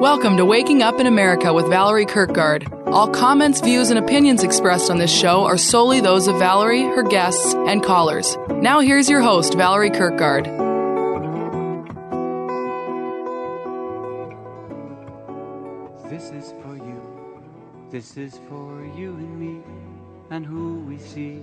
Welcome 0.00 0.36
to 0.36 0.44
Waking 0.44 0.80
Up 0.80 1.00
in 1.00 1.08
America 1.08 1.52
with 1.52 1.66
Valerie 1.66 2.06
Kirkgard. 2.06 2.86
All 2.86 3.08
comments, 3.08 3.60
views, 3.60 3.90
and 3.90 3.98
opinions 3.98 4.44
expressed 4.44 4.92
on 4.92 4.98
this 4.98 5.10
show 5.10 5.42
are 5.42 5.58
solely 5.58 6.00
those 6.00 6.28
of 6.28 6.38
Valerie, 6.38 6.84
her 6.84 7.02
guests, 7.02 7.52
and 7.52 7.82
callers. 7.82 8.38
Now, 8.48 8.78
here's 8.78 9.10
your 9.10 9.20
host, 9.20 9.54
Valerie 9.54 9.90
Kirkgard. 9.90 10.44
This 16.08 16.30
is 16.30 16.54
for 16.62 16.76
you, 16.76 17.42
this 17.90 18.16
is 18.16 18.38
for 18.48 18.84
you 18.96 19.10
and 19.14 19.40
me, 19.40 19.62
and 20.30 20.46
who 20.46 20.78
we 20.82 20.98
see 20.98 21.38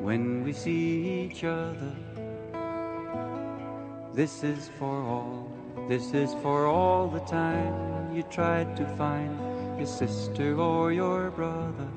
when 0.00 0.42
we 0.42 0.52
see 0.52 1.30
each 1.30 1.44
other. 1.44 1.94
This 4.12 4.42
is 4.42 4.68
for 4.80 5.00
all, 5.04 5.43
this 5.88 6.14
is 6.14 6.32
for 6.42 6.66
all 6.66 7.08
the 7.08 7.20
time 7.20 8.14
you 8.14 8.22
tried 8.24 8.76
to 8.76 8.86
find 8.96 9.38
your 9.76 9.86
sister 9.86 10.56
or 10.58 10.92
your 10.92 11.30
brother. 11.30 11.88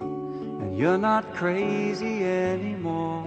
And 0.00 0.78
you're 0.78 0.98
not 0.98 1.34
crazy 1.34 2.24
anymore. 2.24 3.26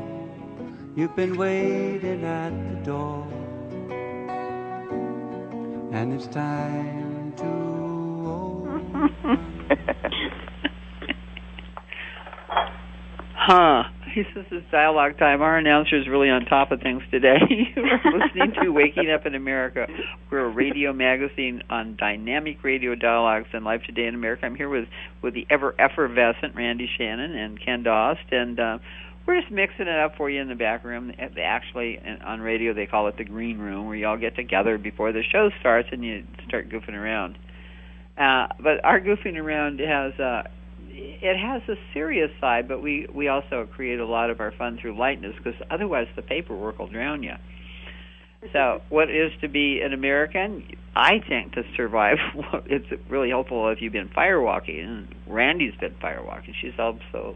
You've 0.95 1.15
been 1.15 1.35
waiting 1.35 2.23
at 2.23 2.51
the 2.69 2.75
door. 2.85 3.27
And 5.91 6.13
it's 6.13 6.27
time 6.27 7.33
to 7.37 7.47
open. 8.25 9.53
Huh. 13.47 13.85
Says 14.17 14.45
it's 14.49 14.71
dialogue 14.71 15.19
time. 15.19 15.43
Our 15.43 15.57
announcer 15.57 15.95
is 15.95 16.07
really 16.07 16.27
on 16.27 16.45
top 16.45 16.71
of 16.71 16.81
things 16.81 17.03
today. 17.11 17.37
We're 17.77 18.19
listening 18.19 18.53
to 18.63 18.69
Waking 18.71 19.11
Up 19.11 19.27
in 19.27 19.35
America. 19.35 19.85
We're 20.31 20.45
a 20.45 20.49
radio 20.49 20.91
magazine 20.91 21.61
on 21.69 21.95
dynamic 21.99 22.63
radio 22.63 22.95
dialogues 22.95 23.49
and 23.53 23.63
life 23.63 23.81
today 23.85 24.07
in 24.07 24.15
America. 24.15 24.47
I'm 24.47 24.55
here 24.55 24.69
with 24.69 24.87
with 25.21 25.35
the 25.35 25.45
ever 25.51 25.75
effervescent 25.79 26.55
Randi 26.55 26.89
Shannon 26.97 27.35
and 27.35 27.63
Ken 27.63 27.83
Dost, 27.83 28.21
and 28.31 28.59
uh, 28.59 28.77
we're 29.27 29.39
just 29.39 29.51
mixing 29.51 29.85
it 29.85 29.99
up 29.99 30.15
for 30.17 30.31
you 30.31 30.41
in 30.41 30.47
the 30.47 30.55
back 30.55 30.83
room. 30.83 31.11
Actually, 31.39 31.99
on 32.25 32.41
radio 32.41 32.73
they 32.73 32.87
call 32.87 33.07
it 33.09 33.17
the 33.17 33.23
green 33.23 33.59
room, 33.59 33.85
where 33.85 33.95
you 33.95 34.07
all 34.07 34.17
get 34.17 34.35
together 34.35 34.79
before 34.79 35.11
the 35.11 35.21
show 35.31 35.51
starts 35.59 35.89
and 35.91 36.03
you 36.03 36.23
start 36.47 36.69
goofing 36.69 36.95
around. 36.95 37.37
Uh, 38.17 38.47
but 38.59 38.83
our 38.83 38.99
goofing 38.99 39.37
around 39.37 39.79
has 39.79 40.19
uh, 40.19 40.41
it 40.97 41.37
has 41.37 41.61
a 41.69 41.79
serious 41.93 42.31
side, 42.41 42.67
but 42.67 42.81
we 42.81 43.07
we 43.13 43.27
also 43.27 43.67
create 43.75 43.99
a 43.99 44.05
lot 44.05 44.29
of 44.29 44.39
our 44.39 44.51
fun 44.51 44.77
through 44.81 44.97
lightness 44.97 45.35
because 45.37 45.59
otherwise 45.69 46.07
the 46.15 46.21
paperwork 46.21 46.79
will 46.79 46.87
drown 46.87 47.23
you. 47.23 47.33
So, 48.53 48.81
what 48.89 49.09
is 49.09 49.31
to 49.41 49.47
be 49.47 49.81
an 49.83 49.93
American? 49.93 50.67
I 50.95 51.19
think 51.27 51.53
to 51.53 51.63
survive, 51.75 52.17
it's 52.65 52.87
really 53.09 53.29
helpful 53.29 53.69
if 53.69 53.81
you've 53.81 53.93
been 53.93 54.09
firewalking. 54.09 54.83
And 54.83 55.15
Randi's 55.27 55.75
been 55.79 55.95
firewalking. 55.95 56.53
She's 56.61 56.77
also, 56.79 57.35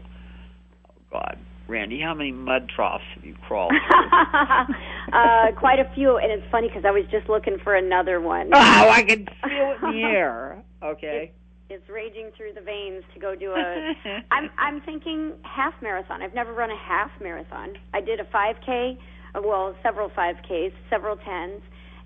God, 1.12 1.38
Randi, 1.68 2.00
how 2.00 2.14
many 2.14 2.32
mud 2.32 2.68
troughs 2.74 3.04
have 3.14 3.24
you 3.24 3.36
crawled? 3.46 3.72
uh, 5.12 5.52
quite 5.56 5.78
a 5.78 5.90
few, 5.94 6.16
and 6.16 6.32
it's 6.32 6.50
funny 6.50 6.68
because 6.68 6.84
I 6.84 6.90
was 6.90 7.04
just 7.10 7.28
looking 7.28 7.58
for 7.62 7.74
another 7.76 8.20
one. 8.20 8.50
Oh, 8.52 8.58
I 8.58 9.02
can 9.02 9.26
feel 9.26 9.74
it 9.74 9.84
in 9.84 9.92
the 9.92 10.02
air. 10.02 10.62
Okay. 10.82 11.32
It's 11.72 11.88
raging 11.88 12.30
through 12.36 12.52
the 12.54 12.60
veins 12.60 13.02
to 13.14 13.20
go 13.20 13.34
do 13.34 13.52
a. 13.52 13.92
I'm 14.30 14.50
I'm 14.58 14.80
thinking 14.82 15.32
half 15.42 15.74
marathon. 15.82 16.22
I've 16.22 16.34
never 16.34 16.52
run 16.52 16.70
a 16.70 16.76
half 16.76 17.10
marathon. 17.20 17.74
I 17.94 18.00
did 18.00 18.20
a 18.20 18.24
5K, 18.24 18.96
uh, 19.34 19.40
well, 19.42 19.74
several 19.82 20.10
5Ks, 20.10 20.72
several 20.90 21.16
tens, 21.16 21.62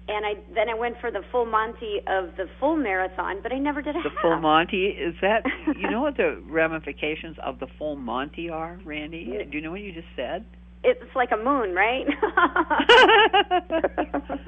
and 0.08 0.24
I 0.24 0.34
then 0.54 0.68
I 0.68 0.74
went 0.74 0.96
for 1.00 1.10
the 1.10 1.22
full 1.32 1.46
Monty 1.46 1.98
of 2.06 2.36
the 2.36 2.46
full 2.60 2.76
marathon, 2.76 3.40
but 3.42 3.52
I 3.52 3.58
never 3.58 3.82
did 3.82 3.96
a 3.96 3.98
half. 3.98 4.04
the 4.04 4.10
half. 4.10 4.22
full 4.22 4.40
Monty 4.40 4.86
is 4.86 5.14
that? 5.20 5.42
you 5.76 5.90
know 5.90 6.00
what 6.00 6.16
the 6.16 6.40
ramifications 6.48 7.36
of 7.44 7.58
the 7.58 7.66
full 7.78 7.96
Monty 7.96 8.48
are, 8.48 8.78
Randi? 8.84 9.24
Do 9.50 9.56
you 9.56 9.62
know 9.62 9.72
what 9.72 9.80
you 9.80 9.92
just 9.92 10.06
said? 10.14 10.44
It's 10.88 11.16
like 11.16 11.30
a 11.32 11.36
moon, 11.36 11.74
right? 11.74 12.06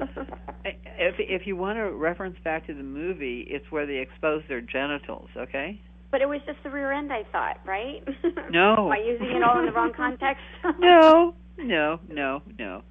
if 0.65 1.15
if 1.19 1.47
you 1.47 1.55
want 1.55 1.77
to 1.77 1.91
reference 1.91 2.35
back 2.43 2.67
to 2.67 2.73
the 2.73 2.83
movie, 2.83 3.45
it's 3.49 3.65
where 3.71 3.85
they 3.85 3.97
expose 3.97 4.43
their 4.47 4.61
genitals. 4.61 5.29
Okay. 5.37 5.79
But 6.11 6.21
it 6.21 6.27
was 6.27 6.41
just 6.47 6.57
the 6.63 6.71
rear 6.71 6.91
end, 6.91 7.13
I 7.13 7.23
thought, 7.31 7.59
right? 7.65 8.03
No. 8.51 8.87
Am 8.87 8.91
I 8.91 8.97
using 9.05 9.35
it 9.35 9.43
all 9.43 9.59
in 9.59 9.67
the 9.67 9.71
wrong 9.71 9.91
context? 9.95 10.41
no, 10.79 11.35
no, 11.59 11.99
no, 12.09 12.41
no. 12.57 12.81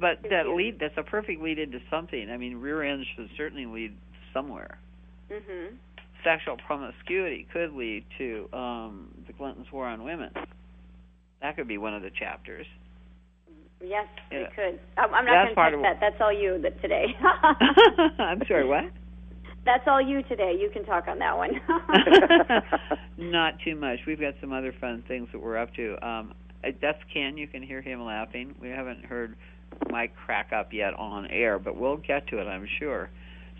But 0.00 0.18
that 0.30 0.46
lead 0.54 0.78
that's 0.80 0.94
a 0.96 1.02
perfect 1.02 1.42
lead 1.42 1.58
into 1.58 1.80
something. 1.90 2.30
I 2.30 2.36
mean, 2.36 2.56
rear 2.58 2.82
ends 2.84 3.06
should 3.16 3.28
certainly 3.36 3.66
lead 3.66 3.94
somewhere. 4.32 4.78
mhm. 5.30 5.74
Sexual 6.22 6.56
promiscuity 6.66 7.46
could 7.52 7.72
lead 7.74 8.04
to 8.18 8.48
um 8.52 9.08
the 9.26 9.32
Clintons' 9.32 9.66
war 9.72 9.86
on 9.86 10.04
women. 10.04 10.30
That 11.44 11.56
could 11.56 11.68
be 11.68 11.76
one 11.76 11.92
of 11.92 12.00
the 12.00 12.08
chapters. 12.08 12.66
Yes, 13.78 14.06
Yeah. 14.32 14.38
it 14.38 14.50
could. 14.56 14.80
I'm, 14.96 15.12
I'm 15.12 15.26
not 15.26 15.54
going 15.54 15.72
to 15.72 15.76
touch 15.76 15.82
that. 15.82 16.00
That's 16.00 16.18
all 16.18 16.32
you 16.32 16.58
that 16.62 16.80
today. 16.80 17.14
I'm 18.18 18.40
sorry, 18.48 18.66
what? 18.66 18.84
That's 19.66 19.84
all 19.86 20.00
you 20.00 20.22
today. 20.22 20.56
You 20.58 20.70
can 20.72 20.86
talk 20.86 21.06
on 21.06 21.18
that 21.18 21.36
one. 21.36 21.50
Not 23.18 23.58
too 23.62 23.76
much. 23.76 23.98
We've 24.06 24.18
got 24.18 24.32
some 24.40 24.54
other 24.54 24.74
fun 24.80 25.04
things 25.06 25.28
that 25.32 25.38
we're 25.38 25.58
up 25.58 25.74
to. 25.74 26.06
Um, 26.06 26.32
uh, 26.62 26.68
that's 26.80 26.98
Ken. 27.12 27.36
You 27.36 27.46
can 27.46 27.62
hear 27.62 27.82
him 27.82 28.02
laughing. 28.02 28.54
We 28.60 28.70
haven't 28.70 29.04
heard 29.04 29.36
Mike 29.90 30.14
crack 30.16 30.50
up 30.52 30.72
yet 30.72 30.94
on 30.94 31.26
air, 31.26 31.58
but 31.58 31.76
we'll 31.76 31.96
get 31.98 32.26
to 32.28 32.40
it, 32.40 32.44
I'm 32.46 32.66
sure. 32.78 33.10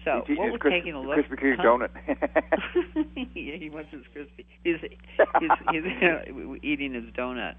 So 0.05 0.23
eating 0.29 0.51
what 0.53 0.61
Krispy- 0.61 0.71
taking 0.71 0.93
a 0.95 1.01
look. 1.01 1.17
Krispy 1.19 1.39
Kreme 1.41 1.57
Huh? 1.57 1.63
donut. 1.65 1.91
yeah, 3.35 3.57
he 3.57 3.71
wants 3.71 3.91
his 3.91 4.03
crispy. 4.13 4.45
He's 4.63 4.77
he's, 4.81 5.51
he's 5.71 6.59
eating 6.63 6.95
his 6.95 7.05
donut. 7.17 7.55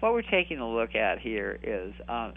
What 0.00 0.12
we're 0.12 0.22
taking 0.22 0.58
a 0.58 0.68
look 0.68 0.94
at 0.94 1.18
here 1.20 1.58
is 1.62 1.92
um, 2.08 2.34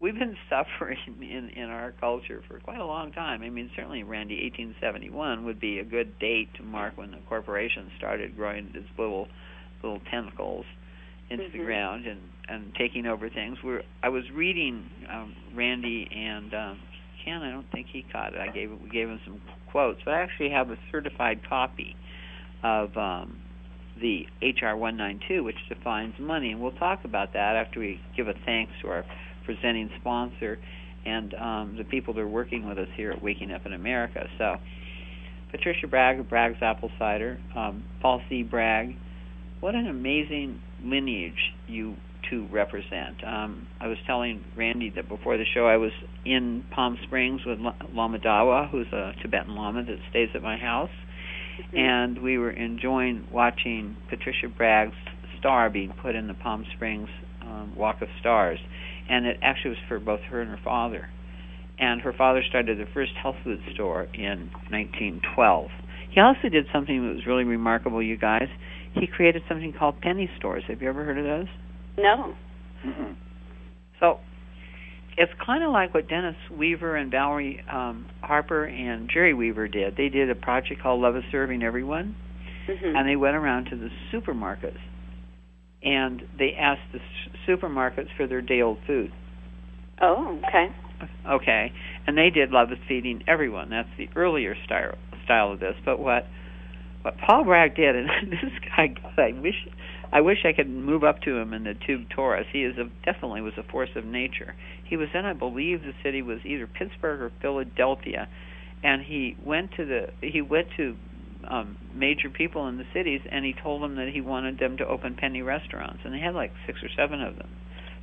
we've 0.00 0.18
been 0.18 0.36
suffering 0.50 0.98
in 1.20 1.50
in 1.56 1.68
our 1.70 1.92
culture 2.00 2.42
for 2.48 2.58
quite 2.60 2.80
a 2.80 2.84
long 2.86 3.12
time. 3.12 3.42
I 3.42 3.50
mean, 3.50 3.70
certainly, 3.76 4.02
Randi, 4.02 4.34
1871 4.54 5.44
would 5.44 5.60
be 5.60 5.78
a 5.78 5.84
good 5.84 6.18
date 6.18 6.48
to 6.56 6.62
mark 6.62 6.96
when 6.96 7.10
the 7.10 7.18
corporation 7.28 7.90
started 7.98 8.36
growing 8.36 8.70
its 8.74 8.88
little 8.98 9.28
little 9.82 10.00
tentacles 10.10 10.64
into 11.30 11.48
the 11.52 11.58
Mhm. 11.58 11.64
ground 11.66 12.06
and 12.06 12.20
and 12.48 12.72
taking 12.76 13.06
over 13.06 13.28
things. 13.28 13.58
We're 13.62 13.82
I 14.02 14.08
was 14.08 14.24
reading 14.32 14.88
um, 15.10 15.34
Randi 15.54 16.08
and 16.14 16.54
um, 16.54 16.78
I 17.32 17.50
don't 17.50 17.70
think 17.72 17.88
he 17.92 18.04
caught 18.12 18.34
it. 18.34 18.40
I 18.40 18.48
gave 18.52 18.70
we 18.70 18.88
gave 18.88 19.08
him 19.08 19.20
some 19.24 19.40
quotes, 19.70 20.00
but 20.04 20.14
I 20.14 20.22
actually 20.22 20.50
have 20.50 20.70
a 20.70 20.76
certified 20.90 21.40
copy 21.48 21.96
of 22.62 22.96
um, 22.96 23.38
the 24.00 24.26
HR 24.42 24.76
192, 24.76 25.42
which 25.42 25.56
defines 25.68 26.14
money, 26.18 26.52
and 26.52 26.60
we'll 26.60 26.72
talk 26.72 27.04
about 27.04 27.32
that 27.32 27.56
after 27.56 27.80
we 27.80 28.00
give 28.16 28.28
a 28.28 28.34
thanks 28.44 28.72
to 28.82 28.88
our 28.88 29.04
presenting 29.44 29.90
sponsor 30.00 30.58
and 31.04 31.34
um, 31.34 31.74
the 31.78 31.84
people 31.84 32.12
that 32.14 32.20
are 32.20 32.28
working 32.28 32.68
with 32.68 32.78
us 32.78 32.88
here 32.96 33.12
at 33.12 33.22
Waking 33.22 33.52
Up 33.52 33.64
in 33.64 33.72
America. 33.72 34.28
So, 34.38 34.56
Patricia 35.50 35.86
Bragg 35.86 36.18
of 36.18 36.28
Bragg's 36.28 36.58
Apple 36.60 36.90
Cider, 36.98 37.38
um, 37.56 37.84
Paul 38.02 38.20
C. 38.28 38.42
Bragg, 38.42 38.96
what 39.60 39.74
an 39.74 39.86
amazing 39.86 40.60
lineage 40.82 41.54
you 41.66 41.96
two 42.30 42.46
represent. 42.52 43.22
Um, 43.26 43.66
I 43.80 43.86
was 43.88 43.98
telling 44.06 44.44
Randi 44.56 44.92
that 44.96 45.08
before 45.08 45.36
the 45.36 45.44
show 45.54 45.66
I 45.66 45.76
was 45.76 45.92
in 46.24 46.64
Palm 46.74 46.98
Springs 47.06 47.40
with 47.46 47.58
La- 47.58 47.74
Lama 47.92 48.18
Dawa, 48.18 48.70
who's 48.70 48.86
a 48.92 49.12
Tibetan 49.22 49.54
Lama 49.54 49.84
that 49.84 49.98
stays 50.10 50.28
at 50.34 50.42
my 50.42 50.56
house, 50.56 50.90
and 51.72 52.22
we 52.22 52.38
were 52.38 52.50
enjoying 52.50 53.26
watching 53.32 53.96
Patricia 54.08 54.48
Bragg's 54.48 54.94
star 55.38 55.70
being 55.70 55.92
put 56.02 56.14
in 56.14 56.26
the 56.28 56.34
Palm 56.34 56.64
Springs 56.74 57.08
um, 57.42 57.74
Walk 57.76 58.02
of 58.02 58.08
Stars, 58.20 58.58
and 59.08 59.26
it 59.26 59.38
actually 59.42 59.70
was 59.70 59.78
for 59.88 59.98
both 59.98 60.20
her 60.30 60.40
and 60.40 60.50
her 60.50 60.60
father. 60.64 61.08
And 61.78 62.00
her 62.00 62.12
father 62.12 62.42
started 62.48 62.78
the 62.78 62.90
first 62.94 63.12
health 63.22 63.36
food 63.44 63.60
store 63.74 64.04
in 64.14 64.50
1912. 64.70 65.68
He 66.10 66.20
also 66.20 66.48
did 66.50 66.64
something 66.72 67.06
that 67.06 67.14
was 67.14 67.26
really 67.26 67.44
remarkable, 67.44 68.02
you 68.02 68.16
guys. 68.16 68.48
he 68.94 69.06
created 69.06 69.42
something 69.46 69.74
called 69.78 70.00
penny 70.00 70.30
stores. 70.38 70.62
Have 70.68 70.80
you 70.80 70.88
ever 70.88 71.04
heard 71.04 71.18
of 71.18 71.24
those? 71.24 71.48
No. 71.98 72.34
Mm-mm. 72.86 73.16
So 74.00 74.18
it's 75.16 75.32
kind 75.44 75.64
of 75.64 75.72
like 75.72 75.94
what 75.94 76.08
Dennis 76.08 76.36
Weaver 76.56 76.96
and 76.96 77.10
Valerie 77.10 77.64
um, 77.72 78.06
Harper 78.20 78.64
and 78.64 79.10
Jerry 79.12 79.34
Weaver 79.34 79.68
did. 79.68 79.96
They 79.96 80.08
did 80.08 80.30
a 80.30 80.34
project 80.34 80.82
called 80.82 81.00
Love 81.00 81.16
is 81.16 81.24
Serving 81.32 81.62
Everyone, 81.62 82.14
hmm 82.66 82.96
and 82.96 83.08
they 83.08 83.16
went 83.16 83.36
around 83.36 83.66
to 83.66 83.76
the 83.76 83.88
supermarkets 84.12 84.78
and 85.82 86.22
they 86.38 86.50
asked 86.58 86.80
the 86.92 86.98
supermarkets 87.48 88.08
for 88.16 88.26
their 88.26 88.42
day 88.42 88.60
old 88.60 88.78
food. 88.86 89.12
Oh, 90.02 90.38
okay. 90.48 90.66
Okay, 91.30 91.72
and 92.06 92.16
they 92.16 92.30
did 92.30 92.50
Love 92.50 92.72
is 92.72 92.78
Feeding 92.88 93.22
Everyone. 93.28 93.70
That's 93.70 93.88
the 93.98 94.08
earlier 94.16 94.54
style 94.64 94.96
style 95.24 95.52
of 95.52 95.60
this. 95.60 95.74
But 95.84 96.00
what 96.00 96.26
what 97.02 97.14
Paul 97.18 97.44
Bragg 97.44 97.76
did, 97.76 97.94
and 97.94 98.08
this 98.30 98.50
guy, 98.76 98.88
God, 98.88 99.18
I 99.18 99.38
wish 99.40 99.54
I 100.16 100.22
wish 100.22 100.46
I 100.46 100.54
could 100.54 100.70
move 100.70 101.04
up 101.04 101.20
to 101.22 101.36
him 101.36 101.52
in 101.52 101.64
the 101.64 101.74
tube 101.86 102.08
torus. 102.08 102.46
He 102.50 102.64
is 102.64 102.74
a, 102.78 102.84
definitely 103.04 103.42
was 103.42 103.52
a 103.58 103.70
force 103.70 103.90
of 103.96 104.06
nature. 104.06 104.54
He 104.82 104.96
was 104.96 105.08
in, 105.12 105.26
I 105.26 105.34
believe, 105.34 105.82
the 105.82 105.92
city 106.02 106.22
was 106.22 106.38
either 106.42 106.66
Pittsburgh 106.66 107.20
or 107.20 107.30
Philadelphia, 107.42 108.26
and 108.82 109.02
he 109.02 109.36
went 109.44 109.72
to 109.76 109.84
the 109.84 110.06
he 110.26 110.40
went 110.40 110.68
to 110.78 110.96
um 111.46 111.76
major 111.94 112.30
people 112.30 112.66
in 112.68 112.78
the 112.78 112.86
cities 112.94 113.20
and 113.30 113.44
he 113.44 113.54
told 113.62 113.82
them 113.82 113.96
that 113.96 114.08
he 114.08 114.22
wanted 114.22 114.58
them 114.58 114.78
to 114.78 114.86
open 114.86 115.14
penny 115.14 115.42
restaurants 115.42 115.98
and 116.04 116.14
they 116.14 116.18
had 116.18 116.34
like 116.34 116.50
six 116.66 116.78
or 116.82 116.88
seven 116.96 117.20
of 117.20 117.36
them 117.36 117.48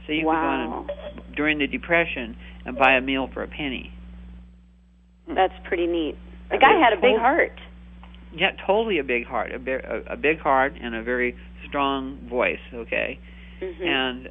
so 0.06 0.14
you 0.14 0.26
wow. 0.26 0.86
could 0.88 0.96
go 0.96 1.14
in 1.16 1.20
and, 1.26 1.36
during 1.36 1.58
the 1.58 1.68
depression 1.68 2.38
and 2.66 2.78
buy 2.78 2.94
a 2.94 3.02
meal 3.02 3.28
for 3.34 3.44
a 3.44 3.48
penny 3.48 3.92
That's 5.28 5.54
pretty 5.66 5.88
neat. 5.88 6.16
The 6.52 6.58
guy 6.58 6.80
had 6.80 6.94
a 6.94 7.02
big 7.02 7.18
heart. 7.18 7.60
yeah 8.34 8.52
totally 8.66 9.00
a 9.00 9.04
big 9.04 9.26
heart 9.26 9.52
a, 9.52 9.58
a, 9.58 10.14
a 10.14 10.18
big 10.18 10.40
heart 10.40 10.74
and 10.80 10.96
a 10.96 11.04
very 11.04 11.36
strong 11.74 12.20
voice 12.30 12.62
okay 12.74 13.18
hmm 13.60 13.84
and 13.84 14.30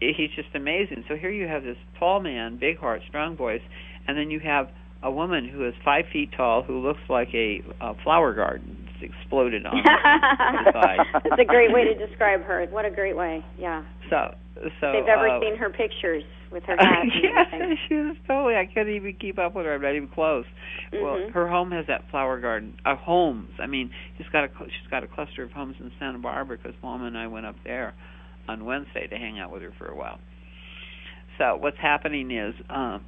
he's 0.00 0.30
just 0.34 0.48
amazing. 0.54 1.04
So 1.08 1.16
here 1.16 1.30
you 1.30 1.46
have 1.46 1.62
this 1.62 1.76
tall 1.98 2.20
man, 2.20 2.58
big 2.58 2.78
heart, 2.78 3.02
strong 3.08 3.36
voice, 3.36 3.60
and 4.08 4.16
then 4.16 4.30
you 4.30 4.40
have 4.40 4.68
a 5.02 5.10
woman 5.10 5.48
who 5.48 5.66
is 5.66 5.74
five 5.84 6.04
feet 6.12 6.30
tall 6.36 6.62
who 6.62 6.80
looks 6.86 7.00
like 7.08 7.28
a, 7.34 7.62
a 7.80 7.94
flower 8.02 8.34
garden 8.34 8.76
that's 8.84 9.12
exploded 9.12 9.64
on 9.64 9.76
her 9.76 10.72
side. 10.72 10.98
That's 11.14 11.40
a 11.40 11.44
great 11.44 11.72
way 11.72 11.84
to 11.84 12.06
describe 12.06 12.42
her. 12.42 12.66
What 12.70 12.84
a 12.84 12.90
great 12.90 13.16
way. 13.16 13.44
Yeah. 13.58 13.84
So, 14.10 14.34
so 14.54 14.92
If 14.92 15.06
they've 15.06 15.08
ever 15.08 15.28
uh, 15.28 15.40
seen 15.40 15.56
her 15.56 15.70
pictures 15.70 16.24
with 16.52 16.64
her 16.64 16.76
hat 16.78 17.02
and 17.02 17.12
yeah, 17.22 17.74
she 17.88 17.94
was 17.94 18.16
totally. 18.26 18.54
I 18.56 18.66
couldn't 18.66 18.94
even 18.94 19.14
keep 19.20 19.38
up 19.38 19.54
with 19.54 19.66
her. 19.66 19.74
I'm 19.74 19.82
not 19.82 19.94
even 19.94 20.08
close. 20.08 20.44
Well, 20.92 21.16
Mhm. 21.16 21.32
her 21.32 21.48
home 21.48 21.70
has 21.72 21.86
that 21.86 22.10
flower 22.10 22.40
garden. 22.40 22.74
Uh, 22.84 22.96
homes. 22.96 23.50
I 23.60 23.66
mean, 23.66 23.90
she's 24.18 24.26
got 24.32 24.44
a 24.44 24.48
she's 24.64 24.90
got 24.90 25.04
a 25.04 25.06
cluster 25.08 25.42
of 25.42 25.52
homes 25.52 25.76
in 25.80 25.90
Santa 25.98 26.18
Barbara 26.18 26.56
because 26.56 26.74
Mom 26.82 27.02
and 27.04 27.16
I 27.16 27.26
went 27.26 27.46
up 27.46 27.56
there 27.64 27.94
on 28.48 28.64
Wednesday 28.64 29.06
to 29.06 29.16
hang 29.16 29.38
out 29.38 29.52
with 29.52 29.62
her 29.62 29.72
for 29.78 29.86
a 29.86 29.96
while. 29.96 30.18
So 31.38 31.56
what's 31.56 31.78
happening 31.80 32.30
is, 32.30 32.54
um, 32.68 33.02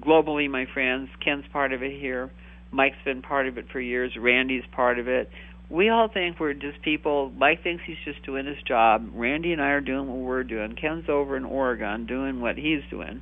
globally, 0.00 0.48
my 0.48 0.66
friends, 0.72 1.08
Ken's 1.24 1.44
part 1.52 1.72
of 1.72 1.82
it 1.82 1.98
here. 2.00 2.30
Mike's 2.70 2.96
been 3.04 3.22
part 3.22 3.48
of 3.48 3.56
it 3.56 3.64
for 3.72 3.80
years. 3.80 4.12
Randi's 4.20 4.64
part 4.76 4.98
of 4.98 5.08
it. 5.08 5.30
We 5.70 5.90
all 5.90 6.08
think 6.12 6.40
we're 6.40 6.54
just 6.54 6.80
people. 6.82 7.30
Mike 7.36 7.62
thinks 7.62 7.82
he's 7.86 7.96
just 8.04 8.24
doing 8.24 8.46
his 8.46 8.56
job. 8.66 9.10
Randi 9.12 9.52
and 9.52 9.60
I 9.60 9.70
are 9.70 9.80
doing 9.82 10.08
what 10.08 10.18
we're 10.18 10.44
doing. 10.44 10.76
Ken's 10.80 11.08
over 11.08 11.36
in 11.36 11.44
Oregon 11.44 12.06
doing 12.06 12.40
what 12.40 12.56
he's 12.56 12.80
doing. 12.90 13.20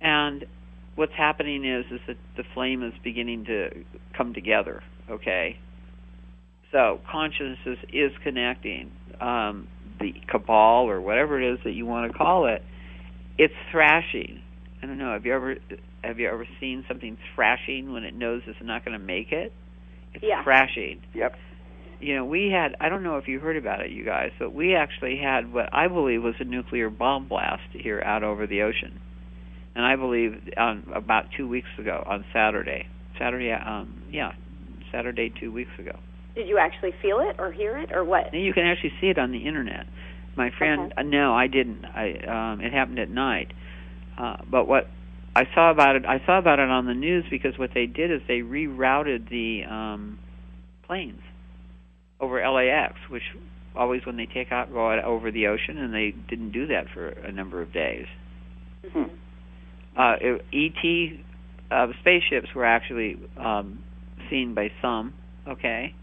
And 0.00 0.46
what's 0.94 1.12
happening 1.16 1.64
is 1.64 1.84
is 1.92 2.00
that 2.06 2.16
the 2.36 2.44
flame 2.54 2.82
is 2.82 2.92
beginning 3.04 3.44
to 3.46 3.68
come 4.16 4.32
together. 4.32 4.82
Okay. 5.10 5.58
So 6.70 7.00
consciousness 7.10 7.78
is 7.92 8.12
connecting. 8.22 8.90
Um, 9.20 9.68
the 10.00 10.14
cabal 10.28 10.88
or 10.88 11.00
whatever 11.00 11.40
it 11.40 11.52
is 11.54 11.58
that 11.64 11.72
you 11.72 11.84
want 11.84 12.10
to 12.10 12.16
call 12.16 12.46
it, 12.46 12.62
it's 13.38 13.54
thrashing. 13.70 14.42
I 14.82 14.86
don't 14.86 14.98
know. 14.98 15.12
Have 15.12 15.26
you 15.26 15.34
ever 15.34 15.56
have 16.02 16.18
you 16.18 16.28
ever 16.28 16.46
seen 16.60 16.84
something 16.88 17.16
thrashing 17.34 17.92
when 17.92 18.04
it 18.04 18.14
knows 18.14 18.42
it's 18.46 18.58
not 18.62 18.84
going 18.84 18.98
to 18.98 19.04
make 19.04 19.32
it? 19.32 19.52
It's 20.14 20.24
Yeah. 20.24 20.42
thrashing. 20.42 21.00
Yep. 21.14 21.36
You 22.00 22.16
know, 22.16 22.24
we 22.24 22.50
had 22.50 22.74
I 22.80 22.88
don't 22.88 23.02
know 23.02 23.16
if 23.18 23.28
you 23.28 23.38
heard 23.38 23.56
about 23.56 23.80
it, 23.80 23.90
you 23.90 24.04
guys, 24.04 24.32
but 24.38 24.52
we 24.52 24.74
actually 24.74 25.16
had 25.16 25.52
what 25.52 25.68
I 25.72 25.86
believe 25.88 26.22
was 26.22 26.34
a 26.40 26.44
nuclear 26.44 26.90
bomb 26.90 27.26
blast 27.28 27.62
here 27.72 28.02
out 28.04 28.22
over 28.24 28.46
the 28.46 28.62
ocean, 28.62 28.98
and 29.76 29.84
I 29.84 29.94
believe 29.96 30.36
on 30.56 30.84
about 30.94 31.26
two 31.36 31.46
weeks 31.48 31.68
ago 31.78 32.02
on 32.06 32.24
Saturday. 32.32 32.88
Saturday, 33.18 33.52
um, 33.52 34.02
yeah, 34.10 34.32
Saturday 34.90 35.30
two 35.38 35.52
weeks 35.52 35.70
ago. 35.78 35.96
Did 36.34 36.48
you 36.48 36.58
actually 36.58 36.92
feel 37.00 37.20
it 37.20 37.36
or 37.38 37.52
hear 37.52 37.78
it 37.78 37.92
or 37.92 38.04
what? 38.04 38.34
You 38.34 38.52
can 38.52 38.64
actually 38.64 38.92
see 39.00 39.08
it 39.08 39.18
on 39.18 39.30
the 39.30 39.46
internet. 39.46 39.86
My 40.34 40.50
friend, 40.50 40.92
Okay. 40.92 40.94
uh, 40.96 41.02
no, 41.02 41.34
I 41.34 41.46
didn't. 41.46 41.84
I 41.84 42.52
um, 42.52 42.60
it 42.62 42.72
happened 42.72 42.98
at 42.98 43.10
night. 43.10 43.52
Uh, 44.18 44.38
but 44.50 44.66
what 44.66 44.88
I 45.34 45.44
saw 45.54 45.70
about 45.70 45.96
it, 45.96 46.04
I 46.04 46.20
saw 46.26 46.38
about 46.38 46.58
it 46.58 46.68
on 46.68 46.86
the 46.86 46.94
news 46.94 47.24
because 47.30 47.58
what 47.58 47.70
they 47.74 47.86
did 47.86 48.10
is 48.10 48.20
they 48.28 48.40
rerouted 48.40 49.30
the 49.30 49.64
um, 49.64 50.18
planes 50.86 51.22
over 52.20 52.46
LAX, 52.46 52.94
which 53.08 53.22
always 53.74 54.04
when 54.04 54.16
they 54.16 54.26
take 54.26 54.52
out 54.52 54.72
go 54.72 54.90
out 54.90 55.02
over 55.04 55.30
the 55.30 55.46
ocean, 55.46 55.78
and 55.78 55.94
they 55.94 56.14
didn't 56.28 56.52
do 56.52 56.66
that 56.66 56.84
for 56.92 57.08
a 57.08 57.32
number 57.32 57.62
of 57.62 57.72
days. 57.72 58.06
Mhm. 58.84 59.10
Uh, 59.96 60.16
it- 60.20 60.44
ET 60.52 61.20
uh, 61.70 61.92
spaceships 62.00 62.54
were 62.54 62.66
actually 62.66 63.18
um, 63.38 63.78
seen 64.28 64.52
by 64.54 64.70
some, 64.82 65.14
okay, 65.48 65.94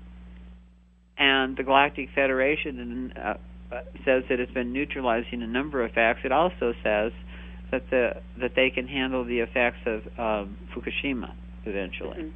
and 1.17 1.55
the 1.55 1.63
Galactic 1.63 2.09
Federation 2.15 3.13
uh, 3.15 3.35
uh, 3.71 3.81
says 4.05 4.23
that 4.29 4.39
it's 4.39 4.51
been 4.53 4.73
neutralizing 4.73 5.43
a 5.43 5.47
number 5.47 5.83
of 5.83 5.91
effects. 5.91 6.21
It 6.23 6.31
also 6.31 6.73
says 6.83 7.11
that 7.71 7.83
the 7.89 8.11
that 8.41 8.51
they 8.55 8.69
can 8.69 8.87
handle 8.87 9.23
the 9.25 9.39
effects 9.39 9.79
of 9.85 10.01
um, 10.17 10.57
Fukushima 10.73 11.33
eventually. 11.65 12.17
Mhm. 12.23 12.31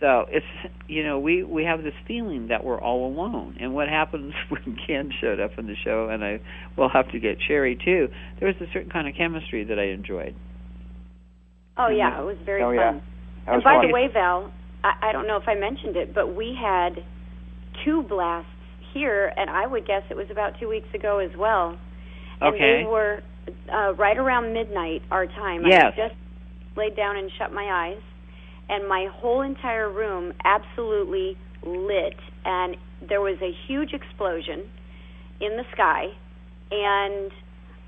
So 0.00 0.26
it's 0.30 0.46
you 0.86 1.02
know 1.04 1.18
we 1.18 1.42
we 1.42 1.64
have 1.64 1.82
this 1.82 1.94
feeling 2.06 2.48
that 2.48 2.62
we're 2.64 2.80
all 2.80 3.06
alone. 3.06 3.56
And 3.60 3.74
what 3.74 3.88
happens 3.88 4.32
when 4.48 4.76
Ken 4.86 5.10
showed 5.20 5.40
up 5.40 5.58
in 5.58 5.66
the 5.66 5.74
show, 5.84 6.08
and 6.08 6.24
I 6.24 6.40
will 6.76 6.88
have 6.88 7.10
to 7.12 7.18
get 7.18 7.38
Cherry 7.40 7.76
too. 7.76 8.08
There 8.38 8.46
was 8.46 8.56
a 8.60 8.70
certain 8.72 8.90
kind 8.90 9.08
of 9.08 9.14
chemistry 9.16 9.64
that 9.64 9.78
I 9.78 9.86
enjoyed. 9.86 10.34
Oh 11.76 11.88
yeah, 11.88 12.20
it 12.20 12.24
was 12.24 12.36
very 12.44 12.62
Oh, 12.62 12.68
fun. 12.74 13.02
yeah. 13.46 13.54
And 13.54 13.64
by 13.64 13.74
fun. 13.76 13.86
the 13.88 13.92
way, 13.94 14.08
Val, 14.12 14.52
I, 14.84 15.08
I 15.08 15.12
don't 15.12 15.26
know 15.26 15.36
if 15.36 15.48
I 15.48 15.54
mentioned 15.54 15.96
it, 15.96 16.14
but 16.14 16.34
we 16.34 16.54
had 16.60 17.02
two 17.84 18.02
blasts 18.02 18.50
here, 18.92 19.32
and 19.36 19.48
I 19.48 19.66
would 19.66 19.86
guess 19.86 20.02
it 20.10 20.16
was 20.16 20.26
about 20.30 20.58
two 20.60 20.68
weeks 20.68 20.88
ago 20.94 21.18
as 21.18 21.30
well. 21.36 21.78
And 22.40 22.54
Okay. 22.54 22.82
they 22.82 22.86
were 22.86 23.22
uh, 23.72 23.94
right 23.94 24.16
around 24.18 24.52
midnight 24.52 25.02
our 25.10 25.26
time. 25.26 25.64
I 25.64 25.68
Yes. 25.68 25.94
had 25.94 26.08
just 26.08 26.14
laid 26.76 26.96
down 26.96 27.16
and 27.16 27.30
shut 27.38 27.52
my 27.52 27.64
eyes, 27.88 28.02
and 28.68 28.88
my 28.88 29.06
whole 29.12 29.42
entire 29.42 29.90
room 29.90 30.32
absolutely 30.44 31.36
lit, 31.64 32.16
and 32.44 32.76
there 33.08 33.20
was 33.20 33.36
a 33.42 33.52
huge 33.66 33.92
explosion 33.92 34.70
in 35.40 35.56
the 35.56 35.64
sky, 35.72 36.06
and 36.70 37.30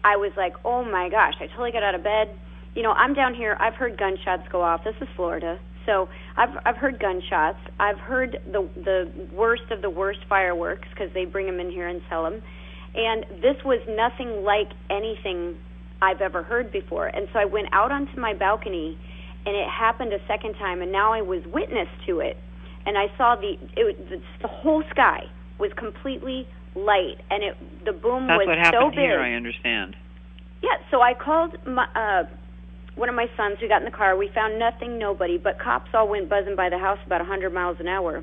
I 0.05 0.17
was 0.17 0.33
like, 0.37 0.55
"Oh 0.65 0.85
my 0.85 1.09
gosh!" 1.09 1.35
I 1.41 1.47
totally 1.49 1.73
got 1.73 1.83
out 1.83 1.95
of 1.95 2.03
bed. 2.03 2.31
You 2.75 2.83
know, 2.83 2.93
I'm 2.93 3.15
down 3.15 3.35
here. 3.35 3.57
I've 3.61 3.75
heard 3.75 3.99
gunshots 3.99 4.49
go 4.51 4.63
off. 4.63 4.85
This 4.85 4.95
is 5.01 5.09
Florida, 5.17 5.59
so 5.87 6.09
I've 6.37 6.57
I've 6.65 6.77
heard 6.77 6.99
gunshots. 7.01 7.59
I've 7.79 7.99
heard 7.99 8.39
the 8.51 8.69
the 8.77 9.11
worst 9.35 9.71
of 9.71 9.83
the 9.83 9.91
worst 9.91 10.21
fireworks 10.29 10.89
because 10.91 11.13
they 11.13 11.25
bring 11.25 11.47
them 11.47 11.61
in 11.61 11.71
here 11.71 11.89
and 11.89 12.01
sell 12.09 12.23
them, 12.23 12.43
and 12.95 13.25
this 13.43 13.57
was 13.65 13.81
nothing 13.89 14.43
like 14.45 14.71
anything 14.91 15.57
I've 16.03 16.21
ever 16.21 16.43
heard 16.43 16.73
before. 16.73 17.07
And 17.07 17.29
so 17.33 17.39
I 17.39 17.45
went 17.45 17.69
out 17.73 17.93
onto 17.93 18.19
my 18.19 18.35
balcony, 18.35 18.99
and 19.47 19.57
it 19.57 19.69
happened 19.69 20.13
a 20.13 20.19
second 20.27 20.55
time, 20.55 20.83
and 20.83 20.91
now 20.91 21.13
I 21.13 21.23
was 21.23 21.43
witness 21.53 21.89
to 22.07 22.21
it, 22.21 22.37
and 22.87 22.97
I 22.99 23.07
saw 23.17 23.37
the 23.37 23.55
it 23.77 24.09
the, 24.09 24.21
the 24.43 24.49
whole 24.49 24.83
sky 24.91 25.25
was 25.59 25.71
completely 25.77 26.49
light, 26.75 27.21
and 27.31 27.45
it 27.45 27.57
the 27.85 27.93
boom 27.93 28.27
That's 28.27 28.39
was 28.39 28.47
what 28.49 28.59
so 28.59 28.63
happened 28.63 28.93
big. 28.93 29.05
here. 29.05 29.21
I 29.21 29.35
understand. 29.35 29.97
Yeah, 30.63 30.77
so 30.91 31.01
I 31.01 31.15
called 31.15 31.57
my 31.67 31.87
uh 31.95 32.25
one 32.97 33.09
of 33.09 33.15
my 33.15 33.27
sons. 33.37 33.59
We 33.63 33.69
got 33.69 33.81
in 33.81 33.85
the 33.85 33.97
car. 33.97 34.17
We 34.17 34.31
found 34.35 34.59
nothing, 34.59 34.99
nobody, 34.99 35.39
but 35.39 35.59
cops 35.59 35.91
all 35.95 36.09
went 36.09 36.29
buzzing 36.29 36.57
by 36.57 36.69
the 36.69 36.79
house 36.79 36.99
about 37.07 37.21
a 37.21 37.25
100 37.25 37.53
miles 37.53 37.77
an 37.81 37.89
hour. 37.89 38.23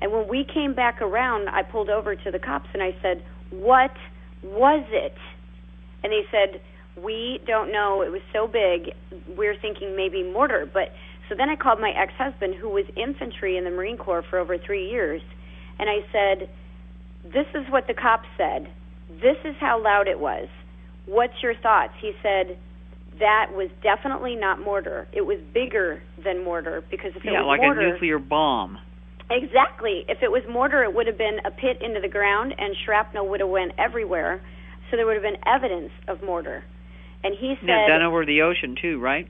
And 0.00 0.12
when 0.12 0.28
we 0.28 0.44
came 0.44 0.74
back 0.74 1.02
around, 1.02 1.48
I 1.48 1.62
pulled 1.62 1.90
over 1.90 2.14
to 2.14 2.30
the 2.30 2.38
cops 2.38 2.68
and 2.72 2.82
I 2.82 2.94
said, 3.02 3.22
"What 3.50 3.94
was 4.42 4.84
it?" 4.90 5.16
And 6.02 6.12
they 6.12 6.26
said, 6.30 6.60
"We 6.96 7.40
don't 7.46 7.72
know. 7.72 8.02
It 8.02 8.10
was 8.10 8.22
so 8.32 8.46
big. 8.46 8.94
We're 9.36 9.56
thinking 9.56 9.96
maybe 9.96 10.22
mortar." 10.22 10.66
But 10.66 10.92
so 11.28 11.34
then 11.34 11.50
I 11.50 11.56
called 11.56 11.80
my 11.80 11.90
ex-husband 11.90 12.54
who 12.54 12.68
was 12.68 12.84
infantry 12.96 13.56
in 13.56 13.64
the 13.64 13.70
Marine 13.70 13.98
Corps 13.98 14.22
for 14.22 14.38
over 14.38 14.56
3 14.58 14.88
years, 14.88 15.22
and 15.78 15.88
I 15.90 16.04
said, 16.12 16.48
"This 17.24 17.46
is 17.54 17.68
what 17.70 17.86
the 17.86 17.94
cops 17.94 18.28
said. 18.36 18.68
This 19.20 19.36
is 19.44 19.56
how 19.56 19.78
loud 19.82 20.08
it 20.08 20.18
was." 20.18 20.48
what's 21.08 21.42
your 21.42 21.54
thoughts? 21.54 21.92
He 22.00 22.12
said 22.22 22.56
that 23.18 23.50
was 23.52 23.68
definitely 23.82 24.36
not 24.36 24.60
mortar. 24.60 25.08
It 25.12 25.22
was 25.22 25.38
bigger 25.52 26.02
than 26.22 26.44
mortar 26.44 26.84
because 26.90 27.10
if 27.16 27.24
it 27.24 27.32
yeah, 27.32 27.42
was 27.42 27.46
like 27.48 27.60
mortar, 27.60 27.80
a 27.80 27.92
nuclear 27.92 28.18
bomb. 28.18 28.78
Exactly. 29.30 30.04
If 30.08 30.22
it 30.22 30.30
was 30.30 30.42
mortar, 30.48 30.82
it 30.84 30.94
would 30.94 31.06
have 31.06 31.18
been 31.18 31.38
a 31.44 31.50
pit 31.50 31.78
into 31.82 32.00
the 32.00 32.08
ground, 32.08 32.54
and 32.56 32.74
shrapnel 32.84 33.28
would 33.28 33.40
have 33.40 33.48
went 33.48 33.72
everywhere. 33.78 34.40
So 34.90 34.96
there 34.96 35.04
would 35.06 35.14
have 35.16 35.22
been 35.22 35.40
evidence 35.46 35.92
of 36.08 36.22
mortar. 36.22 36.64
And 37.22 37.34
he 37.38 37.54
said, 37.60 37.88
done 37.88 38.02
over 38.02 38.24
the 38.24 38.42
ocean 38.42 38.76
too, 38.80 39.00
right? 39.00 39.28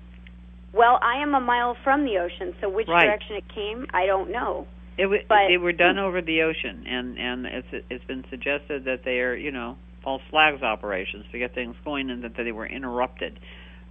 "Well, 0.72 0.98
I 1.02 1.22
am 1.22 1.34
a 1.34 1.40
mile 1.40 1.74
from 1.82 2.04
the 2.04 2.18
ocean, 2.18 2.54
so 2.60 2.68
which 2.68 2.86
Right. 2.86 3.06
direction 3.06 3.36
it 3.36 3.48
came, 3.48 3.86
I 3.92 4.06
don't 4.06 4.30
know." 4.30 4.66
It 4.98 5.04
w- 5.04 5.22
But- 5.26 5.48
they 5.48 5.56
were 5.56 5.72
done 5.72 5.98
over 5.98 6.20
the 6.20 6.42
ocean, 6.42 6.84
and 6.86 7.18
and 7.18 7.46
it's 7.46 7.72
it's 7.90 8.04
been 8.04 8.24
suggested 8.28 8.84
that 8.84 9.04
they 9.04 9.20
are 9.20 9.34
you 9.34 9.50
know 9.50 9.78
false 10.02 10.22
flags 10.30 10.62
operations 10.62 11.24
to 11.32 11.38
get 11.38 11.54
things 11.54 11.74
going, 11.84 12.10
and 12.10 12.22
that 12.22 12.36
they 12.36 12.52
were 12.52 12.66
interrupted. 12.66 13.40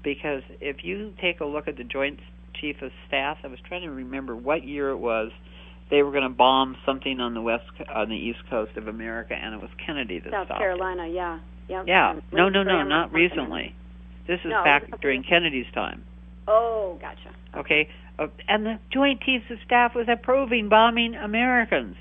Because 0.03 0.43
if 0.61 0.85
you 0.85 1.13
take 1.19 1.41
a 1.41 1.45
look 1.45 1.67
at 1.67 1.75
the 1.75 1.83
Joint 1.83 2.19
Chief 2.53 2.81
of 2.81 2.91
Staff, 3.07 3.39
I 3.43 3.47
was 3.47 3.59
trying 3.61 3.81
to 3.81 3.91
remember 3.91 4.35
what 4.35 4.63
year 4.63 4.89
it 4.89 4.97
was. 4.97 5.31
They 5.89 6.03
were 6.03 6.11
going 6.11 6.23
to 6.23 6.29
bomb 6.29 6.75
something 6.85 7.19
on 7.21 7.33
the 7.33 7.41
west 7.41 7.63
on 7.93 8.09
the 8.09 8.15
east 8.15 8.39
coast 8.49 8.75
of 8.75 8.87
America, 8.87 9.33
and 9.33 9.55
it 9.55 9.61
was 9.61 9.69
Kennedy 9.85 10.19
that 10.19 10.31
South 10.31 10.47
stopped 10.47 10.59
Carolina, 10.59 11.07
yeah, 11.07 11.39
yeah. 11.69 11.81
It. 11.81 11.87
Yeah, 11.87 12.09
Um, 12.11 12.21
no, 12.33 12.49
no, 12.49 12.63
no, 12.63 12.83
not 12.83 13.13
recently. 13.13 13.73
This 14.27 14.39
is 14.41 14.47
No, 14.51 14.57
was 14.57 14.65
back 14.65 14.99
during 15.01 15.23
Kennedy's 15.23 15.65
time. 15.73 16.03
Oh, 16.47 16.97
gotcha. 17.01 17.29
Okay, 17.57 17.87
uh, 18.19 18.27
and 18.49 18.65
the 18.65 18.79
Joint 18.91 19.21
Chiefs 19.21 19.45
of 19.49 19.57
Staff 19.65 19.95
was 19.95 20.07
approving 20.09 20.67
bombing 20.67 21.15
Americans. 21.15 21.95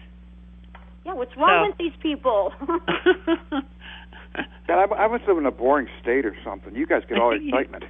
Yeah, 1.05 1.15
what's 1.15 1.37
wrong 1.37 1.67
So- 1.67 1.69
with 1.71 1.79
these 1.79 1.97
people? 2.03 2.53
God, 4.67 4.93
I, 4.93 4.95
I 4.95 5.09
must 5.09 5.27
live 5.27 5.39
in 5.39 5.47
a 5.47 5.51
boring 5.51 5.89
state 6.03 6.27
or 6.27 6.37
something. 6.45 6.75
You 6.75 6.87
guys 6.87 7.03
get 7.09 7.19
all 7.19 7.31
the 7.31 7.37
excitement. 7.49 7.85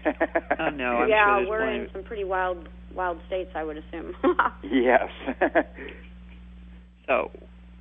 Oh, 0.58 0.70
no, 0.70 0.98
I'm 0.98 1.08
yeah, 1.08 1.40
sure 1.40 1.48
we're 1.48 1.58
plenty 1.60 1.78
in 1.80 1.88
some 1.92 2.04
pretty 2.04 2.24
wild, 2.24 2.68
wild 2.94 3.18
states, 3.26 3.50
I 3.54 3.64
would 3.64 3.76
assume. 3.78 4.14
yes. 4.62 5.08
So, 7.06 7.30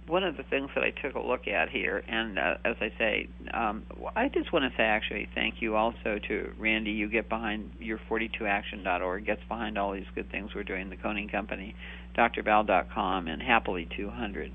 one 0.07 0.23
of 0.23 0.37
the 0.37 0.43
things 0.43 0.69
that 0.75 0.83
I 0.83 0.91
took 0.91 1.15
a 1.15 1.19
look 1.19 1.47
at 1.47 1.69
here, 1.69 2.03
and 2.07 2.37
uh, 2.37 2.55
as 2.63 2.75
I 2.79 2.91
say, 2.97 3.27
um, 3.53 3.83
I 4.15 4.27
just 4.27 4.53
want 4.53 4.71
to 4.71 4.77
say 4.77 4.83
actually 4.83 5.27
thank 5.33 5.61
you 5.61 5.75
also 5.75 6.19
to 6.27 6.53
Randi. 6.59 6.91
You 6.91 7.09
get 7.09 7.27
behind 7.27 7.71
your 7.79 7.99
42action.org, 8.09 9.25
gets 9.25 9.41
behind 9.49 9.77
all 9.77 9.93
these 9.93 10.05
good 10.13 10.29
things 10.29 10.51
we're 10.53 10.63
doing, 10.63 10.89
the 10.89 10.97
Coning 10.97 11.29
Company, 11.29 11.75
drval.com, 12.15 13.27
and 13.27 13.41
Happily 13.41 13.87
200. 13.97 14.51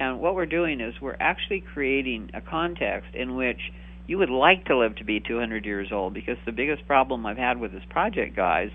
And 0.00 0.20
what 0.20 0.34
we're 0.34 0.46
doing 0.46 0.80
is 0.80 0.94
we're 1.00 1.16
actually 1.18 1.60
creating 1.60 2.30
a 2.34 2.40
context 2.40 3.14
in 3.14 3.34
which 3.36 3.60
you 4.06 4.18
would 4.18 4.30
like 4.30 4.64
to 4.66 4.76
live 4.76 4.96
to 4.96 5.04
be 5.04 5.20
200 5.20 5.64
years 5.64 5.88
old 5.92 6.14
because 6.14 6.36
the 6.46 6.52
biggest 6.52 6.86
problem 6.86 7.26
I've 7.26 7.36
had 7.36 7.58
with 7.58 7.72
this 7.72 7.82
project, 7.90 8.36
guys, 8.36 8.70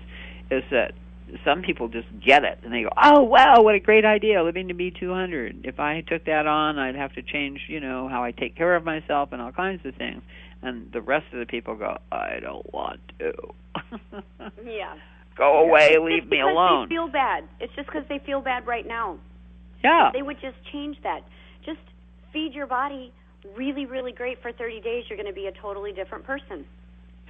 is 0.50 0.62
that 0.70 0.92
some 1.44 1.62
people 1.62 1.88
just 1.88 2.06
get 2.24 2.44
it 2.44 2.58
and 2.62 2.72
they 2.72 2.82
go, 2.82 2.90
"Oh 3.02 3.22
wow, 3.22 3.62
what 3.62 3.74
a 3.74 3.80
great 3.80 4.04
idea, 4.04 4.42
living 4.42 4.68
to 4.68 4.74
be 4.74 4.90
200." 4.90 5.64
If 5.64 5.80
I 5.80 6.02
took 6.02 6.24
that 6.26 6.46
on, 6.46 6.78
I'd 6.78 6.96
have 6.96 7.14
to 7.14 7.22
change, 7.22 7.62
you 7.68 7.80
know, 7.80 8.08
how 8.08 8.22
I 8.22 8.30
take 8.30 8.54
care 8.54 8.76
of 8.76 8.84
myself 8.84 9.30
and 9.32 9.40
all 9.40 9.50
kinds 9.50 9.84
of 9.86 9.94
things. 9.96 10.22
And 10.62 10.92
the 10.92 11.00
rest 11.00 11.26
of 11.32 11.38
the 11.38 11.46
people 11.46 11.74
go, 11.76 11.96
"I 12.12 12.38
don't 12.40 12.72
want 12.72 13.00
to." 13.18 13.32
yeah. 14.64 14.94
go 15.36 15.58
away, 15.66 15.96
leave 15.98 16.28
me 16.28 16.40
alone. 16.40 16.88
They 16.88 16.94
feel 16.94 17.08
bad. 17.08 17.44
It's 17.58 17.74
just 17.74 17.86
because 17.86 18.04
they 18.08 18.20
feel 18.20 18.40
bad 18.40 18.66
right 18.66 18.86
now. 18.86 19.18
Yeah. 19.84 20.10
They 20.12 20.22
would 20.22 20.40
just 20.40 20.56
change 20.72 20.96
that. 21.02 21.20
Just 21.64 21.80
feed 22.32 22.54
your 22.54 22.66
body 22.66 23.12
really, 23.56 23.86
really 23.86 24.12
great 24.12 24.40
for 24.40 24.52
30 24.52 24.80
days. 24.80 25.04
You're 25.08 25.18
going 25.18 25.28
to 25.28 25.34
be 25.34 25.46
a 25.46 25.52
totally 25.52 25.92
different 25.92 26.24
person. 26.24 26.64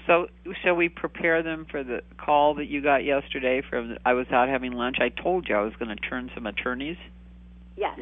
So, 0.07 0.27
shall 0.63 0.75
we 0.75 0.89
prepare 0.89 1.43
them 1.43 1.67
for 1.71 1.83
the 1.83 2.01
call 2.19 2.55
that 2.57 2.67
you 2.67 2.83
got 2.83 3.05
yesterday 3.05 3.63
from? 3.69 3.91
The, 3.91 3.99
I 4.05 4.13
was 4.13 4.27
out 4.31 4.49
having 4.49 4.73
lunch. 4.73 4.97
I 5.01 5.09
told 5.09 5.49
you 5.49 5.57
I 5.57 5.63
was 5.63 5.73
going 5.79 5.95
to 5.95 5.97
turn 5.97 6.31
some 6.35 6.47
attorneys. 6.47 6.99
Yes. 7.77 7.99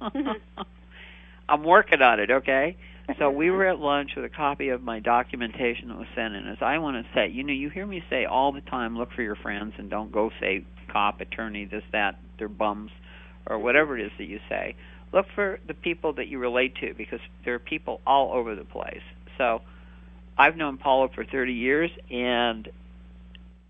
I'm 1.48 1.62
working 1.62 2.00
on 2.02 2.20
it, 2.20 2.30
okay? 2.30 2.76
So 3.18 3.30
we 3.30 3.50
were 3.50 3.66
at 3.66 3.78
lunch 3.78 4.10
with 4.16 4.24
a 4.24 4.28
copy 4.28 4.68
of 4.68 4.82
my 4.82 5.00
documentation 5.00 5.88
that 5.88 5.96
was 5.96 6.06
sent 6.14 6.34
in. 6.34 6.46
As 6.46 6.58
I 6.60 6.78
want 6.78 7.02
to 7.02 7.10
say, 7.14 7.28
you 7.28 7.42
know, 7.42 7.54
you 7.54 7.70
hear 7.70 7.86
me 7.86 8.02
say 8.10 8.26
all 8.26 8.52
the 8.52 8.60
time, 8.60 8.98
look 8.98 9.12
for 9.14 9.22
your 9.22 9.36
friends 9.36 9.74
and 9.78 9.88
don't 9.88 10.12
go 10.12 10.30
say 10.40 10.64
cop, 10.92 11.20
attorney, 11.20 11.64
this, 11.64 11.82
that, 11.92 12.18
they're 12.38 12.48
bums, 12.48 12.90
or 13.48 13.58
whatever 13.58 13.98
it 13.98 14.04
is 14.06 14.12
that 14.18 14.24
you 14.24 14.40
say. 14.48 14.76
Look 15.12 15.26
for 15.34 15.58
the 15.66 15.74
people 15.74 16.12
that 16.14 16.28
you 16.28 16.38
relate 16.38 16.74
to 16.82 16.94
because 16.94 17.20
there 17.44 17.54
are 17.54 17.58
people 17.58 18.00
all 18.06 18.32
over 18.32 18.54
the 18.54 18.64
place. 18.64 19.00
So 19.38 19.62
I've 20.36 20.56
known 20.56 20.76
Paula 20.76 21.08
for 21.14 21.24
30 21.24 21.52
years, 21.52 21.90
and 22.10 22.68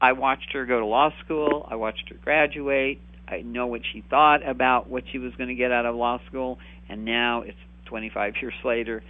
I 0.00 0.12
watched 0.12 0.52
her 0.52 0.66
go 0.66 0.80
to 0.80 0.86
law 0.86 1.10
school. 1.24 1.66
I 1.70 1.76
watched 1.76 2.08
her 2.08 2.16
graduate. 2.22 3.00
I 3.26 3.42
know 3.42 3.66
what 3.66 3.82
she 3.92 4.02
thought 4.08 4.46
about 4.46 4.88
what 4.88 5.04
she 5.12 5.18
was 5.18 5.34
going 5.36 5.48
to 5.48 5.54
get 5.54 5.70
out 5.70 5.86
of 5.86 5.94
law 5.94 6.20
school, 6.26 6.58
and 6.88 7.04
now 7.04 7.42
it's 7.42 7.58
25 7.86 8.34
years 8.42 8.54
later, 8.64 9.02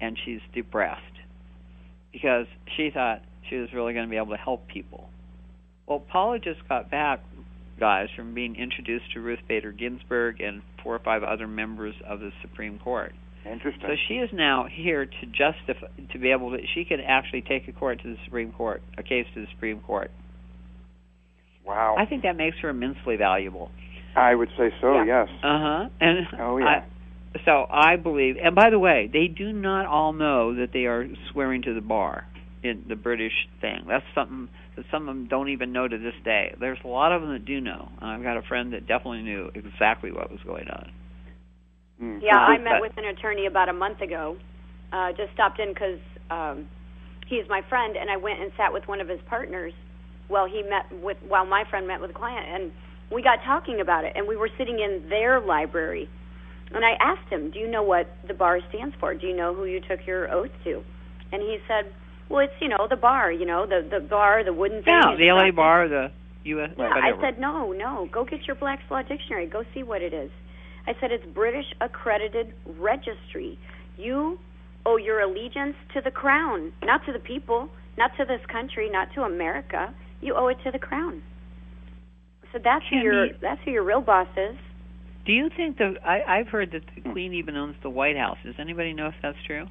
and 0.00 0.18
she's 0.24 0.40
depressed 0.54 1.02
because 2.12 2.46
she 2.76 2.90
thought 2.90 3.22
she 3.48 3.56
was 3.56 3.72
really 3.72 3.92
going 3.92 4.06
to 4.06 4.10
be 4.10 4.16
able 4.16 4.30
to 4.30 4.36
help 4.36 4.66
people. 4.68 5.08
Well, 5.86 6.00
Paula 6.00 6.38
just 6.38 6.66
got 6.68 6.90
back, 6.90 7.20
guys, 7.78 8.08
from 8.16 8.34
being 8.34 8.56
introduced 8.56 9.12
to 9.14 9.20
Ruth 9.20 9.40
Bader 9.48 9.72
Ginsburg 9.72 10.40
and 10.40 10.62
four 10.82 10.94
or 10.94 10.98
five 11.00 11.22
other 11.22 11.46
members 11.46 11.94
of 12.06 12.20
the 12.20 12.30
Supreme 12.42 12.78
Court. 12.78 13.12
Interesting. 13.44 13.82
So 13.82 13.94
she 14.08 14.14
is 14.14 14.30
now 14.32 14.66
here 14.70 15.06
to 15.06 15.26
justify, 15.26 15.86
to 16.12 16.18
be 16.18 16.30
able 16.32 16.50
to, 16.50 16.58
she 16.74 16.84
can 16.84 17.00
actually 17.00 17.42
take 17.42 17.68
a 17.68 17.72
court 17.72 18.02
to 18.02 18.08
the 18.08 18.16
Supreme 18.24 18.52
Court, 18.52 18.82
a 18.98 19.02
case 19.02 19.26
to 19.34 19.40
the 19.40 19.46
Supreme 19.52 19.80
Court. 19.80 20.10
wow. 21.64 21.96
I 21.98 22.06
think 22.06 22.22
that 22.22 22.36
makes 22.36 22.56
her 22.62 22.70
immensely 22.70 23.16
valuable. 23.16 23.70
I 24.16 24.34
would 24.34 24.48
say 24.56 24.70
so. 24.80 24.94
Yeah. 24.94 25.04
Yes. 25.04 25.28
Uh 25.44 25.58
huh. 25.60 25.88
And 26.00 26.26
Oh, 26.40 26.56
yeah. 26.58 26.66
I, 26.66 26.84
so 27.44 27.66
I 27.70 27.96
believe, 27.96 28.36
and 28.42 28.54
by 28.54 28.70
the 28.70 28.78
way, 28.78 29.10
they 29.12 29.28
do 29.28 29.52
not 29.52 29.86
all 29.86 30.12
know 30.12 30.54
that 30.54 30.70
they 30.72 30.86
are 30.86 31.06
swearing 31.32 31.62
to 31.62 31.74
the 31.74 31.80
bar 31.82 32.26
in 32.62 32.84
the 32.88 32.96
British 32.96 33.46
thing. 33.60 33.84
That's 33.86 34.04
something 34.14 34.48
that 34.76 34.84
some 34.90 35.08
of 35.08 35.14
them 35.14 35.26
don't 35.26 35.48
even 35.48 35.72
know 35.72 35.88
to 35.88 35.98
this 35.98 36.14
day. 36.24 36.54
There's 36.60 36.78
a 36.84 36.88
lot 36.88 37.12
of 37.12 37.22
them 37.22 37.32
that 37.32 37.44
do 37.44 37.60
know. 37.60 37.88
And 38.00 38.10
I've 38.10 38.22
got 38.22 38.36
a 38.36 38.42
friend 38.42 38.72
that 38.72 38.86
definitely 38.86 39.22
knew 39.22 39.50
exactly 39.54 40.12
what 40.12 40.30
was 40.30 40.40
going 40.44 40.68
on. 40.68 40.92
Mm. 42.00 42.22
Yeah, 42.22 42.36
I 42.36 42.56
But- 42.56 42.64
met 42.64 42.80
with 42.82 42.96
an 42.98 43.06
attorney 43.06 43.46
about 43.46 43.68
a 43.68 43.72
month 43.72 44.00
ago. 44.02 44.36
Uh, 44.92 45.12
just 45.12 45.32
stopped 45.32 45.58
in 45.58 45.70
because 45.70 45.98
um, 46.30 46.68
he's 47.26 47.48
my 47.48 47.62
friend, 47.62 47.96
and 47.96 48.10
I 48.10 48.16
went 48.16 48.40
and 48.40 48.52
sat 48.56 48.72
with 48.72 48.86
one 48.86 49.00
of 49.00 49.08
his 49.08 49.20
partners 49.22 49.72
while 50.28 50.46
he 50.46 50.62
met 50.62 50.92
with 51.02 51.16
while 51.26 51.44
my 51.46 51.64
friend 51.70 51.86
met 51.86 52.00
with 52.00 52.10
a 52.10 52.14
client, 52.14 52.46
and 52.46 52.72
we 53.10 53.22
got 53.22 53.42
talking 53.44 53.80
about 53.80 54.04
it. 54.04 54.12
And 54.14 54.28
we 54.28 54.36
were 54.36 54.50
sitting 54.58 54.78
in 54.78 55.08
their 55.08 55.40
library, 55.40 56.08
and 56.72 56.84
I 56.84 56.92
asked 57.00 57.28
him, 57.30 57.50
"Do 57.50 57.58
you 57.58 57.66
know 57.66 57.82
what 57.82 58.06
the 58.26 58.34
bar 58.34 58.60
stands 58.68 58.94
for? 59.00 59.14
Do 59.14 59.26
you 59.26 59.34
know 59.34 59.54
who 59.54 59.64
you 59.64 59.80
took 59.80 60.06
your 60.06 60.30
oath 60.32 60.50
to?" 60.64 60.84
And 61.32 61.42
he 61.42 61.58
said, 61.66 61.92
"Well, 62.28 62.40
it's 62.40 62.54
you 62.60 62.68
know 62.68 62.86
the 62.88 62.96
bar, 62.96 63.32
you 63.32 63.46
know 63.46 63.66
the 63.66 63.86
the 63.88 64.00
bar, 64.00 64.44
the 64.44 64.52
wooden 64.52 64.82
thing." 64.82 64.94
Yeah, 64.94 65.16
the 65.16 65.32
LA 65.32 65.36
nothing." 65.36 65.54
bar, 65.56 65.88
the 65.88 66.10
U.S. 66.44 66.70
Yeah, 66.76 66.88
whatever. 66.88 67.06
I 67.06 67.20
said 67.20 67.40
no, 67.40 67.72
no. 67.72 68.08
Go 68.12 68.24
get 68.24 68.46
your 68.46 68.56
Black's 68.56 68.82
Law 68.90 69.02
Dictionary. 69.02 69.46
Go 69.46 69.62
see 69.74 69.82
what 69.82 70.02
it 70.02 70.12
is. 70.12 70.30
I 70.86 70.92
said 71.00 71.10
it's 71.10 71.24
British 71.34 71.66
accredited 71.80 72.54
registry. 72.78 73.58
You 73.96 74.38
owe 74.84 74.96
your 74.96 75.20
allegiance 75.20 75.74
to 75.94 76.00
the 76.00 76.10
crown, 76.10 76.72
not 76.84 77.04
to 77.06 77.12
the 77.12 77.18
people, 77.18 77.68
not 77.98 78.12
to 78.18 78.24
this 78.24 78.40
country, 78.50 78.88
not 78.90 79.08
to 79.14 79.22
America. 79.22 79.92
You 80.20 80.34
owe 80.36 80.48
it 80.48 80.58
to 80.64 80.70
the 80.70 80.78
crown. 80.78 81.22
So 82.52 82.60
that's 82.62 82.84
who 82.88 82.96
your 82.96 83.26
Tammy- 83.26 83.38
that's 83.42 83.60
who 83.64 83.70
your 83.72 83.84
real 83.84 84.00
boss 84.00 84.28
is. 84.36 84.56
Do 85.26 85.32
you 85.32 85.50
think 85.54 85.78
the? 85.78 85.94
I, 86.04 86.38
I've 86.38 86.48
heard 86.48 86.70
that 86.72 86.82
the 86.94 87.02
hmm. 87.02 87.12
Queen 87.12 87.34
even 87.34 87.56
owns 87.56 87.74
the 87.82 87.90
White 87.90 88.16
House. 88.16 88.38
Does 88.44 88.54
anybody 88.58 88.92
know 88.92 89.08
if 89.08 89.14
that's 89.20 89.38
true? 89.46 89.66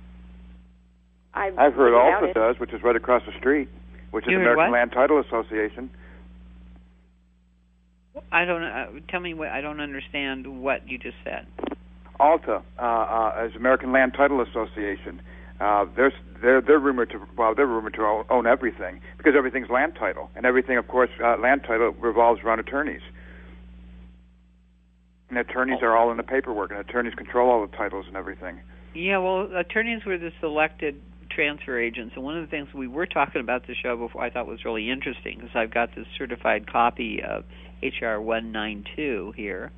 I 1.36 1.52
I've 1.58 1.74
heard 1.74 1.94
wouldn't 1.94 2.14
Alta 2.14 2.28
it. 2.30 2.34
does, 2.34 2.60
which 2.60 2.74
is 2.74 2.82
right 2.82 2.96
across 2.96 3.22
the 3.26 3.38
street, 3.38 3.70
which 4.12 4.26
is 4.26 4.32
You 4.32 4.38
the 4.38 4.44
American 4.44 4.72
what? 4.72 4.78
Land 4.78 4.92
Title 4.94 5.20
Association. 5.20 5.90
I 8.32 8.46
don't. 8.46 8.64
Uh, 8.64 8.86
tell 9.10 9.20
me 9.20 9.34
what. 9.34 9.50
I 9.50 9.62
don't 9.62 9.82
understand 9.82 10.62
what 10.62 10.88
you 10.90 10.98
just 10.98 11.18
said. 11.24 11.46
Alta 12.20 12.62
uh, 12.80 12.82
uh, 12.82 13.48
is 13.48 13.56
American 13.56 13.92
Land 13.92 14.14
Title 14.16 14.42
Association. 14.42 15.22
Uh, 15.60 15.86
there's 15.96 16.14
they're 16.42 16.62
they're 16.62 16.80
rumored 16.80 17.10
to 17.10 17.20
well 17.38 17.54
they're 17.54 17.68
rumored 17.68 17.94
to 17.96 18.02
own, 18.02 18.26
own 18.30 18.48
everything 18.48 19.02
because 19.18 19.34
everything's 19.38 19.70
land 19.70 19.94
title 19.98 20.30
and 20.36 20.46
everything 20.46 20.78
of 20.78 20.88
course 20.88 21.10
uh, 21.24 21.38
land 21.38 21.62
title 21.68 21.92
revolves 21.92 22.42
around 22.44 22.60
attorneys. 22.60 23.02
And 25.30 25.40
attorneys 25.40 25.82
are 25.82 25.98
all 25.98 26.12
in 26.12 26.18
the 26.18 26.24
paperwork, 26.24 26.72
and 26.72 26.80
attorneys 26.80 27.16
control 27.16 27.50
all 27.50 27.66
the 27.66 27.76
titles 27.76 28.06
and 28.08 28.16
everything. 28.16 28.60
Yeah, 28.94 29.18
well, 29.18 29.50
attorneys 29.58 30.06
were 30.06 30.18
the 30.18 30.32
selected 30.40 31.02
transfer 31.36 31.80
agents, 31.80 32.14
and 32.16 32.24
one 32.24 32.38
of 32.38 32.46
the 32.46 32.50
things 32.50 32.68
we 32.74 32.88
were 32.88 33.06
talking 33.06 33.42
about 33.42 33.68
the 33.68 33.76
show 33.76 33.98
before 33.98 34.24
I 34.24 34.30
thought 34.30 34.48
was 34.48 34.64
really 34.64 34.90
interesting 34.90 35.38
because 35.38 35.56
I've 35.56 35.74
got 35.74 35.94
this 35.96 36.06
certified 36.18 36.72
copy 36.72 37.22
of 37.22 37.44
HR 37.84 38.20
192 38.20 39.34
here. 39.36 39.72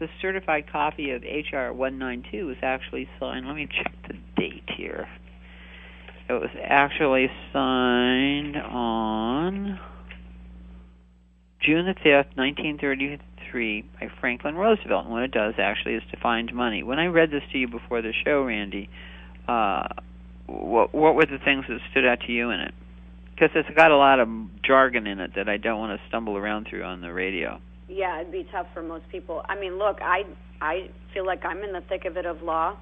The 0.00 0.08
certified 0.20 0.64
copy 0.70 1.10
of 1.10 1.22
HR 1.22 1.72
192 1.72 2.46
was 2.46 2.56
actually 2.62 3.08
signed. 3.20 3.46
Let 3.46 3.54
me 3.54 3.68
check 3.70 3.94
the 4.08 4.14
date 4.36 4.68
here. 4.76 5.06
It 6.28 6.32
was 6.32 6.50
actually 6.62 7.28
signed 7.52 8.56
on 8.56 9.78
June 11.60 11.86
the 11.86 11.94
5th, 11.94 12.36
1933 12.36 13.84
by 14.00 14.08
Franklin 14.20 14.54
Roosevelt. 14.54 15.04
And 15.04 15.12
what 15.12 15.22
it 15.22 15.32
does 15.32 15.54
actually 15.58 15.94
is 15.94 16.02
to 16.10 16.18
find 16.20 16.52
money. 16.54 16.82
When 16.82 16.98
I 16.98 17.06
read 17.06 17.30
this 17.30 17.42
to 17.52 17.58
you 17.58 17.68
before 17.68 18.02
the 18.02 18.12
show, 18.24 18.42
Randi, 18.42 18.88
uh, 19.46 19.88
what, 20.46 20.94
what 20.94 21.14
were 21.14 21.26
the 21.26 21.38
things 21.44 21.64
that 21.68 21.78
stood 21.90 22.06
out 22.06 22.20
to 22.26 22.32
you 22.32 22.50
in 22.50 22.60
it? 22.60 22.74
Because 23.34 23.50
it's 23.54 23.68
got 23.76 23.90
a 23.90 23.96
lot 23.96 24.20
of 24.20 24.28
jargon 24.62 25.06
in 25.06 25.18
it 25.18 25.32
that 25.36 25.48
I 25.48 25.56
don't 25.56 25.78
want 25.78 25.98
to 25.98 26.08
stumble 26.08 26.36
around 26.36 26.68
through 26.70 26.84
on 26.84 27.00
the 27.00 27.12
radio. 27.12 27.60
Yeah, 27.88 28.20
it'd 28.20 28.32
be 28.32 28.46
tough 28.50 28.66
for 28.72 28.82
most 28.82 29.08
people. 29.10 29.42
I 29.48 29.58
mean, 29.58 29.78
look, 29.78 29.98
I 30.00 30.22
I 30.60 30.88
feel 31.12 31.26
like 31.26 31.44
I'm 31.44 31.62
in 31.62 31.72
the 31.72 31.82
thick 31.88 32.04
of 32.06 32.16
it 32.16 32.26
of 32.26 32.42
law, 32.42 32.76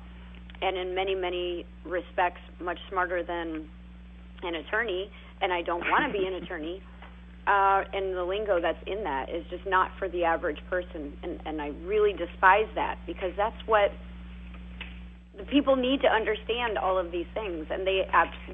and 0.60 0.76
in 0.76 0.94
many 0.94 1.14
many 1.14 1.66
respects, 1.84 2.40
much 2.60 2.78
smarter 2.90 3.22
than 3.22 3.68
an 4.42 4.54
attorney. 4.54 5.10
And 5.40 5.52
I 5.52 5.62
don't 5.62 5.80
want 5.80 6.12
to 6.12 6.16
be 6.16 6.26
an 6.26 6.34
attorney. 6.34 6.82
Uh, 7.44 7.82
and 7.92 8.16
the 8.16 8.22
lingo 8.22 8.60
that's 8.60 8.78
in 8.86 9.02
that 9.02 9.28
is 9.28 9.44
just 9.50 9.66
not 9.66 9.90
for 9.98 10.08
the 10.08 10.22
average 10.22 10.60
person, 10.70 11.12
and 11.24 11.40
and 11.44 11.60
I 11.60 11.72
really 11.84 12.12
despise 12.12 12.68
that 12.76 12.98
because 13.04 13.32
that's 13.36 13.56
what 13.66 13.90
people 15.50 15.76
need 15.76 16.00
to 16.02 16.08
understand 16.08 16.78
all 16.78 16.98
of 16.98 17.12
these 17.12 17.26
things, 17.34 17.66
and 17.70 17.86
they 17.86 18.02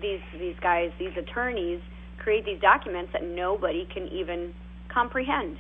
these 0.00 0.20
these 0.38 0.56
guys, 0.60 0.90
these 0.98 1.16
attorneys, 1.16 1.80
create 2.18 2.44
these 2.44 2.60
documents 2.60 3.12
that 3.12 3.24
nobody 3.24 3.86
can 3.92 4.08
even 4.08 4.54
comprehend. 4.92 5.56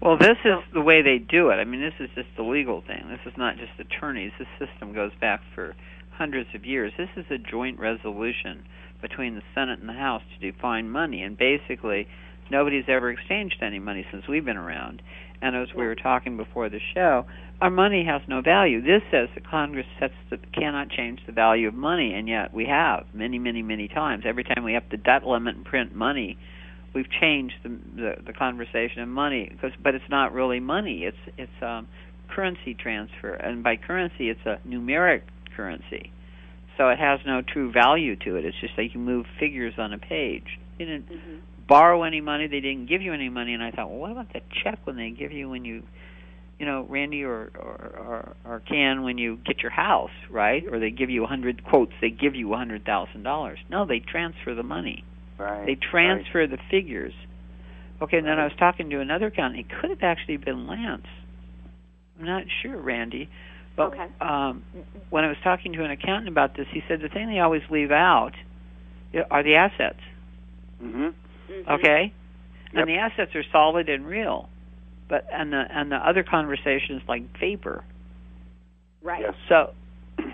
Well, 0.00 0.18
this 0.18 0.36
is 0.44 0.58
the 0.74 0.80
way 0.80 1.00
they 1.02 1.18
do 1.18 1.50
it. 1.50 1.56
I 1.56 1.64
mean, 1.64 1.80
this 1.80 1.94
is 2.00 2.10
just 2.16 2.28
the 2.36 2.42
legal 2.42 2.82
thing. 2.82 3.06
This 3.08 3.20
is 3.24 3.38
not 3.38 3.54
just 3.56 3.70
attorneys. 3.78 4.32
This 4.36 4.48
system 4.58 4.92
goes 4.92 5.12
back 5.20 5.40
for 5.54 5.76
hundreds 6.10 6.48
of 6.54 6.64
years. 6.64 6.92
This 6.98 7.08
is 7.16 7.24
a 7.30 7.38
joint 7.38 7.78
resolution 7.78 8.64
between 9.00 9.36
the 9.36 9.42
Senate 9.54 9.78
and 9.78 9.88
the 9.88 9.94
House 9.94 10.22
to 10.34 10.52
define 10.52 10.90
money, 10.90 11.22
and 11.22 11.38
basically, 11.38 12.08
nobody's 12.50 12.84
ever 12.88 13.10
exchanged 13.10 13.56
any 13.62 13.78
money 13.78 14.06
since 14.10 14.26
we've 14.28 14.44
been 14.44 14.56
around. 14.56 15.02
And 15.40 15.56
as 15.56 15.68
we 15.76 15.84
were 15.84 15.96
talking 15.96 16.36
before 16.36 16.68
the 16.68 16.78
show, 16.94 17.26
our 17.60 17.70
money 17.70 18.04
has 18.04 18.22
no 18.28 18.42
value. 18.42 18.80
This 18.80 19.02
says 19.10 19.28
that 19.34 19.48
Congress 19.48 19.86
sets 19.98 20.14
the, 20.30 20.38
cannot 20.52 20.88
change 20.90 21.20
the 21.26 21.32
value 21.32 21.68
of 21.68 21.74
money, 21.74 22.14
and 22.14 22.28
yet 22.28 22.54
we 22.54 22.66
have 22.66 23.06
many, 23.12 23.38
many, 23.38 23.62
many 23.62 23.88
times. 23.88 24.24
Every 24.26 24.44
time 24.44 24.64
we 24.64 24.74
have 24.74 24.84
the 24.90 24.96
debt 24.96 25.26
limit 25.26 25.56
and 25.56 25.64
print 25.64 25.94
money, 25.94 26.38
we've 26.94 27.10
changed 27.20 27.54
the 27.62 27.70
the, 27.96 28.12
the 28.26 28.32
conversation 28.32 29.02
of 29.02 29.08
money. 29.08 29.48
Because, 29.50 29.72
but 29.82 29.94
it's 29.94 30.08
not 30.08 30.32
really 30.32 30.60
money. 30.60 31.04
It's 31.04 31.34
it's 31.36 31.62
um, 31.62 31.88
currency 32.28 32.74
transfer, 32.74 33.34
and 33.34 33.62
by 33.62 33.76
currency, 33.76 34.28
it's 34.28 34.46
a 34.46 34.58
numeric 34.66 35.22
currency. 35.56 36.12
So 36.78 36.88
it 36.88 36.98
has 36.98 37.20
no 37.26 37.42
true 37.42 37.70
value 37.70 38.16
to 38.16 38.36
it. 38.36 38.44
It's 38.44 38.56
just 38.60 38.74
like 38.78 38.94
you 38.94 39.00
move 39.00 39.26
figures 39.38 39.74
on 39.78 39.92
a 39.92 39.98
page. 39.98 40.58
You 40.78 40.86
didn't 40.86 41.08
mm-hmm. 41.10 41.36
Borrow 41.72 42.02
any 42.02 42.20
money. 42.20 42.46
They 42.48 42.60
didn't 42.60 42.86
give 42.86 43.02
you 43.02 43.12
any 43.12 43.28
money. 43.28 43.54
And 43.54 43.62
I 43.62 43.70
thought, 43.70 43.90
well, 43.90 43.98
what 43.98 44.12
about 44.12 44.32
the 44.32 44.40
check 44.62 44.80
when 44.84 44.96
they 44.96 45.10
give 45.10 45.32
you 45.32 45.48
when 45.48 45.64
you 45.64 45.82
you 46.62 46.66
know, 46.66 46.86
Randi 46.88 47.24
or, 47.24 47.50
or 47.56 47.94
or 47.98 48.36
or 48.44 48.60
Ken 48.60 49.02
when 49.02 49.18
you 49.18 49.36
get 49.44 49.62
your 49.62 49.72
house, 49.72 50.12
right? 50.30 50.62
Or 50.70 50.78
they 50.78 50.90
give 50.90 51.10
you 51.10 51.24
a 51.24 51.26
hundred 51.26 51.64
quotes. 51.64 51.90
They 52.00 52.10
give 52.10 52.36
you 52.36 52.54
a 52.54 52.56
hundred 52.56 52.84
thousand 52.84 53.24
dollars. 53.24 53.58
No, 53.68 53.84
they 53.84 53.98
transfer 53.98 54.54
the 54.54 54.62
money. 54.62 55.04
Right. 55.38 55.66
They 55.66 55.74
transfer 55.74 56.38
right. 56.38 56.50
the 56.50 56.58
figures. 56.70 57.12
Okay, 58.00 58.18
and 58.18 58.26
then 58.26 58.38
I 58.38 58.44
was 58.44 58.52
talking 58.60 58.90
to 58.90 59.00
another 59.00 59.26
accountant. 59.26 59.66
It 59.66 59.74
could 59.80 59.90
have 59.90 60.02
actually 60.02 60.36
been 60.36 60.68
Lance. 60.68 61.06
I'm 62.20 62.26
not 62.26 62.44
sure, 62.62 62.80
Randi. 62.80 63.28
But 63.76 63.94
okay. 63.94 64.06
um, 64.20 64.62
when 65.10 65.24
I 65.24 65.28
was 65.28 65.38
talking 65.42 65.72
to 65.72 65.82
an 65.82 65.90
accountant 65.90 66.28
about 66.28 66.56
this, 66.56 66.66
he 66.72 66.82
said 66.86 67.00
the 67.00 67.08
thing 67.08 67.28
they 67.28 67.40
always 67.40 67.62
leave 67.70 67.90
out 67.90 68.34
are 69.30 69.42
the 69.42 69.56
assets. 69.56 70.00
Mm-hmm. 70.80 71.08
Mm-hmm. 71.52 71.70
Okay, 71.70 72.12
yep. 72.72 72.82
and 72.82 72.88
the 72.88 72.96
assets 72.96 73.34
are 73.34 73.44
solid 73.52 73.88
and 73.88 74.06
real 74.06 74.48
but 75.12 75.26
and 75.30 75.52
the 75.52 75.62
and 75.70 75.92
the 75.92 75.96
other 75.96 76.22
conversation 76.22 76.96
is 76.96 77.02
like 77.06 77.22
vapor. 77.38 77.84
Right. 79.02 79.20
Yes. 79.20 79.34
So 79.46 79.74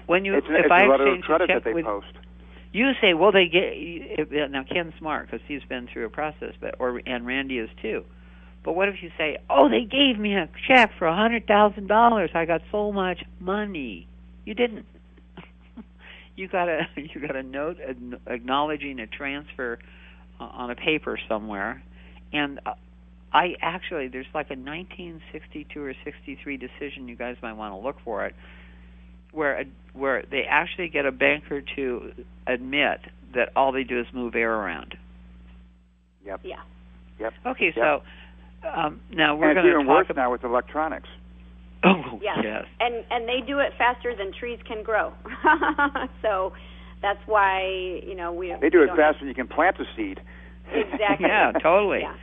when 0.07 0.25
you 0.25 0.37
it's, 0.37 0.47
if 0.49 0.67
it's 0.67 0.71
I 0.71 0.85
a 0.85 0.95
exchange 0.95 1.25
credit 1.25 1.51
a 1.51 1.53
check 1.53 1.65
that 1.65 1.69
they 1.69 1.75
with 1.75 1.85
post. 1.85 2.07
you 2.73 2.93
say, 3.01 3.13
well, 3.13 3.33
they 3.33 3.49
get 3.49 4.31
now 4.53 4.63
Ken's 4.63 4.95
smart 5.01 5.29
because 5.29 5.45
he's 5.49 5.65
been 5.69 5.89
through 5.93 6.07
a 6.07 6.11
process, 6.11 6.55
but 6.61 6.77
or 6.79 7.03
and 7.05 7.27
Randi 7.27 7.59
is 7.59 7.69
too. 7.83 8.05
But 8.65 8.75
what 8.75 8.89
if 8.89 9.03
you 9.03 9.11
say, 9.19 9.39
oh, 9.51 9.69
they 9.69 9.83
gave 9.83 10.17
me 10.17 10.37
a 10.37 10.49
check 10.69 10.93
for 10.97 11.09
a 11.09 11.17
hundred 11.17 11.49
thousand 11.49 11.89
dollars? 11.89 12.31
I 12.35 12.45
got 12.45 12.63
so 12.71 12.93
much 12.93 13.25
money. 13.41 14.07
You 14.45 14.55
didn't. 14.55 14.87
you 16.37 16.47
got 16.47 16.69
a 16.69 16.87
you 16.97 17.21
got 17.21 17.35
a 17.35 17.43
note 17.43 17.79
acknowledging 18.29 19.01
a 19.01 19.09
transfer 19.09 19.81
on 20.41 20.71
a 20.71 20.77
paper 20.77 21.19
somewhere, 21.29 21.83
and 22.33 22.61
uh, 22.65 22.75
I 23.33 23.55
actually 23.61 24.09
there's 24.09 24.27
like 24.35 24.51
a 24.51 24.57
1962 24.57 25.81
or 25.81 25.95
63 26.05 26.57
decision 26.57 27.09
you 27.09 27.17
guys 27.17 27.37
might 27.43 27.55
want 27.55 27.75
to 27.75 27.79
look 27.79 27.97
for 28.05 28.27
it 28.27 28.35
where 29.33 29.61
a, 29.61 29.65
where 29.93 30.25
they 30.31 30.43
actually 30.49 30.89
get 30.89 31.07
a 31.07 31.13
banker 31.13 31.63
to 31.77 32.13
admit 32.47 33.01
that 33.35 33.51
all 33.57 33.73
they 33.73 33.85
do 33.85 34.01
is 34.01 34.07
move 34.13 34.35
air 34.35 34.53
around. 34.53 34.97
Yep. 36.25 36.41
Yeah. 36.45 36.57
Yep. 37.21 37.33
Okay, 37.47 37.73
yep. 37.77 38.03
so 38.63 38.69
um, 38.69 39.01
now 39.11 39.37
we're 39.37 39.55
going 39.55 39.67
to 39.67 39.73
talk 39.73 39.87
worse 39.87 40.07
about 40.09 40.23
now 40.23 40.33
with 40.33 40.45
electronics. 40.45 41.09
Oh 41.85 42.19
yes. 42.21 42.39
yes. 42.43 42.65
And 42.81 43.05
and 43.11 43.29
they 43.29 43.47
do 43.47 43.61
it 43.61 43.73
faster 43.79 44.15
than 44.17 44.33
trees 44.33 44.59
can 44.67 44.83
grow. 44.83 45.13
so 46.23 46.53
that's 47.03 47.21
why 47.27 48.01
you 48.03 48.15
know 48.15 48.33
we. 48.33 48.55
They 48.61 48.71
do 48.71 48.81
we 48.81 48.85
it 48.85 48.97
faster 48.97 49.21
than 49.21 49.29
you 49.29 49.35
can 49.35 49.49
plant 49.49 49.79
the 49.79 49.87
seed. 49.97 50.21
Exactly. 50.73 51.27
yeah, 51.29 51.53
totally. 51.53 52.01
Yeah. 52.03 52.15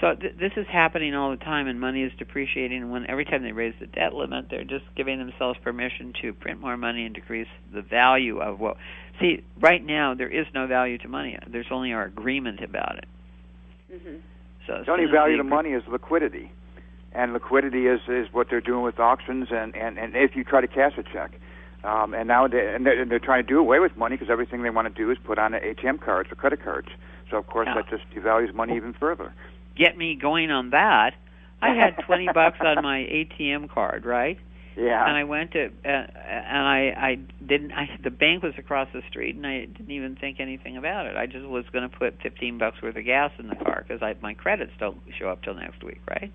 So 0.00 0.14
th- 0.14 0.34
this 0.38 0.52
is 0.56 0.66
happening 0.70 1.14
all 1.14 1.30
the 1.30 1.38
time, 1.38 1.68
and 1.68 1.80
money 1.80 2.02
is 2.02 2.12
depreciating. 2.18 2.82
And 2.82 2.90
when 2.90 3.08
every 3.08 3.24
time 3.24 3.42
they 3.42 3.52
raise 3.52 3.74
the 3.80 3.86
debt 3.86 4.12
limit, 4.14 4.46
they're 4.50 4.64
just 4.64 4.84
giving 4.94 5.18
themselves 5.18 5.58
permission 5.62 6.12
to 6.22 6.34
print 6.34 6.60
more 6.60 6.76
money 6.76 7.06
and 7.06 7.14
decrease 7.14 7.48
the 7.72 7.82
value 7.82 8.38
of 8.40 8.60
what. 8.60 8.76
See, 9.20 9.42
right 9.58 9.84
now 9.84 10.14
there 10.14 10.28
is 10.28 10.46
no 10.54 10.66
value 10.66 10.98
to 10.98 11.08
money. 11.08 11.38
There's 11.48 11.66
only 11.70 11.92
our 11.92 12.04
agreement 12.04 12.60
about 12.60 12.98
it. 12.98 13.06
Mm-hmm. 13.92 14.16
So 14.66 14.82
the 14.84 14.92
only 14.92 15.06
value 15.06 15.36
to 15.38 15.44
money 15.44 15.70
is 15.70 15.82
liquidity, 15.90 16.50
and 17.12 17.32
liquidity 17.32 17.86
is 17.86 18.00
is 18.08 18.26
what 18.32 18.48
they're 18.50 18.60
doing 18.60 18.82
with 18.82 18.98
auctions 18.98 19.48
and 19.50 19.74
and 19.74 19.98
and 19.98 20.14
if 20.14 20.36
you 20.36 20.44
try 20.44 20.60
to 20.60 20.68
cash 20.68 20.92
a 20.98 21.02
check. 21.04 21.32
Um, 21.84 22.14
and 22.14 22.26
now 22.26 22.48
they, 22.48 22.74
and 22.74 22.84
they're, 22.84 23.02
and 23.02 23.10
they're 23.10 23.18
trying 23.18 23.44
to 23.44 23.48
do 23.48 23.58
away 23.58 23.78
with 23.78 23.96
money 23.96 24.16
because 24.16 24.30
everything 24.30 24.62
they 24.62 24.70
want 24.70 24.88
to 24.88 24.94
do 24.94 25.10
is 25.10 25.18
put 25.24 25.38
on 25.38 25.52
ATM 25.52 26.00
cards 26.00 26.32
or 26.32 26.34
credit 26.34 26.62
cards. 26.62 26.88
So 27.30 27.36
of 27.36 27.46
course 27.46 27.68
yeah. 27.68 27.80
that 27.80 27.90
just 27.90 28.02
devalues 28.14 28.54
money 28.54 28.76
even 28.76 28.94
further 28.94 29.32
get 29.76 29.96
me 29.96 30.18
going 30.20 30.50
on 30.50 30.70
that. 30.70 31.14
I 31.62 31.74
had 31.74 31.96
twenty 32.06 32.26
bucks 32.32 32.58
on 32.60 32.82
my 32.82 32.98
ATM 32.98 33.70
card, 33.70 34.04
right? 34.04 34.38
Yeah. 34.76 35.06
And 35.06 35.16
I 35.16 35.24
went 35.24 35.52
to, 35.52 35.64
uh, 35.64 35.88
and 35.88 36.58
I, 36.58 36.92
I 36.94 37.18
didn't. 37.44 37.72
I 37.72 37.98
the 38.02 38.10
bank 38.10 38.42
was 38.42 38.52
across 38.58 38.88
the 38.92 39.00
street, 39.08 39.34
and 39.34 39.46
I 39.46 39.60
didn't 39.64 39.90
even 39.90 40.16
think 40.16 40.38
anything 40.38 40.76
about 40.76 41.06
it. 41.06 41.16
I 41.16 41.26
just 41.26 41.46
was 41.46 41.64
going 41.72 41.88
to 41.88 41.96
put 41.96 42.20
fifteen 42.22 42.58
bucks 42.58 42.82
worth 42.82 42.96
of 42.96 43.04
gas 43.04 43.30
in 43.38 43.48
the 43.48 43.56
car 43.56 43.84
because 43.86 44.02
I 44.02 44.14
my 44.20 44.34
credits 44.34 44.72
don't 44.78 45.00
show 45.18 45.28
up 45.28 45.42
till 45.42 45.54
next 45.54 45.82
week, 45.82 46.00
right? 46.08 46.32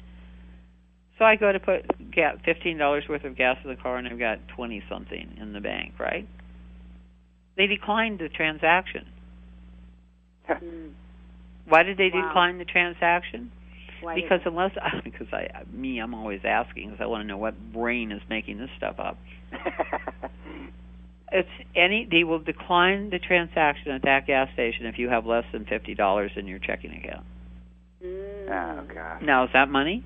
So 1.21 1.25
I 1.25 1.35
go 1.35 1.51
to 1.51 1.59
put 1.59 1.85
ga- 2.11 2.37
fifteen 2.43 2.79
dollars 2.79 3.03
worth 3.07 3.23
of 3.25 3.37
gas 3.37 3.55
in 3.63 3.69
the 3.69 3.75
car, 3.75 3.97
and 3.97 4.07
I've 4.07 4.17
got 4.17 4.39
twenty 4.55 4.81
something 4.89 5.37
in 5.39 5.53
the 5.53 5.59
bank, 5.61 5.93
right? 5.99 6.27
They 7.55 7.67
declined 7.67 8.17
the 8.17 8.27
transaction. 8.27 9.05
Why 11.67 11.83
did 11.83 11.97
they 11.99 12.09
Wow. 12.11 12.27
decline 12.29 12.57
the 12.57 12.65
transaction? 12.65 13.51
Why 14.01 14.15
because 14.15 14.39
did- 14.39 14.47
unless 14.47 14.71
because 15.03 15.27
I 15.31 15.47
me 15.71 15.99
I'm 15.99 16.15
always 16.15 16.41
asking 16.43 16.89
because 16.89 17.01
I 17.03 17.05
want 17.05 17.21
to 17.21 17.27
know 17.27 17.37
what 17.37 17.53
brain 17.71 18.11
is 18.11 18.21
making 18.27 18.57
this 18.57 18.71
stuff 18.75 18.95
up. 18.99 19.19
It's 21.33 21.47
any 21.77 22.05
they 22.11 22.25
will 22.25 22.39
decline 22.39 23.09
the 23.09 23.17
transaction 23.19 23.91
at 23.91 24.01
that 24.01 24.27
gas 24.27 24.51
station 24.51 24.85
if 24.85 24.97
you 24.99 25.07
have 25.07 25.25
less 25.25 25.45
than 25.53 25.63
fifty 25.65 25.93
dollars 25.93 26.31
in 26.35 26.45
your 26.47 26.59
checking 26.59 26.91
account. 26.91 27.25
Mm. 28.03 28.49
oh 28.49 28.93
gosh. 28.93 29.21
Now 29.23 29.43
is 29.45 29.51
that 29.53 29.69
money? 29.69 30.03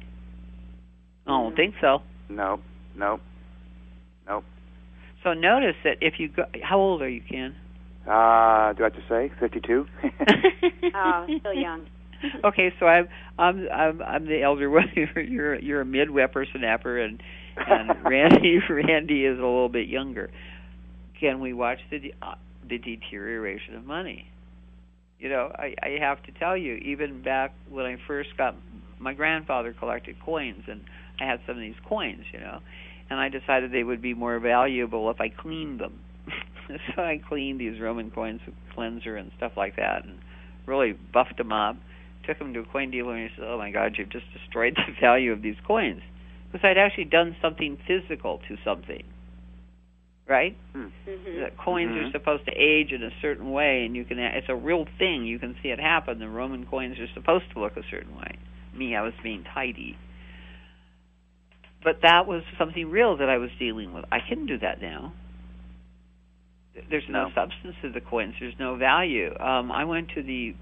I 1.25 1.31
don't 1.31 1.55
think 1.55 1.75
so. 1.81 1.99
No. 2.29 2.59
No. 2.95 3.19
Nope. 4.27 4.43
So 5.23 5.33
notice 5.33 5.75
that 5.83 5.97
if 6.01 6.15
you 6.19 6.29
go, 6.29 6.43
how 6.63 6.79
old 6.79 7.01
are 7.01 7.09
you, 7.09 7.21
Ken? 7.21 7.55
Uh, 8.05 8.73
do 8.73 8.83
I 8.83 8.85
have 8.85 8.93
to 8.93 9.03
say 9.09 9.31
fifty-two? 9.39 9.87
Oh, 10.95 11.25
still 11.39 11.53
young. 11.53 11.87
okay, 12.45 12.71
so 12.79 12.85
I'm 12.85 13.07
I'm 13.37 13.67
I'm 13.69 14.01
I'm 14.01 14.25
the 14.25 14.41
elder 14.41 14.69
one. 14.69 14.91
You're 14.95 15.21
you're, 15.21 15.55
you're 15.55 15.81
a 15.81 15.85
mid 15.85 16.09
snapper, 16.51 16.99
and 16.99 17.21
and 17.57 17.91
Randi 18.03 18.59
Randi 18.69 19.25
is 19.25 19.37
a 19.37 19.41
little 19.41 19.69
bit 19.69 19.87
younger. 19.87 20.29
Can 21.19 21.39
we 21.39 21.53
watch 21.53 21.79
the 21.89 21.99
de- 21.99 22.13
uh, 22.21 22.35
the 22.67 22.77
deterioration 22.77 23.75
of 23.75 23.85
money? 23.85 24.27
You 25.19 25.29
know, 25.29 25.51
I 25.55 25.73
I 25.81 25.97
have 25.99 26.21
to 26.23 26.31
tell 26.33 26.55
you, 26.55 26.75
even 26.75 27.21
back 27.23 27.53
when 27.69 27.85
I 27.85 27.97
first 28.07 28.29
got 28.37 28.55
my 28.99 29.13
grandfather 29.13 29.73
collected 29.73 30.17
coins, 30.23 30.63
and 30.67 30.81
I 31.19 31.25
had 31.25 31.39
some 31.47 31.55
of 31.55 31.61
these 31.61 31.79
coins, 31.87 32.25
you 32.33 32.39
know, 32.39 32.59
and 33.09 33.19
I 33.19 33.29
decided 33.29 33.71
they 33.71 33.83
would 33.83 34.01
be 34.01 34.13
more 34.13 34.39
valuable 34.39 35.09
if 35.09 35.21
I 35.21 35.29
cleaned 35.29 35.79
them. 35.79 35.99
so 36.95 37.01
I 37.01 37.19
cleaned 37.27 37.59
these 37.59 37.79
Roman 37.79 38.11
coins 38.11 38.41
with 38.45 38.55
cleanser 38.73 39.15
and 39.15 39.31
stuff 39.37 39.53
like 39.55 39.75
that, 39.77 40.03
and 40.05 40.17
really 40.65 40.93
buffed 41.13 41.37
them 41.37 41.51
up. 41.51 41.77
Took 42.25 42.39
them 42.39 42.53
to 42.53 42.61
a 42.61 42.65
coin 42.65 42.89
dealer, 42.89 43.15
and 43.15 43.29
he 43.29 43.35
said, 43.35 43.45
"Oh 43.47 43.57
my 43.57 43.69
God, 43.71 43.95
you've 43.97 44.09
just 44.09 44.25
destroyed 44.33 44.75
the 44.87 44.93
value 44.99 45.31
of 45.31 45.41
these 45.41 45.57
coins." 45.65 46.01
because 46.51 46.69
I'd 46.69 46.77
actually 46.77 47.05
done 47.05 47.35
something 47.41 47.77
physical 47.85 48.39
to 48.47 48.55
something. 48.63 49.03
Right? 50.27 50.55
Mm-hmm. 50.73 51.39
That 51.41 51.57
coins 51.57 51.91
Mhm. 51.91 52.07
are 52.07 52.11
supposed 52.11 52.45
to 52.45 52.51
age 52.53 52.91
in 52.93 53.03
a 53.03 53.11
certain 53.21 53.51
way, 53.51 53.85
and 53.85 53.95
you 53.95 54.05
can. 54.05 54.17
It's 54.17 54.47
a 54.49 54.55
real 54.55 54.85
thing. 54.97 55.25
You 55.25 55.37
can 55.37 55.55
see 55.61 55.69
it 55.69 55.79
happen. 55.79 56.17
The 56.17 56.29
Roman 56.29 56.65
coins 56.65 56.97
are 56.97 57.07
supposed 57.13 57.51
to 57.51 57.59
look 57.59 57.77
a 57.77 57.83
certain 57.91 58.15
way. 58.15 58.37
Me, 58.73 58.95
I 58.95 59.01
was 59.01 59.13
being 59.21 59.43
tidy. 59.43 59.97
But 61.85 62.01
that 62.01 62.25
was 62.27 62.41
something 62.57 62.89
real 62.89 63.15
that 63.17 63.29
I 63.29 63.37
was 63.37 63.51
dealing 63.59 63.93
with. 63.93 64.05
I 64.11 64.17
couldn't 64.27 64.47
do 64.47 64.57
that 64.57 64.81
now. 64.81 65.13
There's 66.89 67.07
no, 67.07 67.27
No. 67.27 67.31
substance 67.35 67.75
to 67.83 67.91
the 67.91 68.01
coins. 68.01 68.33
There's 68.39 68.57
no 68.59 68.75
value. 68.75 69.33
Um, 69.39 69.71
I 69.71 69.85
went 69.85 70.09
to 70.15 70.23
the 70.23 70.55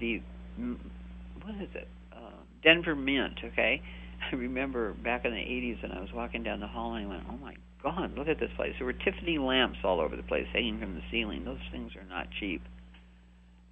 the 0.00 0.20
what 0.58 1.54
is 1.62 1.68
it? 1.74 1.88
Uh, 2.12 2.30
Denver 2.62 2.96
Mint. 2.96 3.38
Okay, 3.44 3.80
I 4.32 4.34
remember 4.34 4.92
back 4.94 5.24
in 5.24 5.30
the 5.30 5.38
80s, 5.38 5.82
and 5.84 5.92
I 5.92 6.00
was 6.00 6.12
walking 6.12 6.42
down 6.42 6.60
the 6.60 6.66
hall, 6.66 6.94
and 6.94 7.06
I 7.06 7.08
went, 7.08 7.22
"Oh 7.30 7.36
my 7.38 7.54
God, 7.82 8.18
look 8.18 8.28
at 8.28 8.40
this 8.40 8.50
place!" 8.56 8.74
There 8.78 8.86
were 8.86 8.92
Tiffany 8.92 9.38
lamps 9.38 9.78
all 9.84 10.00
over 10.00 10.16
the 10.16 10.22
place, 10.24 10.46
hanging 10.52 10.80
from 10.80 10.96
the 10.96 11.02
ceiling. 11.10 11.44
Those 11.44 11.62
things 11.70 11.92
are 11.96 12.04
not 12.10 12.26
cheap. 12.40 12.62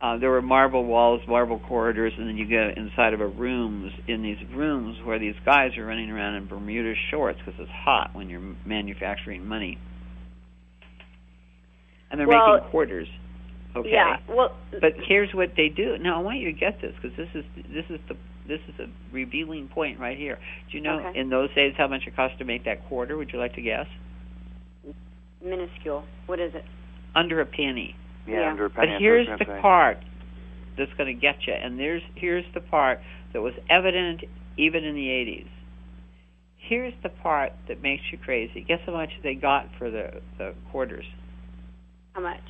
Uh, 0.03 0.19
there 0.19 0.31
were 0.31 0.43
marble 0.43 0.85
walls, 0.85 1.21
marble 1.29 1.61
corridors, 1.61 2.13
and 2.19 2.29
then 2.29 2.37
you 2.37 2.45
get 2.45 2.77
inside 2.77 3.15
of 3.15 3.21
a 3.21 3.27
rooms 3.27 3.93
in 4.09 4.21
these 4.21 4.37
rooms 4.53 4.97
where 5.05 5.21
these 5.21 5.37
guys 5.45 5.71
are 5.79 5.87
running 5.87 6.11
around 6.11 6.35
in 6.35 6.47
Bermuda 6.49 6.93
shorts 7.13 7.39
because 7.39 7.55
it's 7.61 7.71
hot 7.71 8.11
when 8.13 8.29
you're 8.29 8.43
manufacturing 8.67 9.47
money, 9.47 9.79
and 12.11 12.19
they're 12.19 12.27
Well, 12.27 12.55
making 12.57 12.71
quarters. 12.71 13.07
Okay. 13.77 13.91
Yeah. 13.93 14.17
Well, 14.29 14.57
But 14.73 14.95
here's 15.07 15.33
what 15.33 15.51
they 15.57 15.69
do. 15.69 15.97
Now 15.99 16.19
I 16.19 16.23
want 16.23 16.39
you 16.39 16.53
to 16.53 16.59
get 16.59 16.81
this 16.83 16.95
because 17.01 17.17
this 17.17 17.29
is 17.35 17.45
this 17.73 17.85
is 17.89 18.01
the 18.09 18.17
this 18.47 18.61
is 18.69 18.75
a 18.81 18.87
revealing 19.15 19.69
point 19.69 20.01
right 20.01 20.19
here. 20.19 20.37
Do 20.71 20.77
you 20.77 20.83
know 20.83 20.99
Okay. 20.99 21.19
in 21.19 21.31
those 21.31 21.55
days 21.55 21.75
how 21.79 21.87
much 21.87 22.03
it 22.09 22.17
cost 22.17 22.37
to 22.39 22.45
make 22.45 22.65
that 22.65 22.87
quarter? 22.89 23.17
Would 23.17 23.31
you 23.33 23.39
like 23.39 23.55
to 23.55 23.63
guess? 23.63 23.87
minuscule. 25.43 26.05
What 26.27 26.39
is 26.41 26.55
it? 26.55 26.65
Under 27.15 27.41
a 27.41 27.47
penny. 27.47 27.97
Yeah, 28.27 28.41
Yeah. 28.43 28.51
under 28.51 28.69
But 28.69 28.77
penny. 28.77 28.93
that's 28.93 29.01
what 29.01 29.07
I 29.07 29.09
here's 29.09 29.39
the 29.39 29.45
gonna 29.45 29.61
part 29.63 29.99
that's 30.79 30.93
going 30.95 31.15
to 31.15 31.21
get 31.21 31.37
you, 31.47 31.53
and 31.55 31.79
there's 31.79 32.03
here's 32.15 32.45
the 32.55 32.61
part 32.61 33.01
that 33.33 33.41
was 33.43 33.55
evident 33.69 34.25
even 34.57 34.85
in 34.85 34.95
the 34.95 35.07
80s. 35.09 35.49
Here's 36.57 36.95
the 37.03 37.09
part 37.09 37.53
that 37.69 37.83
makes 37.83 38.03
you 38.13 38.19
crazy. 38.19 38.63
Guess 38.67 38.81
how 38.87 38.93
much 38.93 39.11
they 39.23 39.35
got 39.35 39.67
for 39.79 39.91
the 39.91 40.21
the 40.39 40.55
quarters? 40.71 41.05
How 42.15 42.21
much? 42.23 42.41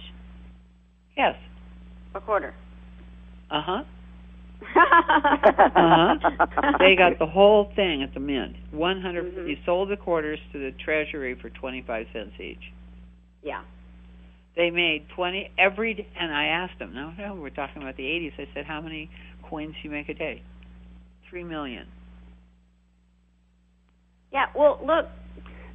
Yes. 1.16 1.36
A 2.14 2.20
quarter. 2.20 2.54
Uh 3.50 3.62
huh. 3.62 3.82
Uh-huh. 5.74 6.76
They 6.78 6.94
got 6.96 7.18
the 7.18 7.26
whole 7.26 7.70
thing 7.74 8.02
at 8.02 8.14
the 8.14 8.20
mint. 8.20 8.54
One 8.70 9.00
hundred. 9.00 9.34
Mhm. 9.34 9.48
You 9.48 9.56
sold 9.64 9.88
the 9.90 9.96
quarters 9.96 10.38
to 10.52 10.58
the 10.58 10.70
treasury 10.84 11.34
for 11.40 11.50
twenty-five 11.50 12.06
cents 12.12 12.38
each. 12.40 12.72
Yeah. 13.42 13.62
They 14.56 14.70
made 14.70 15.08
twenty 15.14 15.50
every. 15.58 15.94
d- 15.94 16.06
And 16.18 16.32
I 16.32 16.44
asked 16.44 16.78
them. 16.78 16.92
Now, 16.94 17.14
no, 17.18 17.34
we're 17.34 17.50
talking 17.50 17.80
about 17.82 17.96
the 17.96 18.06
eighties. 18.06 18.32
I 18.38 18.46
said, 18.54 18.64
how 18.66 18.80
many 18.80 19.10
coins 19.48 19.74
do 19.82 19.88
you 19.88 19.90
make 19.94 20.08
a 20.08 20.14
day? 20.14 20.42
Three 21.28 21.44
million. 21.44 21.86
Yeah. 24.32 24.46
Well, 24.54 24.78
look, 24.84 25.06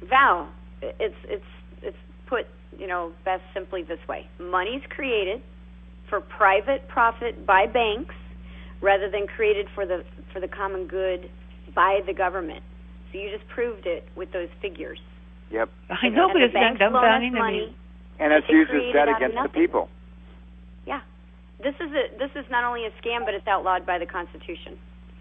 Val, 0.08 0.48
it's 0.82 1.14
it's 1.24 1.44
it's 1.82 1.96
put 2.26 2.46
you 2.78 2.86
know 2.86 3.12
best 3.24 3.42
simply 3.54 3.82
this 3.82 3.98
way: 4.08 4.28
money's 4.38 4.82
created 4.90 5.42
for 6.08 6.20
private 6.20 6.86
profit 6.88 7.44
by 7.46 7.66
banks, 7.66 8.14
rather 8.80 9.10
than 9.10 9.26
created 9.26 9.66
for 9.74 9.86
the 9.86 10.04
for 10.32 10.40
the 10.40 10.48
common 10.48 10.86
good 10.86 11.30
by 11.74 12.00
the 12.06 12.12
government. 12.14 12.62
So 13.12 13.18
you 13.18 13.30
just 13.36 13.48
proved 13.48 13.86
it 13.86 14.06
with 14.16 14.32
those 14.32 14.48
figures. 14.60 14.98
Yep. 15.50 15.68
I 15.90 16.06
You 16.06 16.10
know, 16.10 16.24
and 16.28 16.32
but 16.34 16.38
the 16.40 16.44
isn't 16.46 16.54
that 16.54 16.78
banks 16.78 16.80
loan 16.92 16.94
us 16.96 17.22
dumbfounding 17.22 17.32
to 17.32 17.38
money. 17.38 17.58
me? 17.66 17.76
And 18.18 18.32
it's 18.32 18.46
They 18.48 18.54
used 18.54 18.70
as 18.70 18.74
created 18.76 18.92
debt 18.92 19.08
out 19.08 19.10
of 19.10 19.16
against 19.16 19.34
the 19.36 19.42
nothing. 19.42 19.60
people. 19.62 19.88
This 21.60 21.74
is 21.80 21.90
a 21.90 22.16
this 22.18 22.30
is 22.36 22.48
not 22.52 22.62
only 22.62 22.86
a 22.86 22.90
scam, 23.02 23.24
but 23.24 23.34
it's 23.34 23.48
outlawed 23.48 23.84
by 23.84 23.98
the 23.98 24.06
Constitution. 24.06 24.78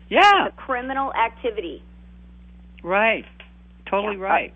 Yeah, 0.08 0.46
It's 0.46 0.54
a 0.56 0.62
criminal 0.62 1.12
activity. 1.16 1.82
right. 2.84 3.26
Totally 3.90 4.18
Yeah. 4.18 4.22
right. 4.24 4.54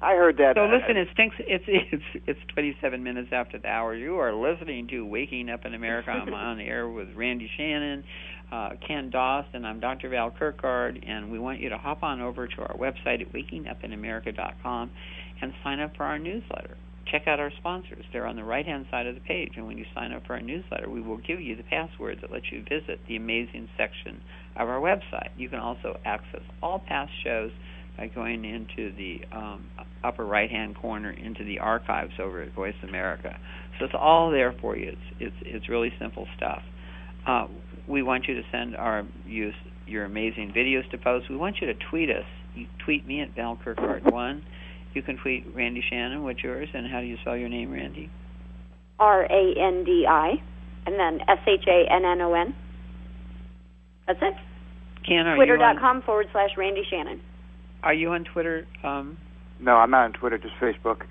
I 0.00 0.14
heard 0.14 0.36
that. 0.36 0.54
So 0.54 0.66
uh, 0.66 0.68
listen, 0.68 0.96
it 0.96 1.08
stinks. 1.14 1.34
It's 1.40 1.64
it's 1.66 2.04
it's 2.28 2.38
27 2.54 3.02
minutes 3.02 3.30
after 3.32 3.58
the 3.58 3.66
hour. 3.66 3.92
You 3.92 4.20
are 4.20 4.32
listening 4.32 4.86
to 4.88 5.04
Waking 5.04 5.50
Up 5.50 5.64
in 5.64 5.74
America. 5.74 6.10
I'm 6.12 6.32
on 6.52 6.58
the 6.58 6.64
air 6.64 6.88
with 6.88 7.08
Randi 7.16 7.50
Shannon, 7.56 8.04
uh, 8.52 8.70
Ken 8.86 9.10
Doss, 9.10 9.46
and 9.52 9.66
I'm 9.66 9.80
Dr. 9.80 10.08
Val 10.10 10.30
Kirkgard. 10.30 11.02
And 11.08 11.32
we 11.32 11.40
want 11.40 11.58
you 11.58 11.70
to 11.70 11.76
hop 11.78 12.04
on 12.04 12.20
over 12.20 12.46
to 12.46 12.60
our 12.62 12.76
website 12.76 13.20
at 13.20 13.32
wakingupinamerica.com 13.32 14.90
and 15.42 15.52
sign 15.64 15.80
up 15.80 15.96
for 15.96 16.04
our 16.04 16.20
newsletter. 16.20 16.76
Check 17.10 17.28
out 17.28 17.38
our 17.38 17.52
sponsors. 17.58 18.04
They're 18.12 18.26
on 18.26 18.36
the 18.36 18.44
right 18.44 18.66
hand 18.66 18.86
side 18.90 19.06
of 19.06 19.14
the 19.14 19.20
page. 19.20 19.52
And 19.56 19.66
when 19.66 19.78
you 19.78 19.84
sign 19.94 20.12
up 20.12 20.26
for 20.26 20.34
our 20.34 20.42
newsletter, 20.42 20.90
we 20.90 21.00
will 21.00 21.18
give 21.18 21.40
you 21.40 21.56
the 21.56 21.62
password 21.62 22.18
that 22.20 22.32
lets 22.32 22.46
you 22.50 22.62
visit 22.62 23.00
the 23.06 23.16
amazing 23.16 23.68
section 23.76 24.20
of 24.56 24.68
our 24.68 24.80
website. 24.80 25.30
You 25.36 25.48
can 25.48 25.60
also 25.60 25.98
access 26.04 26.42
all 26.62 26.80
past 26.80 27.12
shows 27.22 27.52
by 27.96 28.08
going 28.08 28.44
into 28.44 28.94
the 28.96 29.20
um, 29.34 29.66
upper 30.04 30.24
right 30.24 30.50
hand 30.50 30.76
corner 30.76 31.10
into 31.10 31.44
the 31.44 31.58
archives 31.58 32.12
over 32.20 32.42
at 32.42 32.52
Voice 32.54 32.74
America. 32.82 33.38
So 33.78 33.86
it's 33.86 33.94
all 33.98 34.30
there 34.30 34.54
for 34.60 34.76
you. 34.76 34.88
It's 34.88 35.16
it's 35.20 35.36
it's 35.42 35.68
really 35.68 35.92
simple 35.98 36.26
stuff. 36.36 36.62
Uh, 37.26 37.46
we 37.88 38.02
want 38.02 38.26
you 38.28 38.34
to 38.34 38.42
send 38.52 38.76
our 38.76 39.04
use 39.26 39.54
your 39.86 40.04
amazing 40.04 40.52
videos 40.56 40.88
to 40.90 40.98
post. 40.98 41.30
We 41.30 41.36
want 41.36 41.56
you 41.60 41.68
to 41.68 41.74
tweet 41.90 42.10
us. 42.10 42.24
You 42.54 42.66
tweet 42.84 43.06
me 43.06 43.20
at 43.20 43.34
Val 43.34 43.58
Kirkgard 43.64 44.10
one. 44.10 44.44
You 44.96 45.02
can 45.02 45.18
tweet 45.18 45.44
Randi 45.54 45.84
Shannon. 45.90 46.22
What's 46.22 46.42
yours? 46.42 46.70
And 46.72 46.90
how 46.90 47.00
do 47.00 47.06
you 47.06 47.18
spell 47.20 47.36
your 47.36 47.50
name, 47.50 47.70
Randi? 47.70 48.08
R 48.98 49.24
A 49.24 49.54
N 49.60 49.84
D 49.84 50.06
I, 50.08 50.36
and 50.86 50.98
then 50.98 51.20
S 51.28 51.38
H 51.46 51.68
A 51.68 51.84
N 51.92 52.06
N 52.06 52.22
O 52.22 52.32
N. 52.32 52.54
That's 54.06 54.18
it. 54.22 54.32
Ken, 55.06 55.26
are 55.26 55.36
you 55.36 55.42
on, 55.42 55.58
Twitter.com 55.58 56.00
forward 56.00 56.28
slash 56.32 56.48
Randi 56.56 56.80
Shannon. 56.90 57.20
are 57.82 57.92
you 57.92 58.08
on 58.12 58.24
Twitter? 58.24 58.66
Um, 58.82 59.18
No, 59.60 59.72
I'm 59.72 59.90
not 59.90 60.04
on 60.04 60.12
Twitter, 60.14 60.38
just 60.38 60.54
Facebook. 60.62 61.02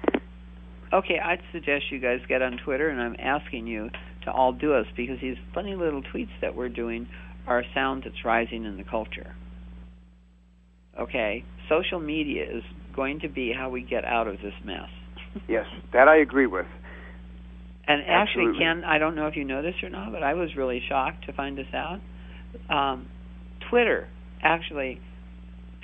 Okay, 0.92 1.20
I'd 1.24 1.42
suggest 1.52 1.92
you 1.92 2.00
guys 2.00 2.22
get 2.28 2.42
on 2.42 2.58
Twitter, 2.66 2.90
and 2.90 3.00
I'm 3.00 3.16
asking 3.20 3.68
you 3.68 3.92
to 4.24 4.32
all 4.32 4.52
do 4.52 4.74
us 4.74 4.88
because 4.98 5.18
these 5.22 5.38
funny 5.54 5.76
little 5.76 6.02
tweets 6.02 6.34
that 6.42 6.56
we're 6.56 6.70
doing 6.70 7.08
are 7.46 7.60
a 7.60 7.64
sound 7.76 8.02
that's 8.04 8.26
rising 8.26 8.66
in 8.66 8.78
the 8.78 8.84
culture. 8.84 9.36
Okay, 11.00 11.44
social 11.70 12.00
media 12.00 12.46
is 12.46 12.64
going 12.96 13.20
to 13.22 13.28
be 13.30 13.52
how 13.56 13.70
we 13.70 13.82
get 13.82 14.06
out 14.06 14.28
of 14.28 14.36
this 14.38 14.54
mess. 14.64 14.90
Yes, 15.50 15.66
that 15.92 16.08
I 16.08 16.18
agree 16.20 16.48
with. 16.48 16.66
And 17.88 18.02
actually, 18.08 18.58
Ken, 18.58 18.84
I 18.86 18.98
don't 19.00 19.16
know 19.16 19.28
if 19.28 19.36
you 19.36 19.44
know 19.44 19.62
this 19.62 19.76
or 19.84 19.90
not, 19.90 20.14
but 20.14 20.24
I 20.24 20.34
was 20.34 20.56
really 20.56 20.82
shocked 20.88 21.26
to 21.26 21.34
find 21.34 21.58
this 21.58 21.68
out. 21.74 22.00
Um, 22.70 23.08
Twitter, 23.70 24.08
actually, 24.42 25.02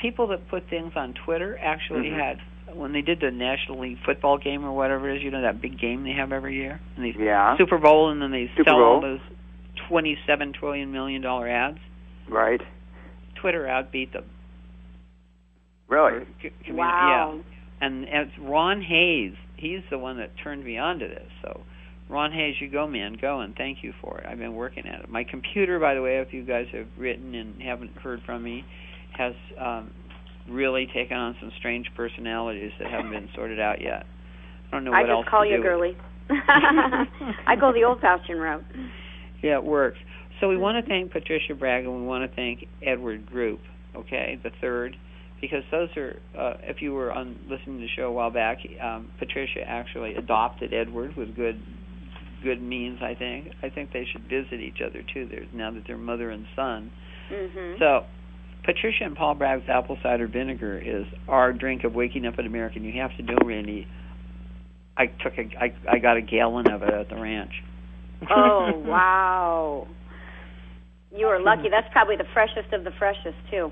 people 0.01 0.27
that 0.27 0.47
put 0.49 0.69
things 0.69 0.93
on 0.95 1.13
Twitter 1.25 1.59
actually 1.61 2.09
Mhm. 2.09 2.17
had 2.17 2.41
when 2.73 2.93
they 2.93 3.01
did 3.01 3.19
the 3.19 3.29
National 3.29 3.79
League 3.79 3.97
football 4.05 4.37
game 4.37 4.63
or 4.63 4.71
whatever 4.71 5.09
it 5.09 5.17
is, 5.17 5.23
you 5.23 5.29
know 5.31 5.41
that 5.41 5.61
big 5.61 5.77
game 5.77 6.03
they 6.05 6.13
have 6.13 6.31
every 6.31 6.55
year, 6.55 6.79
and 6.95 7.03
these 7.03 7.17
Yeah. 7.17 7.57
Super 7.57 7.77
Bowl, 7.77 8.09
and 8.09 8.21
then 8.21 8.31
they 8.31 8.47
Super 8.55 8.63
sell 8.69 8.81
all 8.81 9.01
those 9.01 9.19
twenty-seven 9.89 10.53
trillion 10.53 10.91
million 10.93 11.21
dollar 11.21 11.49
ads. 11.49 11.79
Right. 12.29 12.61
Twitter 13.35 13.65
outbeat 13.65 14.13
them. 14.13 14.23
Really? 15.91 16.13
Or 16.13 16.25
c- 16.41 16.49
commu- 16.67 16.77
Wow. 16.77 17.35
Yeah, 17.35 17.85
and 17.85 18.05
it's 18.05 18.31
Ron 18.39 18.81
Hayes. 18.81 19.33
He's 19.57 19.81
the 19.91 19.97
one 19.99 20.17
that 20.17 20.31
turned 20.43 20.63
me 20.63 20.77
on 20.77 20.97
to 20.99 21.07
this. 21.07 21.27
So, 21.43 21.61
Ron 22.09 22.31
Hayes, 22.31 22.55
you 22.59 22.69
go, 22.69 22.87
man, 22.87 23.17
go, 23.21 23.41
and 23.41 23.53
thank 23.55 23.83
you 23.83 23.93
for 24.01 24.17
it. 24.19 24.25
I've 24.27 24.37
been 24.39 24.55
working 24.55 24.87
at 24.87 25.01
it. 25.01 25.09
My 25.09 25.23
computer, 25.23 25.79
by 25.79 25.93
the 25.93 26.01
way, 26.01 26.17
if 26.19 26.33
you 26.33 26.43
guys 26.43 26.65
have 26.73 26.87
written 26.97 27.35
and 27.35 27.61
haven't 27.61 27.91
heard 27.97 28.21
from 28.25 28.41
me, 28.43 28.63
has 29.17 29.33
um, 29.59 29.91
really 30.49 30.87
taken 30.93 31.17
on 31.17 31.35
some 31.39 31.51
strange 31.59 31.87
personalities 31.95 32.71
that 32.79 32.89
haven't 32.89 33.11
been 33.11 33.29
sorted 33.35 33.59
out 33.59 33.81
yet. 33.81 34.05
I 34.67 34.71
don't 34.71 34.85
know 34.85 34.93
I 34.93 35.01
what 35.01 35.09
else 35.09 35.19
I 35.19 35.21
just 35.23 35.29
call 35.31 35.45
you 35.45 35.57
do. 35.57 35.63
girly. 35.63 35.97
I 36.29 37.55
go 37.59 37.73
the 37.73 37.83
old-fashioned 37.83 38.39
route. 38.41 38.63
Yeah, 39.43 39.57
it 39.57 39.63
works. 39.63 39.97
So 40.39 40.47
we 40.47 40.57
want 40.57 40.83
to 40.83 40.89
thank 40.89 41.11
Patricia 41.11 41.53
Bragg 41.55 41.83
and 41.85 41.93
we 42.01 42.05
want 42.07 42.29
to 42.29 42.35
thank 42.35 42.65
Edward 42.85 43.25
Group, 43.25 43.59
okay, 43.95 44.39
the 44.43 44.49
third, 44.61 44.95
because 45.41 45.63
those 45.71 45.89
are, 45.97 46.19
uh, 46.37 46.53
if 46.61 46.81
you 46.81 46.93
were 46.93 47.11
on 47.11 47.35
listening 47.49 47.77
to 47.79 47.81
the 47.81 47.89
show 47.97 48.03
a 48.03 48.11
while 48.11 48.29
back, 48.29 48.59
um, 48.81 49.11
Patricia 49.17 49.61
actually 49.65 50.13
adopted 50.15 50.73
Edward 50.73 51.15
with 51.17 51.35
good 51.35 51.59
good 52.43 52.61
means, 52.61 52.99
I 53.01 53.13
think. 53.13 53.53
I 53.61 53.69
think 53.69 53.91
they 53.93 54.05
should 54.11 54.23
visit 54.23 54.59
each 54.59 54.79
other 54.85 55.03
too. 55.13 55.27
They're, 55.29 55.45
now 55.53 55.71
that 55.71 55.83
they're 55.85 55.97
mother 55.97 56.29
and 56.29 56.45
son. 56.55 56.91
hmm 57.29 57.73
So, 57.79 58.05
Patricia 58.63 59.03
and 59.03 59.15
Paul 59.15 59.35
Bragg's 59.35 59.67
apple 59.67 59.97
cider 60.03 60.27
vinegar 60.27 60.79
is 60.79 61.05
our 61.27 61.53
drink 61.53 61.83
of 61.83 61.93
waking 61.93 62.25
up 62.25 62.37
an 62.37 62.45
American. 62.45 62.83
You 62.83 62.99
have 63.01 63.15
to 63.17 63.23
know, 63.23 63.37
Randi. 63.43 63.87
I 64.97 65.05
took 65.07 65.33
a, 65.37 65.49
I, 65.59 65.73
I 65.89 65.99
got 65.99 66.17
a 66.17 66.21
gallon 66.21 66.69
of 66.69 66.83
it 66.83 66.93
at 66.93 67.09
the 67.09 67.15
ranch. 67.15 67.53
Oh 68.29 68.71
wow! 68.85 69.87
You 71.15 71.25
are 71.27 71.41
lucky. 71.41 71.69
That's 71.71 71.87
probably 71.91 72.17
the 72.17 72.27
freshest 72.33 72.73
of 72.73 72.83
the 72.83 72.91
freshest 72.99 73.37
too. 73.49 73.71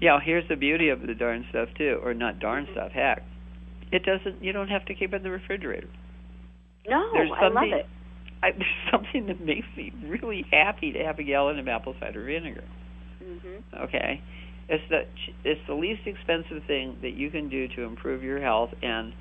Yeah, 0.00 0.18
here's 0.22 0.46
the 0.48 0.56
beauty 0.56 0.88
of 0.90 1.00
the 1.06 1.14
darn 1.14 1.44
stuff 1.50 1.68
too, 1.78 2.00
or 2.02 2.14
not 2.14 2.38
darn 2.40 2.66
stuff. 2.72 2.92
Heck, 2.92 3.22
it 3.92 4.02
doesn't. 4.04 4.42
You 4.42 4.52
don't 4.52 4.68
have 4.68 4.84
to 4.86 4.94
keep 4.94 5.12
it 5.12 5.16
in 5.16 5.22
the 5.22 5.30
refrigerator. 5.30 5.88
No, 6.88 7.02
There's 7.14 7.30
I 7.40 7.48
love 7.48 7.64
it. 7.72 7.86
I, 8.42 8.50
there's 8.58 8.66
something 8.90 9.26
that 9.26 9.40
makes 9.40 9.66
me 9.76 9.92
really 10.06 10.44
happy 10.50 10.92
to 10.92 10.98
have 11.04 11.18
a 11.18 11.22
gallon 11.22 11.58
of 11.58 11.68
apple 11.68 11.94
cider 12.00 12.24
vinegar. 12.24 12.64
hmm 13.22 13.82
Okay, 13.84 14.20
it's 14.68 14.84
the 14.90 15.02
it's 15.44 15.60
the 15.66 15.74
least 15.74 16.02
expensive 16.06 16.62
thing 16.66 16.96
that 17.02 17.14
you 17.14 17.30
can 17.30 17.48
do 17.48 17.66
to 17.68 17.82
improve 17.82 18.22
your 18.22 18.40
health, 18.40 18.70
and 18.82 19.12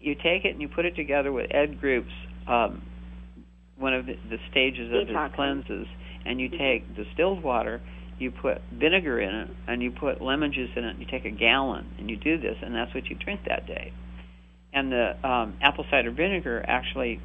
you 0.00 0.14
take 0.14 0.44
it 0.44 0.52
and 0.52 0.62
you 0.62 0.68
put 0.68 0.86
it 0.86 0.94
together 0.96 1.32
with 1.32 1.50
Ed 1.52 1.80
Group's 1.80 2.12
um, 2.46 2.82
one 3.76 3.94
of 3.94 4.06
the, 4.06 4.14
the 4.28 4.36
stages 4.50 4.92
of 4.92 5.08
his 5.08 5.16
cleanses, 5.34 5.86
and 6.24 6.40
you 6.40 6.48
Mhm. 6.50 6.58
take 6.58 6.94
distilled 6.96 7.42
water, 7.42 7.80
you 8.20 8.30
put 8.30 8.58
vinegar 8.72 9.20
in 9.20 9.34
it, 9.34 9.48
and 9.66 9.82
you 9.82 9.90
put 9.90 10.20
lemon 10.20 10.52
juice 10.52 10.70
in 10.76 10.84
it. 10.84 10.90
And 10.90 11.00
you 11.00 11.06
take 11.10 11.24
a 11.24 11.30
gallon, 11.30 11.86
and 11.98 12.10
you 12.10 12.16
do 12.16 12.38
this, 12.38 12.56
and 12.62 12.74
that's 12.74 12.94
what 12.94 13.06
you 13.06 13.16
drink 13.16 13.40
that 13.48 13.66
day. 13.66 13.92
And 14.72 14.92
the 14.92 15.28
um, 15.28 15.58
apple 15.62 15.84
cider 15.90 16.10
vinegar 16.12 16.64
actually 16.66 17.20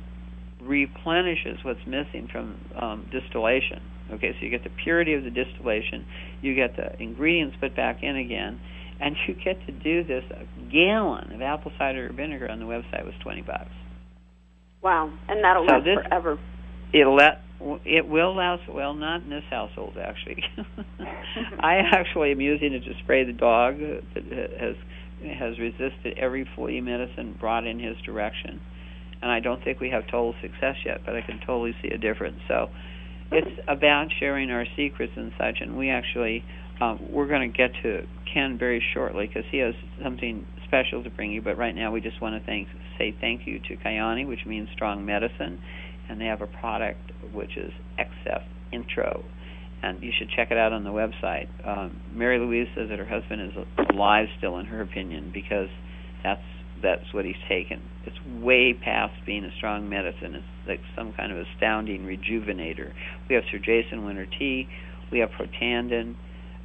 replenishes 0.61 1.59
what's 1.63 1.85
missing 1.85 2.27
from 2.31 2.57
um, 2.79 3.09
distillation. 3.11 3.81
Okay, 4.13 4.31
so 4.39 4.45
you 4.45 4.49
get 4.49 4.63
the 4.63 4.71
purity 4.83 5.13
of 5.13 5.23
the 5.23 5.29
distillation, 5.29 6.05
you 6.41 6.55
get 6.55 6.75
the 6.75 6.99
ingredients 7.01 7.55
put 7.59 7.75
back 7.75 8.03
in 8.03 8.15
again, 8.15 8.59
and 8.99 9.15
you 9.27 9.35
get 9.35 9.57
to 9.65 9.71
do 9.71 10.03
this. 10.03 10.23
A 10.31 10.71
gallon 10.71 11.33
of 11.33 11.41
apple 11.41 11.71
cider 11.77 12.11
vinegar 12.15 12.49
on 12.49 12.59
the 12.59 12.65
website 12.65 13.03
was 13.03 13.13
twenty 13.21 13.41
bucks. 13.41 13.71
Wow, 14.81 15.11
and 15.27 15.43
that'll 15.43 15.65
So 15.67 15.73
last 15.73 15.85
this- 15.85 15.97
forever. 16.07 16.39
It'll 16.93 17.15
let 17.15 17.41
it 17.59 18.07
will 18.07 18.35
last 18.35 18.63
well 18.69 18.93
not 18.93 19.23
in 19.23 19.29
this 19.29 19.43
household 19.49 19.97
actually. 20.01 20.43
I 21.59 21.75
actually 21.91 22.31
am 22.31 22.41
using 22.41 22.73
it 22.73 22.83
to 22.83 22.93
spray 23.03 23.23
the 23.23 23.33
dog 23.33 23.79
that 23.79 24.49
has 24.59 24.75
has 25.39 25.57
resisted 25.57 26.17
every 26.17 26.47
flea 26.55 26.81
medicine 26.81 27.35
brought 27.39 27.65
in 27.65 27.79
his 27.79 27.95
direction, 28.05 28.61
and 29.21 29.31
I 29.31 29.39
don't 29.39 29.63
think 29.63 29.79
we 29.79 29.89
have 29.89 30.03
total 30.05 30.35
success 30.41 30.75
yet, 30.85 31.01
but 31.05 31.15
I 31.15 31.21
can 31.21 31.39
totally 31.45 31.73
see 31.81 31.89
a 31.89 31.97
difference. 31.97 32.37
So 32.47 32.69
it's 33.31 33.59
about 33.67 34.07
sharing 34.19 34.51
our 34.51 34.65
secrets 34.75 35.13
and 35.15 35.31
such, 35.37 35.57
and 35.61 35.77
we 35.77 35.89
actually 35.89 36.43
um, 36.81 36.99
we're 37.09 37.27
going 37.27 37.51
to 37.51 37.57
get 37.57 37.71
to 37.83 38.05
Ken 38.31 38.57
very 38.57 38.83
shortly 38.93 39.27
because 39.27 39.45
he 39.49 39.59
has 39.59 39.73
something 40.03 40.45
special 40.67 41.03
to 41.03 41.09
bring 41.09 41.31
you. 41.31 41.41
But 41.41 41.57
right 41.57 41.75
now, 41.75 41.91
we 41.91 42.01
just 42.01 42.21
want 42.21 42.39
to 42.39 42.45
thank 42.45 42.67
say 42.97 43.15
thank 43.21 43.47
you 43.47 43.59
to 43.59 43.77
Kyani, 43.77 44.27
which 44.27 44.45
means 44.45 44.67
strong 44.73 45.05
medicine, 45.05 45.61
and 46.09 46.19
they 46.19 46.25
have 46.25 46.41
a 46.41 46.47
product 46.47 47.11
which 47.33 47.57
is 47.57 47.71
XF 47.99 48.43
Intro, 48.71 49.23
and 49.83 50.01
you 50.01 50.11
should 50.17 50.29
check 50.35 50.51
it 50.51 50.57
out 50.57 50.73
on 50.73 50.83
the 50.83 50.89
website. 50.89 51.47
Um, 51.65 51.99
Mary 52.13 52.39
Louise 52.39 52.67
says 52.75 52.89
that 52.89 52.99
her 52.99 53.05
husband 53.05 53.41
is 53.41 53.87
alive 53.89 54.27
still, 54.37 54.57
in 54.57 54.65
her 54.65 54.81
opinion, 54.81 55.31
because 55.33 55.69
that's 56.23 56.41
that's 56.81 57.13
what 57.13 57.25
he's 57.25 57.35
taken. 57.47 57.81
It's 58.05 58.17
way 58.43 58.73
past 58.73 59.13
being 59.25 59.45
a 59.45 59.51
strong 59.57 59.89
medicine. 59.89 60.35
It's 60.35 60.67
like 60.67 60.81
some 60.95 61.13
kind 61.13 61.31
of 61.31 61.39
astounding 61.39 62.01
rejuvenator. 62.03 62.91
We 63.29 63.35
have 63.35 63.43
Sir 63.51 63.59
Jason 63.59 64.05
Winter 64.05 64.25
Tea. 64.25 64.67
We 65.11 65.19
have 65.19 65.29
Protandim, 65.29 66.15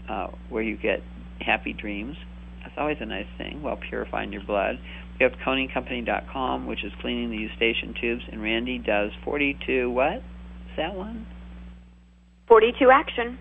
uh, 0.08 0.28
where 0.48 0.62
you 0.62 0.76
get 0.76 1.00
happy 1.40 1.72
dreams. 1.72 2.16
That's 2.62 2.74
always 2.76 2.98
a 3.00 3.06
nice 3.06 3.28
thing 3.38 3.62
while 3.62 3.76
purifying 3.76 4.32
your 4.32 4.44
blood. 4.44 4.78
We 5.20 5.24
have 5.24 5.38
ConingCompany.com, 5.46 6.66
which 6.66 6.82
is 6.82 6.92
cleaning 7.02 7.30
the 7.30 7.36
eustachian 7.36 7.94
tubes, 8.00 8.22
and 8.32 8.42
Randi 8.42 8.78
does 8.78 9.10
42. 9.22 9.90
What 9.90 10.14
is 10.14 10.22
that 10.78 10.94
one? 10.94 11.26
42 12.48 12.90
action. 12.90 13.38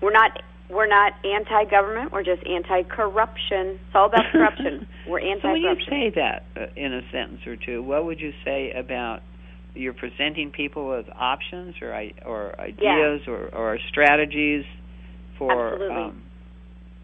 We're 0.00 0.12
not 0.12 0.30
we're 0.70 0.86
not 0.86 1.12
anti-government. 1.24 2.12
We're 2.12 2.22
just 2.22 2.46
anti-corruption. 2.46 3.80
It's 3.84 3.94
all 3.94 4.06
about 4.06 4.30
corruption. 4.30 4.86
We're 5.08 5.18
anti-corruption. 5.18 5.84
So 5.86 5.90
when 5.92 6.00
you 6.02 6.12
say 6.12 6.12
that 6.14 6.44
uh, 6.56 6.66
in 6.76 6.94
a 6.94 7.00
sentence 7.10 7.40
or 7.44 7.56
two, 7.56 7.82
what 7.82 8.04
would 8.04 8.20
you 8.20 8.30
say 8.44 8.70
about 8.70 9.20
you're 9.74 9.94
presenting 9.94 10.52
people 10.52 10.88
with 10.88 11.06
options 11.14 11.74
or 11.82 11.92
or 12.24 12.60
ideas 12.60 13.22
or, 13.26 13.52
or 13.52 13.78
strategies 13.88 14.64
for 15.38 15.72
Absolutely. 15.72 15.96
um, 15.96 16.22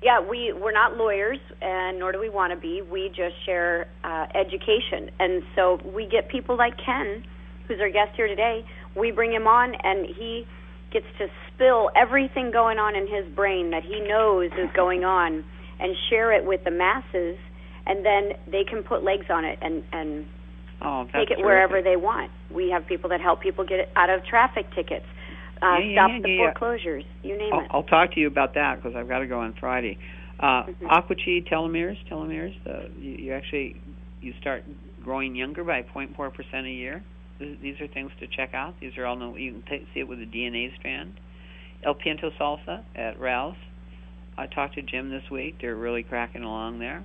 Yeah, 0.06 0.20
we 0.20 0.52
we're 0.52 0.70
not 0.70 0.96
lawyers, 0.96 1.40
and 1.60 1.98
nor 1.98 2.12
do 2.12 2.20
we 2.20 2.28
want 2.28 2.52
to 2.52 2.56
be. 2.56 2.80
We 2.80 3.08
just 3.08 3.34
share 3.44 3.88
uh, 4.04 4.26
education, 4.36 5.10
and 5.18 5.42
so 5.56 5.80
we 5.82 6.06
get 6.06 6.28
people 6.28 6.56
like 6.56 6.74
Ken, 6.78 7.24
who's 7.66 7.80
our 7.80 7.90
guest 7.90 8.14
here 8.14 8.28
today. 8.28 8.64
We 8.94 9.10
bring 9.10 9.32
him 9.32 9.48
on, 9.48 9.74
and 9.74 10.06
he 10.06 10.46
gets 10.92 11.06
to 11.18 11.26
spill 11.48 11.90
everything 11.96 12.52
going 12.52 12.78
on 12.78 12.94
in 12.94 13.08
his 13.08 13.26
brain 13.34 13.72
that 13.72 13.82
he 13.82 13.98
knows 13.98 14.52
is 14.52 14.70
going 14.76 15.02
on, 15.02 15.42
and 15.80 15.96
share 16.08 16.30
it 16.30 16.46
with 16.46 16.62
the 16.62 16.70
masses, 16.70 17.36
and 17.84 18.06
then 18.06 18.38
they 18.46 18.62
can 18.62 18.84
put 18.84 19.02
legs 19.02 19.26
on 19.28 19.44
it 19.44 19.58
and 19.60 19.82
and 19.92 20.24
oh 20.82 21.02
take 21.06 21.30
it 21.32 21.42
terrific. 21.42 21.44
wherever 21.44 21.82
they 21.82 21.96
want. 21.96 22.30
We 22.54 22.70
have 22.70 22.86
people 22.86 23.10
that 23.10 23.20
help 23.20 23.40
people 23.40 23.66
get 23.66 23.90
out 23.96 24.10
of 24.10 24.24
traffic 24.24 24.66
tickets, 24.72 25.06
uh, 25.62 25.78
Yeah, 25.78 25.78
yeah, 25.78 25.94
stop 25.94 26.10
yeah, 26.10 26.18
the 26.22 26.36
foreclosures, 26.38 27.04
you 27.22 27.36
name 27.38 27.52
I'll, 27.52 27.60
it. 27.60 27.66
I'll 27.70 27.82
talk 27.82 28.12
to 28.14 28.20
you 28.20 28.26
about 28.26 28.54
that 28.54 28.76
because 28.76 28.96
I've 28.96 29.08
got 29.08 29.20
to 29.20 29.26
go 29.26 29.40
on 29.40 29.54
Friday. 29.58 29.98
Uh, 30.38 30.64
Mhm. 30.64 30.90
Aqua-Chi 30.90 31.44
telomeres, 31.50 31.96
telomeres. 32.10 32.54
Uh, 32.66 32.88
you, 32.98 33.12
you 33.12 33.32
actually 33.32 33.80
you 34.20 34.34
start 34.40 34.64
growing 35.02 35.34
younger 35.34 35.64
by 35.64 35.82
0.4 35.82 36.34
percent 36.34 36.66
a 36.66 36.70
year. 36.70 37.02
These 37.38 37.80
are 37.80 37.86
things 37.88 38.10
to 38.20 38.26
check 38.26 38.54
out. 38.54 38.74
These 38.80 38.96
are 38.98 39.06
all 39.06 39.16
no, 39.16 39.36
you 39.36 39.52
can 39.52 39.62
ta 39.62 39.84
see 39.92 40.00
it 40.00 40.08
with 40.08 40.18
a 40.20 40.26
DNA 40.26 40.74
strand. 40.78 41.12
El 41.84 41.94
Pinto 41.94 42.30
salsa 42.40 42.82
at 42.94 43.18
Ralph's. 43.20 43.58
I 44.38 44.46
talked 44.46 44.74
to 44.74 44.82
Jim 44.82 45.10
this 45.10 45.30
week. 45.30 45.56
They're 45.60 45.76
really 45.76 46.02
cracking 46.02 46.42
along 46.42 46.78
there 46.78 47.02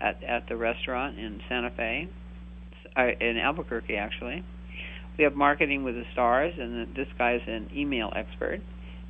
at 0.00 0.22
at 0.24 0.48
the 0.48 0.56
restaurant 0.56 1.18
in 1.18 1.40
Santa 1.48 1.70
Fe, 1.70 2.08
uh, 2.96 3.06
in 3.20 3.36
Albuquerque 3.38 3.96
actually. 3.96 4.44
We 5.16 5.24
have 5.24 5.34
marketing 5.34 5.84
with 5.84 5.94
the 5.94 6.04
stars, 6.12 6.54
and 6.58 6.94
this 6.94 7.06
guy's 7.18 7.40
an 7.46 7.70
email 7.74 8.12
expert 8.16 8.60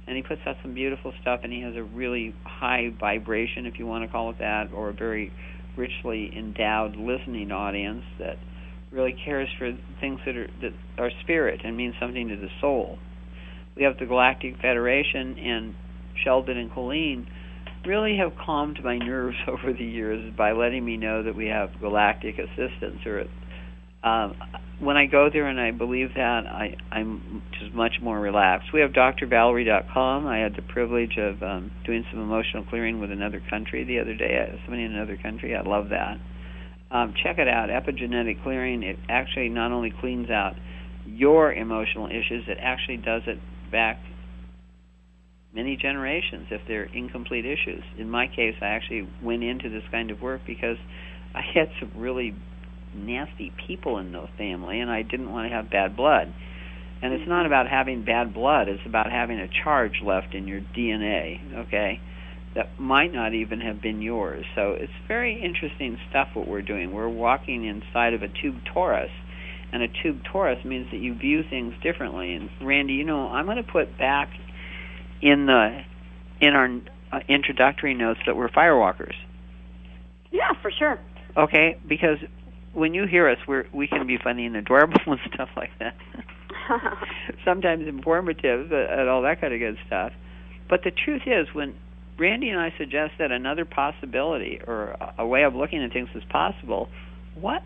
and 0.07 0.17
he 0.17 0.23
puts 0.23 0.41
out 0.47 0.57
some 0.63 0.75
beautiful 0.75 1.13
stuff 1.23 1.41
and 1.43 1.53
he 1.53 1.61
has 1.61 1.75
a 1.77 1.83
really 1.83 2.35
high 2.45 2.89
vibration 3.01 3.67
if 3.67 3.79
you 3.79 3.87
want 3.87 4.05
to 4.05 4.11
call 4.11 4.31
it 4.31 4.39
that 4.39 4.71
or 4.75 4.91
a 4.91 4.93
very 4.93 5.33
richly 5.77 6.31
endowed 6.37 6.97
listening 6.97 7.51
audience 7.51 8.05
that 8.19 8.37
really 8.91 9.17
cares 9.25 9.49
for 9.59 9.73
things 10.01 10.21
that 10.25 10.37
are 10.37 10.47
that 10.63 10.73
are 10.99 11.11
spirit 11.23 11.61
and 11.65 11.77
mean 11.77 11.93
something 11.99 12.29
to 12.29 12.37
the 12.37 12.49
soul. 12.61 12.99
We 13.77 13.83
have 13.85 13.99
the 13.99 14.07
galactic 14.07 14.57
federation 14.61 15.37
and 15.39 15.75
sheldon 16.23 16.57
and 16.57 16.73
colleen 16.73 17.27
really 17.85 18.17
have 18.17 18.33
calmed 18.45 18.79
my 18.85 18.99
nerves 18.99 19.37
over 19.49 19.73
the 19.73 19.85
years 19.85 20.33
by 20.37 20.53
letting 20.53 20.85
me 20.85 20.97
know 20.97 21.23
that 21.23 21.35
we 21.35 21.47
have 21.47 21.71
galactic 21.81 22.37
assistance 22.39 23.01
or 23.05 23.25
um, 24.09 24.35
when 24.81 24.97
I 24.97 25.07
go 25.07 25.29
there 25.33 25.47
and 25.47 25.61
I 25.61 25.71
believe 25.71 26.15
that, 26.15 26.47
I, 26.47 26.77
I'm 26.91 27.43
just 27.61 27.75
much 27.75 27.95
more 28.03 28.19
relaxed. 28.19 28.69
We 28.73 28.81
have 28.81 28.91
drvalerie.com. 28.91 30.27
I 30.27 30.39
had 30.39 30.57
the 30.57 30.63
privilege 30.63 31.17
of 31.19 31.43
um, 31.43 31.71
doing 31.87 32.05
some 32.11 32.21
emotional 32.21 32.65
clearing 32.65 33.01
with 33.01 33.11
another 33.11 33.41
country 33.51 33.85
the 33.85 34.01
other 34.01 34.15
day. 34.15 34.39
uh, 34.41 34.57
Somebody 34.65 34.85
in 34.85 34.95
another 34.95 35.17
country. 35.17 35.55
I 35.55 35.63
love 35.63 35.91
that. 35.91 36.19
Um, 36.91 37.15
check 37.23 37.39
it 37.39 37.49
out. 37.49 37.69
Epigenetic 37.71 38.43
clearing. 38.43 38.83
It 38.83 38.99
actually 39.09 39.49
not 39.49 39.73
only 39.73 39.93
cleans 40.01 40.31
out 40.31 40.55
your 41.07 41.53
emotional 41.53 42.07
issues, 42.07 42.45
it 42.49 42.59
actually 42.61 42.99
does 42.99 43.23
it 43.27 43.39
back 43.71 43.99
many 45.55 45.77
generations 45.77 46.49
if 46.51 46.61
they're 46.67 46.85
incomplete 46.85 47.47
issues. 47.47 47.83
In 47.99 48.11
my 48.11 48.27
case, 48.27 48.55
I 48.61 48.67
actually 48.67 49.09
went 49.23 49.45
into 49.45 49.69
this 49.71 49.85
kind 49.91 50.11
of 50.11 50.21
work 50.21 50.41
because 50.47 50.77
I 51.35 51.43
had 51.55 51.69
some 51.81 51.93
really 51.97 52.35
nasty 52.95 53.53
people 53.67 53.99
in 53.99 54.13
the 54.13 54.27
family 54.39 54.81
and 54.81 54.91
I 54.91 55.03
didn't 55.03 55.31
want 55.31 55.49
to 55.49 55.55
have 55.55 55.71
bad 55.71 55.97
blood. 55.97 56.33
And 57.03 57.13
it's 57.13 57.29
not 57.29 57.45
about 57.45 57.69
having 57.69 58.05
bad 58.05 58.33
blood, 58.33 58.69
it's 58.69 58.87
about 58.87 59.11
having 59.11 59.39
a 59.39 59.49
charge 59.63 60.01
left 60.05 60.35
in 60.35 60.49
your 60.49 60.61
DNA, 60.61 61.67
okay? 61.67 62.01
That 62.55 62.81
might 62.81 63.13
not 63.13 63.35
even 63.35 63.61
have 63.61 63.83
been 63.83 64.01
yours. 64.01 64.47
So 64.55 64.73
it's 64.73 64.93
very 65.07 65.43
interesting 65.43 65.99
stuff 66.09 66.29
what 66.35 66.49
we're 66.49 66.63
doing. 66.63 66.93
We're 66.93 67.09
walking 67.09 67.67
inside 67.67 68.15
of 68.15 68.23
a 68.23 68.29
tube 68.29 68.57
torus. 68.75 69.11
And 69.73 69.83
a 69.83 69.89
tube 70.03 70.21
torus 70.33 70.65
means 70.65 70.87
that 70.93 70.99
you 70.99 71.15
view 71.15 71.43
things 71.51 71.75
differently. 71.83 72.33
And 72.33 72.49
Randi, 72.63 72.93
you 72.93 73.05
know, 73.05 73.27
I'm 73.27 73.45
going 73.45 73.57
to 73.57 73.71
put 73.71 73.99
back 73.99 74.31
in 75.21 75.47
the 75.47 75.81
in 76.41 76.55
our 76.55 76.69
uh, 77.13 77.21
introductory 77.29 77.95
notes 77.95 78.21
that 78.27 78.37
we're 78.37 78.49
firewalkers. 78.49 79.15
Yeah, 80.31 80.53
for 80.63 80.71
sure. 80.71 80.99
Okay, 81.37 81.77
because 81.89 82.19
when 82.75 82.95
you 82.95 83.07
hear 83.07 83.29
us, 83.29 83.39
we're 83.47 83.67
we 83.73 83.87
can 83.87 84.07
be 84.07 84.19
funny 84.23 84.47
and 84.47 84.57
adorable 84.57 85.01
and 85.07 85.21
stuff 85.33 85.49
like 85.57 85.71
that. 85.79 85.95
Sometimes 87.45 87.87
informative 87.87 88.73
uh, 88.73 88.77
and 88.77 89.09
all 89.09 89.23
that 89.23 89.41
kind 89.41 89.53
of 89.53 89.61
good 89.61 89.77
stuff. 89.87 90.13
But 90.69 90.81
the 90.85 90.91
truth 90.91 91.23
is, 91.27 91.47
when 91.55 91.75
Randi 92.19 92.49
and 92.49 92.59
I 92.61 92.73
suggest 92.79 93.13
that 93.19 93.31
another 93.31 93.65
possibility 93.65 94.61
or 94.67 94.97
a- 95.01 95.15
a 95.19 95.27
way 95.27 95.43
of 95.45 95.55
looking 95.55 95.83
at 95.83 95.93
things 95.93 96.09
is 96.15 96.23
possible, 96.31 96.89
what 97.35 97.63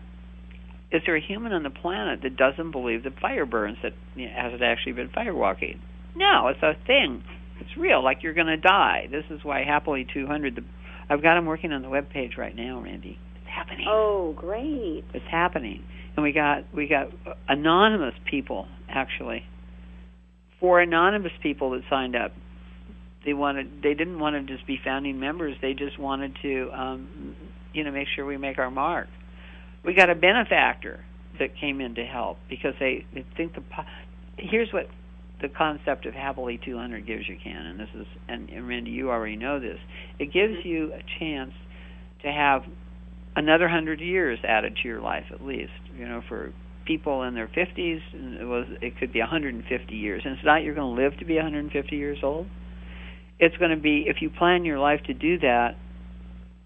is 0.91 1.01
there 1.05 1.15
a 1.15 1.21
human 1.21 1.53
on 1.53 1.63
the 1.63 1.69
planet 1.69 2.21
that 2.23 2.35
doesn't 2.35 2.71
believe 2.71 3.03
that 3.03 3.19
fire 3.19 3.45
burns? 3.45 3.77
That 3.83 3.93
you 4.15 4.25
know, 4.27 4.33
has 4.35 4.53
it 4.53 4.61
actually 4.63 4.93
been 4.93 5.09
firewalking? 5.09 5.79
No, 6.15 6.47
it's 6.47 6.61
a 6.63 6.73
thing. 6.85 7.23
It's 7.61 7.77
real. 7.77 8.03
Like 8.03 8.23
you're 8.23 8.33
going 8.33 8.47
to 8.47 8.57
die. 8.57 9.07
This 9.11 9.25
is 9.29 9.43
why 9.43 9.63
Happily 9.63 10.05
200, 10.11 10.55
the 10.55 10.63
I've 11.09 11.21
got 11.23 11.35
them 11.35 11.45
working 11.45 11.71
on 11.71 11.81
the 11.81 11.89
web 11.89 12.09
page 12.09 12.33
right 12.37 12.55
now, 12.55 12.81
Randi. 12.81 13.17
Happening. 13.59 13.87
Oh, 13.89 14.33
great. 14.37 15.03
It's 15.13 15.25
happening. 15.29 15.83
And 16.15 16.23
we 16.23 16.31
got 16.31 16.63
we 16.73 16.87
got 16.87 17.07
anonymous 17.49 18.13
people 18.29 18.67
actually. 18.87 19.43
Four 20.61 20.79
anonymous 20.79 21.33
people 21.43 21.71
that 21.71 21.81
signed 21.89 22.15
up. 22.15 22.31
They 23.25 23.33
wanted 23.33 23.81
they 23.83 23.93
didn't 23.95 24.17
want 24.17 24.35
to 24.35 24.53
just 24.53 24.65
be 24.65 24.79
founding 24.83 25.19
members. 25.19 25.57
They 25.61 25.73
just 25.73 25.99
wanted 25.99 26.37
to 26.41 26.69
um 26.71 27.35
you 27.73 27.83
know 27.83 27.91
make 27.91 28.07
sure 28.15 28.25
we 28.25 28.37
make 28.37 28.59
our 28.59 28.71
mark. 28.71 29.07
We 29.83 29.93
got 29.93 30.09
a 30.09 30.15
benefactor 30.15 31.03
that 31.39 31.57
came 31.59 31.81
in 31.81 31.95
to 31.95 32.05
help 32.05 32.37
because 32.49 32.73
they, 32.79 33.05
they 33.13 33.25
think 33.35 33.55
the 33.55 33.63
here's 34.37 34.71
what 34.71 34.87
the 35.41 35.49
concept 35.49 36.05
of 36.05 36.13
happily 36.13 36.59
200 36.63 37.05
gives 37.05 37.27
you 37.27 37.37
can 37.41 37.65
and 37.65 37.79
this 37.79 37.89
is 37.93 38.07
and, 38.27 38.49
and 38.49 38.67
Randi 38.67 38.91
you 38.91 39.09
already 39.09 39.37
know 39.37 39.59
this 39.59 39.79
it 40.17 40.33
gives 40.33 40.65
you 40.65 40.93
a 40.93 41.01
chance 41.19 41.53
to 42.23 42.31
have 42.31 42.63
another 43.39 43.65
100 43.65 44.01
years 44.01 44.37
added 44.43 44.77
to 44.81 44.87
your 44.87 45.01
life 45.01 45.25
at 45.31 45.43
least 45.43 45.71
you 45.97 46.05
know 46.05 46.21
for 46.27 46.53
people 46.85 47.23
in 47.23 47.35
their 47.35 47.47
50s 47.47 48.01
it 48.13 48.45
was 48.45 48.65
it 48.81 48.97
could 48.99 49.13
be 49.13 49.19
150 49.19 49.95
years 49.95 50.21
and 50.25 50.33
it's 50.35 50.45
not 50.45 50.63
you're 50.63 50.75
going 50.75 50.95
to 50.95 51.01
live 51.01 51.17
to 51.19 51.25
be 51.25 51.35
150 51.35 51.95
years 51.95 52.19
old 52.21 52.47
it's 53.39 53.55
going 53.57 53.71
to 53.71 53.81
be 53.81 54.05
if 54.07 54.17
you 54.21 54.29
plan 54.29 54.65
your 54.65 54.79
life 54.79 54.99
to 55.05 55.13
do 55.13 55.39
that 55.39 55.75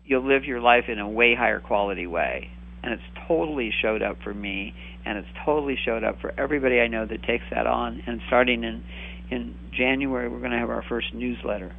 you'll 0.05 0.27
live 0.27 0.45
your 0.45 0.59
life 0.59 0.85
in 0.87 0.99
a 0.99 1.07
way 1.07 1.35
higher 1.35 1.59
quality 1.59 2.07
way 2.07 2.49
and 2.81 2.93
it's 2.93 3.27
totally 3.27 3.71
showed 3.81 4.01
up 4.01 4.17
for 4.23 4.33
me 4.33 4.73
and 5.05 5.17
it's 5.17 5.27
totally 5.45 5.77
showed 5.85 6.03
up 6.03 6.19
for 6.21 6.33
everybody 6.39 6.79
I 6.79 6.87
know 6.87 7.05
that 7.05 7.23
takes 7.23 7.45
that 7.51 7.67
on 7.67 8.01
and 8.07 8.19
starting 8.27 8.63
in 8.63 8.83
in 9.29 9.55
January 9.75 10.27
we're 10.27 10.39
going 10.39 10.51
to 10.51 10.57
have 10.57 10.69
our 10.69 10.83
first 10.87 11.13
newsletter. 11.13 11.75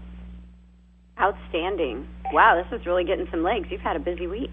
Outstanding. 1.21 2.09
Wow, 2.33 2.61
this 2.61 2.81
is 2.81 2.87
really 2.87 3.05
getting 3.05 3.29
some 3.31 3.45
legs. 3.45 3.69
You've 3.71 3.81
had 3.81 3.95
a 3.95 4.01
busy 4.01 4.27
week. 4.27 4.51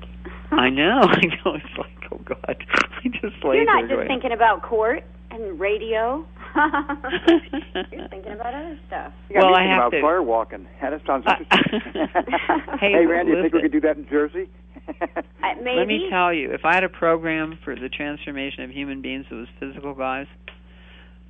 I 0.51 0.69
know. 0.69 1.01
I 1.03 1.21
know. 1.25 1.55
It's 1.55 1.77
like, 1.77 2.11
oh 2.11 2.17
God, 2.25 2.37
I 2.47 3.07
just 3.09 3.35
You're 3.43 3.65
not 3.65 3.81
just 3.83 3.93
going. 3.93 4.07
thinking 4.07 4.31
about 4.33 4.61
court 4.63 5.03
and 5.31 5.59
radio. 5.59 6.25
You're 7.91 8.07
thinking 8.09 8.33
about 8.33 8.53
other 8.53 8.77
stuff. 8.87 9.13
You 9.29 9.35
got 9.35 9.41
Well, 9.43 9.51
me 9.51 9.55
I 9.55 9.59
thinking 9.59 9.69
have 9.71 9.77
about 9.79 9.89
to- 9.91 10.01
fire 10.01 10.21
walking. 10.21 10.67
Yeah, 10.81 10.89
that 10.91 11.01
sounds 11.05 11.25
Uh, 11.27 11.35
interesting. 11.39 12.07
Hey, 12.79 12.91
hey, 12.91 13.05
Randi, 13.05 13.31
you 13.31 13.41
think 13.41 13.53
we 13.53 13.59
listen. 13.59 13.61
could 13.61 13.71
do 13.71 13.81
that 13.81 13.97
in 13.97 14.07
Jersey? 14.09 14.49
Uh, 14.87 15.21
maybe. 15.63 15.77
Let 15.77 15.87
me 15.87 16.07
tell 16.09 16.33
you, 16.33 16.51
if 16.51 16.65
I 16.65 16.73
had 16.73 16.83
a 16.83 16.89
program 16.89 17.57
for 17.63 17.75
the 17.75 17.87
transformation 17.89 18.63
of 18.63 18.71
human 18.71 19.01
beings 19.01 19.25
that 19.29 19.35
was 19.35 19.47
physical 19.59 19.93
guys, 19.93 20.27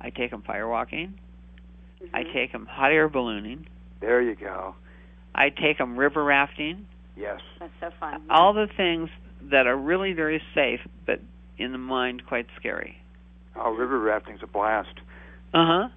I 0.00 0.10
take 0.10 0.30
them 0.32 0.42
firewalking. 0.42 1.12
I 2.12 2.24
Mhm. 2.24 2.32
take 2.32 2.50
them 2.52 2.66
hot 2.66 2.90
air 2.90 3.08
ballooning. 3.08 3.66
there 4.00 4.20
you 4.20 4.34
go. 4.34 4.74
I 5.34 5.50
take 5.50 5.78
them 5.78 5.96
river 5.96 6.24
rafting. 6.24 6.86
Yes. 7.16 7.40
That's 7.60 7.72
so 7.80 7.90
fun. 8.00 8.22
All 8.30 8.52
the 8.52 8.66
things 8.76 9.08
that 9.50 9.66
are 9.66 9.76
really 9.76 10.12
very 10.12 10.40
safe, 10.54 10.80
but 11.06 11.20
in 11.58 11.72
the 11.72 11.78
mind 11.78 12.26
quite 12.26 12.46
scary. 12.58 12.96
Oh, 13.56 13.72
river 13.72 13.98
rafting's 13.98 14.40
a 14.42 14.46
blast. 14.46 15.00
Uh 15.52 15.66
huh. 15.66 15.88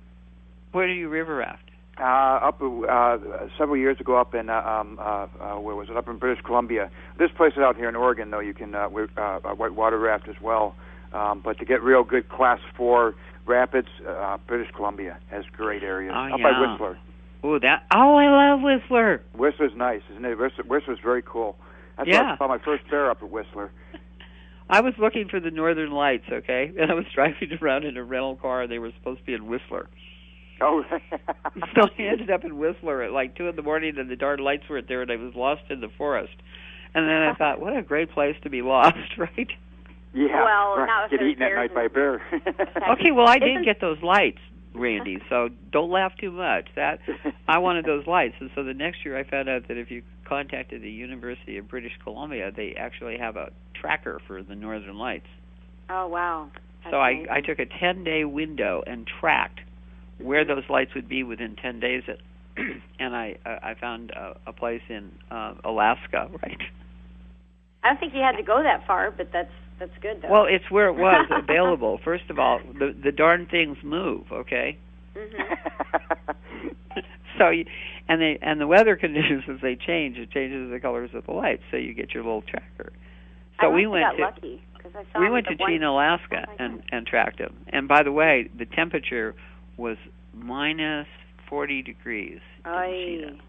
Where 0.71 0.88
do 0.88 0.93
you 0.93 1.08
river 1.08 1.38
raft? 1.38 1.63
Uh, 1.97 2.04
up 2.49 2.62
uh, 2.62 3.17
several 3.58 3.78
years 3.78 3.97
ago, 4.01 4.19
up 4.19 4.36
in 4.36 4.49
uh, 4.49 4.56
um, 4.56 4.99
uh, 4.99 5.28
uh, 5.39 5.60
where 5.62 5.75
was 5.75 5.88
it? 5.89 5.95
Up 5.95 6.10
in 6.10 6.17
British 6.17 6.43
Columbia. 6.43 6.91
This 7.17 7.30
place 7.38 7.54
is 7.54 7.60
out 7.60 7.78
here 7.78 7.88
in 7.88 7.95
Oregon, 7.95 8.32
though. 8.32 8.41
You 8.41 8.54
can 8.54 8.75
uh, 8.75 8.89
wi- 8.89 9.08
uh, 9.17 9.39
uh, 9.45 9.56
whitewater 9.56 9.97
raft 9.97 10.28
as 10.28 10.36
well. 10.41 10.75
Um, 11.13 11.41
but 11.41 11.58
to 11.60 11.65
get 11.65 11.82
real 11.82 12.04
good 12.04 12.28
class 12.28 12.60
four 12.75 13.15
rapids, 13.45 13.88
uh, 14.06 14.38
British 14.45 14.67
Columbia 14.75 15.17
has 15.32 15.45
great 15.56 15.84
areas. 15.84 16.13
Oh, 16.13 16.34
up 16.34 16.41
by 16.41 16.49
yeah. 16.49 16.71
Whistler. 16.71 16.97
Oh, 17.43 17.60
that! 17.60 17.86
Oh, 17.93 18.15
I 18.15 18.52
love 18.54 18.62
Whistler. 18.62 19.21
Whistler's 19.36 19.74
nice, 19.76 20.02
isn't 20.12 20.26
it? 20.26 20.38
Whistler, 20.38 20.63
Whistler's 20.65 21.00
very 21.04 21.21
cool. 21.21 21.58
That's 21.98 22.10
Yeah. 22.10 22.34
I 22.34 22.38
saw 22.38 22.48
my 22.48 22.58
first 22.60 22.89
bear 22.89 23.10
up 23.12 23.21
at 23.24 23.30
Whistler. 23.30 23.71
I 24.69 24.82
was 24.82 24.93
looking 24.98 25.28
for 25.30 25.39
the 25.39 25.52
Northern 25.52 25.91
Lights, 25.91 26.26
okay, 26.32 26.71
and 26.80 26.91
I 26.91 26.95
was 26.95 27.06
driving 27.13 27.52
around 27.62 27.86
in 27.86 27.98
a 27.98 28.04
rental 28.04 28.36
car. 28.36 28.63
and 28.63 28.71
They 28.71 28.80
were 28.80 28.91
supposed 28.98 29.19
to 29.19 29.26
be 29.26 29.34
in 29.34 29.48
Whistler, 29.48 29.88
Oh, 30.62 30.84
so 30.89 31.82
I 32.00 32.02
ended 32.02 32.32
up 32.32 32.43
in 32.45 32.58
Whistler 32.58 33.04
at 33.04 33.12
like 33.12 33.36
two 33.36 33.48
in 33.50 33.56
the 33.56 33.62
morning, 33.62 33.95
and 34.00 34.10
the 34.10 34.15
darn 34.15 34.39
lights 34.39 34.63
weren't 34.69 34.88
there, 34.88 35.02
and 35.02 35.12
I 35.12 35.17
was 35.17 35.36
lost 35.36 35.63
in 35.69 35.82
the 35.82 35.89
forest. 35.98 36.34
And 36.95 37.06
then 37.10 37.21
I 37.24 37.34
thought, 37.36 37.60
what 37.60 37.76
a 37.76 37.82
great 37.82 38.10
place 38.12 38.38
to 38.43 38.50
be 38.50 38.62
lost, 38.62 38.95
right? 39.17 39.50
yeah. 40.13 40.43
Well, 40.45 40.78
right. 40.78 40.86
now 40.88 41.04
if 41.06 41.12
get 41.12 41.19
there's 41.19 41.32
eaten 41.34 41.43
at 41.43 41.56
night 41.56 41.74
by 41.76 41.84
a 41.84 41.89
bear. 41.89 42.21
Okay, 42.93 43.12
well, 43.12 43.28
I 43.28 43.38
did 43.38 43.52
Isn't- 43.52 43.65
get 43.65 43.82
those 43.82 44.02
lights, 44.02 44.39
Randi. 44.75 45.19
So 45.29 45.49
don't 45.71 45.91
laugh 45.91 46.13
too 46.19 46.31
much. 46.31 46.67
That 46.75 46.99
I 47.47 47.59
wanted 47.59 47.85
those 47.85 48.05
lights, 48.07 48.35
and 48.39 48.49
so 48.55 48.63
the 48.63 48.73
next 48.73 49.05
year 49.05 49.17
I 49.17 49.23
found 49.23 49.49
out 49.49 49.67
that 49.67 49.77
if 49.77 49.91
you 49.91 50.03
contacted 50.27 50.81
the 50.81 50.89
University 50.89 51.57
of 51.57 51.67
British 51.67 51.93
Columbia, 52.03 52.51
they 52.55 52.75
actually 52.77 53.17
have 53.17 53.35
a 53.35 53.51
tracker 53.79 54.19
for 54.27 54.41
the 54.43 54.55
Northern 54.55 54.97
Lights. 54.97 55.27
Oh 55.89 56.07
wow. 56.07 56.49
so 56.89 56.97
I 56.97 57.25
That's 57.27 57.31
I 57.31 57.41
took 57.41 57.59
a 57.59 57.79
10 57.79 58.03
day 58.03 58.25
window 58.25 58.83
and 58.85 59.07
tracked 59.19 59.59
where 60.17 60.45
those 60.45 60.63
lights 60.69 60.91
would 60.95 61.09
be 61.09 61.23
within 61.23 61.55
10 61.55 61.79
days, 61.79 62.03
and 62.99 63.15
I 63.15 63.35
uh, 63.45 63.57
I 63.61 63.75
found 63.79 64.11
a, 64.11 64.38
a 64.47 64.53
place 64.53 64.81
in 64.89 65.11
uh, 65.29 65.55
Alaska, 65.63 66.29
right? 66.43 66.61
I 67.83 67.89
don't 67.89 67.99
think 67.99 68.13
you 68.15 68.21
had 68.21 68.38
to 68.38 68.43
go 68.43 68.63
that 68.63 68.88
far, 68.88 69.11
but 69.11 69.29
that's 69.31 69.51
that's 69.79 69.91
good 70.01 70.21
though. 70.21 70.31
Well, 70.31 70.45
it's 70.49 70.69
where 70.69 70.88
it 70.88 70.93
was 70.95 71.27
available. 71.31 71.99
First 72.03 72.29
of 72.29 72.39
all, 72.39 72.59
the 72.79 72.95
the 73.03 73.11
darn 73.11 73.45
things 73.45 73.77
move, 73.83 74.31
okay? 74.31 74.77
hmm 75.15 75.53
so 77.38 77.49
you, 77.49 77.65
and 78.07 78.21
they 78.21 78.38
and 78.41 78.59
the 78.59 78.67
weather 78.67 78.95
conditions 79.05 79.43
as 79.49 79.57
they 79.61 79.75
change, 79.75 80.17
it 80.17 80.31
changes 80.31 80.71
the 80.71 80.79
colors 80.79 81.11
of 81.13 81.25
the 81.25 81.31
lights. 81.31 81.63
So 81.71 81.77
you 81.77 81.93
get 81.93 82.13
your 82.13 82.23
little 82.23 82.41
tracker. 82.43 82.91
So 83.61 83.69
we 83.69 83.88
went 83.88 84.05
have 84.05 84.17
to 84.17 84.21
lucky 84.21 84.61
I 84.95 85.03
saw 85.13 85.19
we 85.19 85.29
went 85.29 85.47
to 85.47 85.55
Chena, 85.55 85.89
Alaska, 85.89 86.45
Oh, 86.47 86.55
and 86.59 86.83
and 86.91 87.07
tracked 87.07 87.39
them. 87.39 87.55
And 87.69 87.88
by 87.88 88.03
the 88.03 88.11
way, 88.11 88.49
the 88.57 88.65
temperature 88.65 89.35
was 89.77 89.97
minus 90.33 91.07
forty 91.49 91.81
degrees 91.81 92.39
in 92.65 92.71
Chena. 92.71 93.39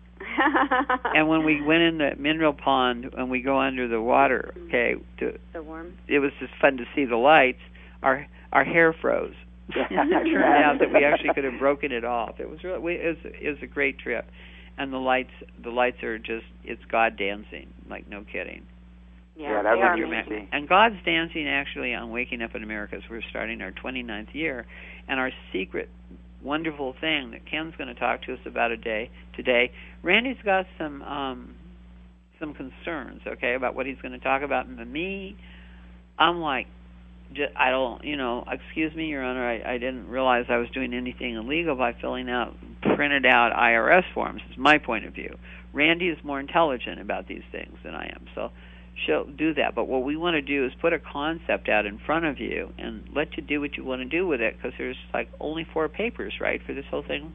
And 1.14 1.28
when 1.28 1.44
we 1.44 1.60
went 1.62 1.82
in 1.82 1.98
the 1.98 2.10
mineral 2.18 2.52
pond 2.52 3.10
and 3.16 3.30
we 3.30 3.40
go 3.40 3.58
under 3.60 3.88
the 3.88 4.00
water, 4.00 4.52
okay, 4.68 4.94
to, 5.18 5.38
so 5.52 5.62
warm. 5.62 5.94
it 6.08 6.18
was 6.18 6.32
just 6.40 6.52
fun 6.60 6.76
to 6.78 6.84
see 6.94 7.04
the 7.04 7.16
lights. 7.16 7.60
Our 8.02 8.26
our 8.52 8.64
hair 8.64 8.92
froze. 8.92 9.34
it 9.68 9.88
turned 9.90 10.64
out 10.64 10.78
that 10.78 10.92
we 10.92 11.04
actually 11.04 11.34
could 11.34 11.44
have 11.44 11.58
broken 11.58 11.90
it 11.92 12.04
off. 12.04 12.38
It 12.38 12.48
was 12.48 12.62
really 12.62 12.78
we, 12.78 12.94
it 12.94 13.16
was 13.22 13.32
it 13.40 13.48
was 13.50 13.58
a 13.62 13.66
great 13.66 13.98
trip, 13.98 14.26
and 14.78 14.92
the 14.92 14.98
lights 14.98 15.32
the 15.62 15.70
lights 15.70 16.02
are 16.02 16.18
just 16.18 16.46
it's 16.64 16.84
God 16.90 17.16
dancing 17.16 17.68
like 17.88 18.08
no 18.08 18.22
kidding. 18.30 18.62
Yeah, 19.36 19.50
Yeah, 19.50 19.62
that 19.62 19.70
they 19.74 19.76
would 19.80 19.84
are 19.86 19.96
be 19.96 20.02
amazing. 20.02 20.26
amazing. 20.32 20.48
And 20.52 20.68
God's 20.68 20.96
dancing 21.04 21.46
actually 21.48 21.94
on 21.94 22.10
Waking 22.10 22.42
Up 22.42 22.54
in 22.54 22.62
America. 22.62 22.98
So 23.00 23.06
we're 23.10 23.22
starting 23.28 23.60
our 23.60 23.72
29th 23.72 24.34
year, 24.34 24.66
and 25.08 25.20
our 25.20 25.30
secret, 25.52 25.90
wonderful 26.42 26.94
thing 27.00 27.32
that 27.32 27.46
Ken's 27.50 27.74
going 27.76 27.88
to 27.88 27.98
talk 27.98 28.22
to 28.22 28.34
us 28.34 28.40
about 28.46 28.70
a 28.70 28.76
day 28.76 29.10
today. 29.34 29.72
Randi's 30.02 30.36
got 30.44 30.66
some 30.78 31.02
um, 31.02 31.54
some 32.38 32.54
concerns, 32.54 33.22
okay, 33.26 33.54
about 33.54 33.74
what 33.74 33.86
he's 33.86 33.98
going 34.02 34.12
to 34.12 34.18
talk 34.18 34.42
about. 34.42 34.66
And 34.66 34.92
me, 34.92 35.36
I'm 36.18 36.40
like, 36.40 36.66
ju- 37.32 37.46
I 37.56 37.70
don't, 37.70 38.04
you 38.04 38.16
know, 38.16 38.44
excuse 38.50 38.94
me, 38.94 39.06
Your 39.06 39.24
Honor, 39.24 39.48
I, 39.48 39.74
I 39.74 39.78
didn't 39.78 40.08
realize 40.08 40.46
I 40.48 40.58
was 40.58 40.68
doing 40.70 40.92
anything 40.94 41.34
illegal 41.34 41.76
by 41.76 41.94
filling 42.00 42.28
out 42.28 42.54
printed 42.94 43.26
out 43.26 43.52
IRS 43.52 44.04
forms. 44.14 44.42
Is 44.50 44.58
my 44.58 44.78
point 44.78 45.06
of 45.06 45.14
view. 45.14 45.36
Randi 45.72 46.08
is 46.08 46.18
more 46.24 46.40
intelligent 46.40 47.00
about 47.00 47.28
these 47.28 47.42
things 47.52 47.76
than 47.84 47.94
I 47.94 48.06
am, 48.06 48.26
so 48.34 48.50
she'll 49.04 49.24
do 49.24 49.54
that. 49.54 49.74
But 49.74 49.88
what 49.88 50.04
we 50.04 50.16
want 50.16 50.34
to 50.34 50.42
do 50.42 50.64
is 50.64 50.72
put 50.80 50.92
a 50.92 50.98
concept 50.98 51.68
out 51.68 51.86
in 51.86 51.98
front 51.98 52.24
of 52.24 52.38
you 52.38 52.72
and 52.78 53.08
let 53.14 53.36
you 53.36 53.42
do 53.42 53.60
what 53.60 53.76
you 53.76 53.84
want 53.84 54.00
to 54.02 54.08
do 54.08 54.26
with 54.26 54.40
it, 54.40 54.56
because 54.56 54.72
there's 54.78 54.96
like 55.12 55.28
only 55.40 55.66
four 55.72 55.88
papers, 55.88 56.34
right, 56.40 56.60
for 56.66 56.74
this 56.74 56.84
whole 56.90 57.02
thing. 57.02 57.32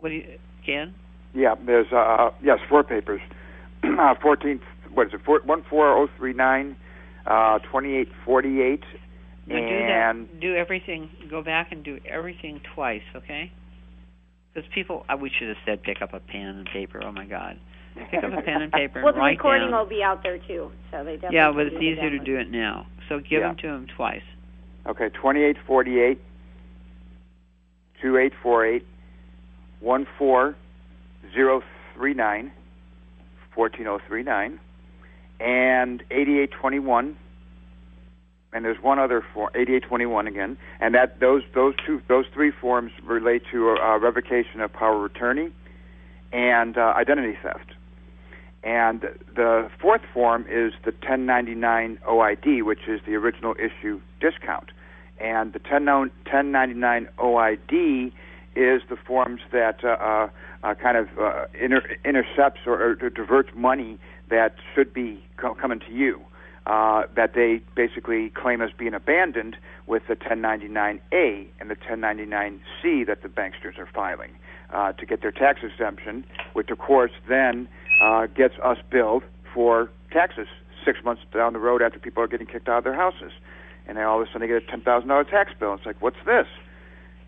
What 0.00 0.08
do 0.08 0.16
you, 0.16 0.38
Ken? 0.66 0.94
Yeah, 1.34 1.54
there's 1.64 1.92
uh 1.92 2.30
yes, 2.42 2.58
four 2.68 2.82
papers. 2.82 3.20
uh 3.84 4.14
fourteen 4.20 4.60
what 4.92 5.06
is 5.06 5.14
it, 5.14 5.20
four 5.24 5.40
one 5.44 5.64
four 5.70 5.96
oh 5.96 6.08
three 6.18 6.34
nine, 6.34 6.76
uh 7.26 7.58
twenty 7.70 7.96
eight 7.96 8.08
forty 8.24 8.60
eight 8.60 8.82
But 9.46 9.54
do 9.54 9.56
and 9.56 10.28
that. 10.28 10.40
Do 10.40 10.54
everything. 10.54 11.08
Go 11.30 11.42
back 11.42 11.72
and 11.72 11.84
do 11.84 11.98
everything 12.04 12.60
twice, 12.74 13.02
okay? 13.16 13.52
Because 14.52 14.68
people, 14.74 15.06
uh, 15.08 15.16
we 15.16 15.30
should 15.30 15.48
have 15.48 15.56
said 15.64 15.82
pick 15.82 16.02
up 16.02 16.12
a 16.12 16.20
pen 16.20 16.42
and 16.42 16.68
paper. 16.70 17.00
Oh 17.02 17.12
my 17.12 17.24
God, 17.24 17.58
pick 17.94 18.22
up 18.24 18.32
a 18.32 18.42
pen 18.42 18.62
and 18.62 18.72
paper 18.72 18.98
and 18.98 19.04
Well, 19.04 19.12
the 19.14 19.20
recording 19.20 19.70
down. 19.70 19.78
will 19.80 19.86
be 19.88 20.02
out 20.02 20.22
there 20.22 20.38
too, 20.38 20.70
so 20.90 21.04
they 21.04 21.14
definitely. 21.16 21.36
yeah, 21.36 21.52
but 21.52 21.66
it's 21.66 21.76
easier 21.76 22.10
to 22.10 22.18
do 22.18 22.36
it 22.38 22.50
now. 22.50 22.86
So 23.08 23.18
give 23.18 23.40
Yeah. 23.40 23.48
them 23.48 23.56
to 23.56 23.66
them 23.68 23.86
twice. 23.96 24.22
Okay, 24.86 25.08
twenty 25.10 25.42
eight 25.42 25.56
forty 25.66 26.00
eight, 26.00 26.18
two 28.00 28.16
eight 28.16 28.32
four 28.42 28.64
eight, 28.66 28.84
one 29.80 30.06
four 30.18 30.56
zero 31.34 31.62
three 31.94 32.14
nine, 32.14 32.52
fourteen 33.54 33.86
oh 33.86 33.98
three 34.08 34.22
nine, 34.22 34.58
and 35.40 36.02
eighty 36.10 36.38
eight 36.40 36.50
twenty 36.52 36.78
one. 36.78 37.16
And 38.54 38.66
there's 38.66 38.82
one 38.82 38.98
other 38.98 39.24
form, 39.32 39.48
8821 39.54 40.26
again, 40.26 40.58
and 40.78 40.94
that 40.94 41.20
those 41.20 41.42
those 41.54 41.74
two 41.86 42.02
those 42.08 42.26
three 42.34 42.50
forms 42.50 42.92
relate 43.02 43.42
to 43.50 43.70
uh, 43.70 43.98
revocation 43.98 44.60
of 44.60 44.70
power 44.74 45.06
of 45.06 45.10
attorney 45.10 45.50
and 46.34 46.76
uh, 46.76 46.92
identity 46.94 47.38
theft. 47.42 47.70
And 48.64 49.02
the 49.34 49.68
fourth 49.80 50.02
form 50.14 50.42
is 50.42 50.72
the 50.84 50.92
1099 50.92 51.98
OID, 52.08 52.62
which 52.62 52.86
is 52.86 53.00
the 53.04 53.14
original 53.14 53.54
issue 53.58 54.00
discount. 54.20 54.70
And 55.18 55.52
the 55.52 55.58
1099 55.58 57.08
OID 57.18 58.12
is 58.54 58.82
the 58.88 58.96
forms 58.96 59.40
that 59.50 59.82
uh, 59.84 59.88
uh, 59.88 60.28
uh, 60.62 60.74
kind 60.74 60.96
of 60.96 61.08
uh, 61.18 61.46
inter- 61.58 61.96
intercepts 62.04 62.60
or, 62.66 62.96
or, 63.00 63.10
diverts 63.10 63.48
money 63.54 63.98
that 64.28 64.54
should 64.74 64.92
be 64.92 65.24
co- 65.36 65.54
coming 65.54 65.80
to 65.80 65.92
you. 65.92 66.20
Uh, 66.64 67.02
that 67.16 67.34
they 67.34 67.60
basically 67.74 68.30
claim 68.30 68.62
as 68.62 68.70
being 68.78 68.94
abandoned 68.94 69.56
with 69.88 70.04
the 70.06 70.14
1099A 70.14 71.48
and 71.58 71.68
the 71.68 71.74
1099C 71.74 73.04
that 73.04 73.20
the 73.22 73.28
banksters 73.28 73.76
are 73.78 73.88
filing 73.92 74.30
uh, 74.72 74.92
to 74.92 75.04
get 75.04 75.22
their 75.22 75.32
tax 75.32 75.58
exemption, 75.64 76.24
which 76.52 76.70
of 76.70 76.78
course 76.78 77.10
then 77.28 77.66
uh, 78.02 78.26
gets 78.26 78.54
us 78.62 78.78
billed 78.90 79.22
for 79.54 79.90
taxes 80.10 80.48
six 80.84 80.98
months 81.04 81.22
down 81.32 81.52
the 81.52 81.58
road 81.58 81.80
after 81.80 81.98
people 81.98 82.22
are 82.22 82.26
getting 82.26 82.46
kicked 82.46 82.68
out 82.68 82.78
of 82.78 82.84
their 82.84 82.94
houses. 82.94 83.32
And 83.86 83.96
then 83.96 84.04
all 84.04 84.20
of 84.20 84.28
a 84.28 84.30
sudden 84.32 84.42
they 84.42 84.48
get 84.48 84.62
a 84.62 84.76
$10,000 84.76 85.30
tax 85.30 85.52
bill. 85.58 85.74
It's 85.74 85.86
like, 85.86 86.02
what's 86.02 86.22
this? 86.26 86.46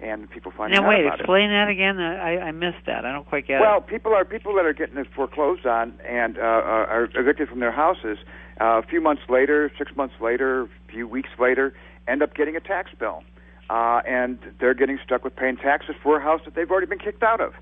and 0.01 0.29
people 0.29 0.53
find 0.53 0.73
now, 0.73 0.79
out 0.79 0.83
Now, 0.83 0.89
wait, 0.89 1.07
explain 1.07 1.51
it. 1.51 1.55
that 1.55 1.69
again. 1.69 1.99
I, 2.01 2.39
I 2.39 2.53
missed 2.53 2.85
that. 2.87 3.05
I 3.05 3.13
don't 3.13 3.27
quite 3.27 3.47
get 3.47 3.61
well, 3.61 3.79
it. 3.79 3.81
Well, 3.81 3.81
people 3.81 4.13
are 4.13 4.25
people 4.25 4.55
that 4.57 4.67
are 4.67 4.73
getting 4.73 4.97
it 4.99 5.07
foreclosed 5.15 5.67
on 5.67 5.95
and 6.07 6.37
uh, 6.37 6.41
are 6.41 7.09
evicted 7.15 7.49
from 7.49 7.61
their 7.61 7.73
houses. 7.73 8.19
Uh, 8.61 8.79
a 8.79 8.83
few 8.83 9.01
months 9.01 9.23
later, 9.29 9.71
six 9.79 9.95
months 9.97 10.15
later, 10.21 10.63
a 10.63 10.69
few 10.93 11.09
weeks 11.09 11.31
later, 11.39 11.75
end 12.07 12.23
up 12.23 12.35
getting 12.35 12.57
a 12.57 12.61
tax 12.61 12.91
bill, 12.99 13.23
uh, 13.71 14.01
and 14.07 14.39
they're 14.61 14.75
getting 14.75 14.99
stuck 15.05 15.25
with 15.25 15.35
paying 15.35 15.57
taxes 15.57 15.95
for 16.03 16.19
a 16.19 16.23
house 16.23 16.41
that 16.45 16.55
they've 16.55 16.71
already 16.71 16.87
been 16.87 16.99
kicked 16.99 17.23
out 17.23 17.41
of. 17.41 17.55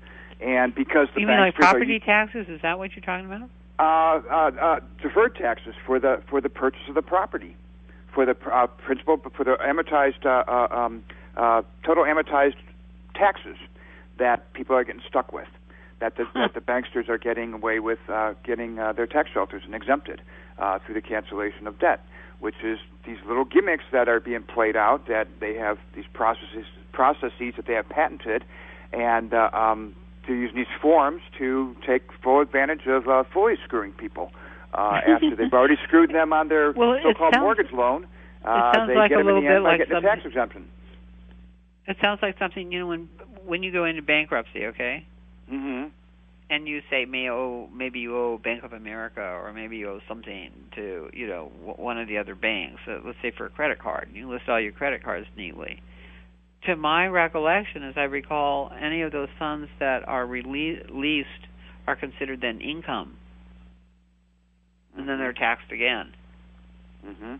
And 0.43 0.75
because 0.75 1.07
the 1.15 1.21
you 1.21 1.27
mean 1.27 1.39
like 1.39 1.55
banksters 1.55 1.57
are- 1.57 1.71
property 1.71 1.99
taxes? 1.99 2.47
Is 2.49 2.61
that 2.61 2.77
what 2.77 2.91
you're 2.95 3.05
talking 3.05 3.25
about? 3.25 3.49
uh, 3.79 4.21
uh, 4.29 4.51
uh, 4.61 4.79
deferred 5.01 5.35
taxes 5.35 5.73
for 5.85 5.99
the 5.99 6.21
for 6.29 6.41
the 6.41 6.49
purchase 6.49 6.81
of 6.87 6.95
the 6.95 7.01
property, 7.01 7.55
for 8.13 8.25
the 8.25 8.35
uh, 8.51 8.67
principal 8.67 9.17
for 9.35 9.43
the 9.43 9.55
amortized 9.61 10.25
uh, 10.25 10.43
uh, 10.47 10.75
um, 10.75 11.03
uh, 11.37 11.61
total 11.83 12.03
amortized 12.03 12.55
taxes 13.15 13.57
that 14.19 14.53
people 14.53 14.75
are 14.75 14.83
getting 14.83 15.01
stuck 15.07 15.33
with, 15.33 15.47
that 15.99 16.15
the, 16.17 16.25
that 16.35 16.53
the 16.53 16.61
banksters 16.61 17.09
are 17.09 17.17
getting 17.17 17.53
away 17.53 17.79
with 17.79 17.99
uh, 18.09 18.33
getting 18.43 18.77
uh, 18.79 18.93
their 18.93 19.07
tax 19.07 19.29
shelters 19.33 19.63
and 19.65 19.73
exempted 19.73 20.21
uh, 20.59 20.77
through 20.79 20.93
the 20.93 21.01
cancellation 21.01 21.65
of 21.65 21.79
debt, 21.79 22.05
which 22.39 22.55
is 22.63 22.77
these 23.05 23.17
little 23.27 23.45
gimmicks 23.45 23.85
that 23.91 24.07
are 24.07 24.19
being 24.19 24.43
played 24.43 24.75
out 24.75 25.07
that 25.07 25.27
they 25.39 25.55
have 25.55 25.79
these 25.95 26.05
processes 26.13 26.65
processes 26.91 27.55
that 27.55 27.65
they 27.65 27.73
have 27.73 27.89
patented, 27.89 28.45
and 28.91 29.33
uh, 29.33 29.49
um, 29.51 29.95
to 30.27 30.33
use 30.33 30.51
these 30.55 30.67
forms 30.81 31.21
to 31.37 31.75
take 31.85 32.03
full 32.23 32.39
advantage 32.41 32.85
of 32.87 33.07
uh, 33.07 33.23
fully 33.33 33.55
screwing 33.63 33.91
people. 33.93 34.31
Uh, 34.73 34.99
after 35.07 35.35
they've 35.35 35.53
already 35.53 35.77
screwed 35.83 36.11
them 36.13 36.33
on 36.33 36.47
their 36.47 36.71
Well, 36.71 36.97
so-called 37.03 37.33
sounds- 37.33 37.41
mortgage 37.43 37.71
loan, 37.71 38.07
uh, 38.45 38.73
sounds 38.73 38.87
they 38.89 38.95
like 38.95 39.09
get 39.09 39.19
a 39.19 39.23
little 39.23 39.41
bit 39.41 39.61
like 39.61 39.79
getting 39.79 39.95
a 39.97 40.01
tax 40.01 40.21
exemption. 40.25 40.67
It 41.87 41.97
sounds 42.01 42.19
like 42.21 42.37
something 42.39 42.71
you 42.71 42.79
know 42.79 42.87
when 42.87 43.09
when 43.45 43.61
you 43.63 43.71
go 43.71 43.85
into 43.85 44.01
bankruptcy, 44.01 44.65
okay, 44.67 45.05
Mm-hmm. 45.51 45.89
and 46.49 46.67
you 46.67 46.81
say 46.89 47.03
may 47.05 47.29
owe 47.29 47.67
maybe 47.73 47.99
you 47.99 48.15
owe 48.17 48.37
Bank 48.37 48.63
of 48.63 48.71
America 48.73 49.21
or 49.21 49.51
maybe 49.51 49.75
you 49.77 49.89
owe 49.89 49.99
something 50.07 50.49
to 50.75 51.09
you 51.13 51.27
know 51.27 51.51
one 51.63 51.99
of 51.99 52.07
the 52.07 52.17
other 52.17 52.35
banks. 52.35 52.81
Uh, 52.87 52.99
let's 53.05 53.17
say 53.21 53.31
for 53.31 53.45
a 53.45 53.49
credit 53.49 53.79
card, 53.79 54.07
and 54.07 54.15
you 54.17 54.29
list 54.29 54.47
all 54.47 54.59
your 54.59 54.71
credit 54.71 55.03
cards 55.03 55.27
neatly. 55.37 55.81
To 56.65 56.75
my 56.75 57.07
recollection, 57.07 57.83
as 57.83 57.95
I 57.97 58.03
recall, 58.03 58.71
any 58.79 59.01
of 59.01 59.11
those 59.11 59.27
funds 59.37 59.69
that 59.79 60.07
are 60.07 60.25
rele- 60.25 60.89
released 60.89 61.27
are 61.87 61.95
considered 61.95 62.39
then 62.41 62.61
income, 62.61 63.17
and 64.97 65.07
then 65.07 65.17
they're 65.17 65.33
taxed 65.33 65.71
again. 65.71 66.13
Mm-hmm. 67.05 67.35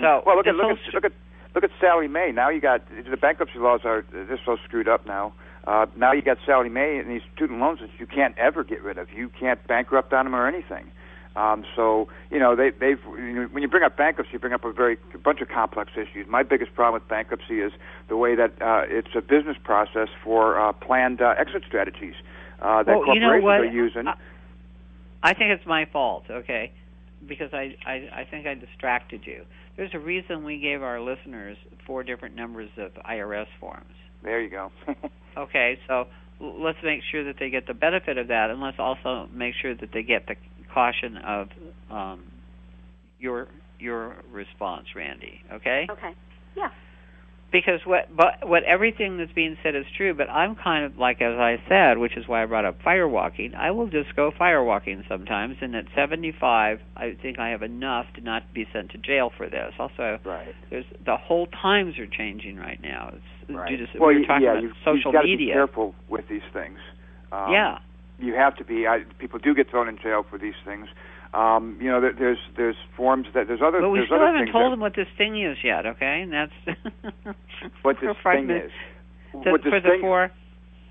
So 0.00 0.22
well, 0.26 0.36
look 0.36 0.46
at 0.46 0.54
look 0.54 0.70
at 0.70 0.94
look 0.94 1.04
at 1.04 1.12
look 1.54 1.64
at 1.64 1.70
Sallie 1.80 2.08
Mae. 2.08 2.32
Now 2.32 2.48
you 2.48 2.60
got 2.60 2.82
the 2.88 3.16
bankruptcy 3.16 3.58
laws 3.58 3.80
are 3.84 4.04
they're 4.12 4.40
so 4.44 4.56
screwed 4.64 4.88
up 4.88 5.06
now. 5.06 5.34
Uh, 5.64 5.86
now 5.96 6.12
you 6.12 6.22
got 6.22 6.38
Sallie 6.44 6.68
Mae 6.68 6.98
and 6.98 7.08
these 7.08 7.22
student 7.34 7.60
loans 7.60 7.78
that 7.80 7.90
you 7.98 8.06
can't 8.06 8.36
ever 8.38 8.64
get 8.64 8.82
rid 8.82 8.98
of. 8.98 9.10
You 9.10 9.30
can't 9.38 9.64
bankrupt 9.68 10.12
on 10.12 10.24
them 10.24 10.34
or 10.34 10.48
anything. 10.48 10.90
Um, 11.34 11.64
so 11.74 12.08
you 12.30 12.38
know 12.38 12.54
they 12.54 12.70
they've 12.70 13.00
you 13.16 13.32
know, 13.32 13.44
when 13.52 13.62
you 13.62 13.68
bring 13.68 13.82
up 13.82 13.96
bankruptcy, 13.96 14.34
you 14.34 14.38
bring 14.38 14.52
up 14.52 14.64
a 14.64 14.72
very 14.72 14.98
a 15.14 15.18
bunch 15.18 15.40
of 15.40 15.48
complex 15.48 15.92
issues. 15.96 16.26
My 16.28 16.42
biggest 16.42 16.74
problem 16.74 17.00
with 17.00 17.08
bankruptcy 17.08 17.60
is 17.60 17.72
the 18.08 18.16
way 18.16 18.34
that 18.34 18.50
uh, 18.60 18.82
it's 18.86 19.14
a 19.16 19.20
business 19.22 19.56
process 19.64 20.08
for 20.22 20.60
uh, 20.60 20.72
planned 20.74 21.22
uh, 21.22 21.34
exit 21.38 21.62
strategies 21.66 22.14
uh, 22.60 22.82
that 22.82 22.98
Well, 22.98 23.14
you 23.14 23.20
know 23.20 23.28
corporations 23.40 23.70
are 23.72 23.74
using. 23.74 24.08
I- 24.08 24.16
I 25.24 25.34
think 25.34 25.50
it's 25.52 25.66
my 25.66 25.84
fault, 25.84 26.24
okay? 26.28 26.72
Because 27.26 27.50
I, 27.54 27.76
I 27.86 27.92
I 28.22 28.26
think 28.28 28.46
I 28.46 28.54
distracted 28.54 29.20
you. 29.24 29.44
There's 29.76 29.94
a 29.94 29.98
reason 30.00 30.44
we 30.44 30.58
gave 30.58 30.82
our 30.82 31.00
listeners 31.00 31.56
four 31.86 32.02
different 32.02 32.34
numbers 32.34 32.70
of 32.76 32.92
IRS 32.94 33.46
forms. 33.60 33.94
there 34.22 34.40
you 34.40 34.50
go. 34.50 34.70
Okay, 35.34 35.78
so 35.88 36.08
let's 36.40 36.76
make 36.84 37.00
sure 37.10 37.24
that 37.24 37.36
they 37.38 37.48
get 37.48 37.66
the 37.66 37.72
benefit 37.72 38.18
of 38.18 38.28
that, 38.28 38.50
and 38.50 38.60
let's 38.60 38.78
also 38.78 39.28
make 39.32 39.54
sure 39.62 39.74
that 39.74 39.92
they 39.94 40.02
get 40.02 40.26
the 40.26 40.34
caution 40.72 41.16
of 41.18 41.48
um, 41.90 42.24
your 43.18 43.48
your 43.78 44.16
response, 44.30 44.86
Randi. 44.94 45.40
Okay? 45.52 45.86
Okay. 45.90 46.12
Yeah. 46.56 46.68
because 47.50 47.80
what 47.84 48.14
but 48.16 48.46
what 48.48 48.62
everything 48.64 49.18
that's 49.18 49.32
being 49.32 49.56
said 49.62 49.74
is 49.74 49.84
true 49.96 50.14
but 50.14 50.28
i'm 50.30 50.54
kind 50.54 50.84
of 50.84 50.96
like 50.98 51.20
as 51.20 51.36
i 51.38 51.56
said 51.68 51.98
which 51.98 52.16
is 52.16 52.26
why 52.28 52.42
i 52.42 52.46
brought 52.46 52.64
up 52.64 52.76
firewalking 52.86 53.54
i 53.54 53.70
will 53.70 53.88
just 53.88 54.14
go 54.16 54.30
firewalking 54.40 55.02
sometimes 55.08 55.56
and 55.60 55.74
at 55.74 55.84
75 55.94 56.78
i 56.96 57.16
think 57.20 57.38
i 57.38 57.48
have 57.48 57.62
enough 57.62 58.06
to 58.14 58.20
not 58.20 58.42
be 58.54 58.66
sent 58.72 58.90
to 58.90 58.98
jail 58.98 59.30
for 59.36 59.48
this 59.48 59.72
also 59.78 60.18
right. 60.24 60.54
there's 60.70 60.84
the 61.04 61.16
whole 61.16 61.46
times 61.46 61.98
are 61.98 62.06
changing 62.06 62.56
right 62.56 62.80
now 62.82 63.10
it's 63.14 63.24
Right. 63.48 63.68
due 63.68 63.76
to 63.78 63.98
well, 63.98 64.08
we 64.08 64.20
were 64.20 64.24
talking 64.26 64.44
yeah, 64.44 64.52
about 64.52 64.62
you've, 64.62 64.72
social 64.84 65.12
you've 65.12 65.12
got 65.14 65.24
media 65.24 65.36
to 65.36 65.46
be 65.46 65.52
careful 65.52 65.94
with 66.08 66.24
these 66.30 66.46
things. 66.52 66.78
Um, 67.32 67.50
yeah 67.50 67.78
you 68.22 68.34
have 68.34 68.56
to 68.56 68.64
be. 68.64 68.86
I, 68.86 69.04
people 69.18 69.38
do 69.38 69.54
get 69.54 69.70
thrown 69.70 69.88
in 69.88 69.98
jail 69.98 70.24
for 70.28 70.38
these 70.38 70.54
things. 70.64 70.88
Um, 71.34 71.78
you 71.80 71.90
know, 71.90 72.00
there, 72.00 72.12
there's 72.12 72.38
there's 72.56 72.76
forms 72.96 73.26
that 73.34 73.48
there's 73.48 73.62
other 73.64 73.80
but 73.80 73.90
we 73.90 74.02
still 74.04 74.18
haven't 74.18 74.52
told 74.52 74.66
that, 74.66 74.70
them 74.70 74.80
what 74.80 74.94
this 74.94 75.08
thing 75.16 75.40
is 75.40 75.56
yet 75.64 75.86
okay 75.86 76.20
and 76.22 76.30
that's 76.30 76.52
what 77.82 77.96
this 78.02 78.14
for 78.22 78.34
thing 78.34 78.50
is. 78.50 78.70
To- 79.32 79.50
what 79.50 79.62
this 79.64 79.72
for 79.72 79.80
thing 79.80 80.00
four 80.02 80.30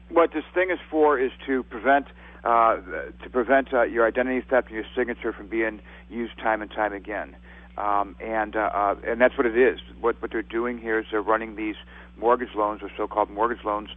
what 0.10 0.32
this 0.34 0.44
thing 0.54 0.72
is 0.72 0.80
for 0.90 1.20
is 1.20 1.32
to 1.46 1.64
prevent 1.64 2.08
uh, 2.44 2.78
to 3.24 3.30
prevent 3.32 3.74
uh, 3.74 3.84
your 3.84 4.08
identity 4.08 4.44
theft 4.50 4.68
and 4.68 4.76
your 4.76 4.86
signature 4.96 5.32
from 5.32 5.48
being 5.48 5.80
used 6.10 6.38
time 6.40 6.62
and 6.62 6.72
time 6.72 6.94
again. 6.94 7.36
Um, 7.78 8.16
and 8.20 8.56
uh, 8.56 8.70
uh, 8.74 8.96
and 9.08 9.22
that's 9.22 9.38
what 9.38 9.46
it 9.46 9.58
is. 9.58 9.80
What 10.00 10.22
what 10.22 10.32
they're 10.32 10.42
doing 10.42 10.78
here 10.78 11.00
is 11.00 11.06
they're 11.12 11.22
running 11.22 11.56
these 11.56 11.76
mortgage 12.18 12.56
loans 12.56 12.82
or 12.84 12.90
so-called 12.98 13.30
mortgage 13.30 13.64
loans 13.64 13.90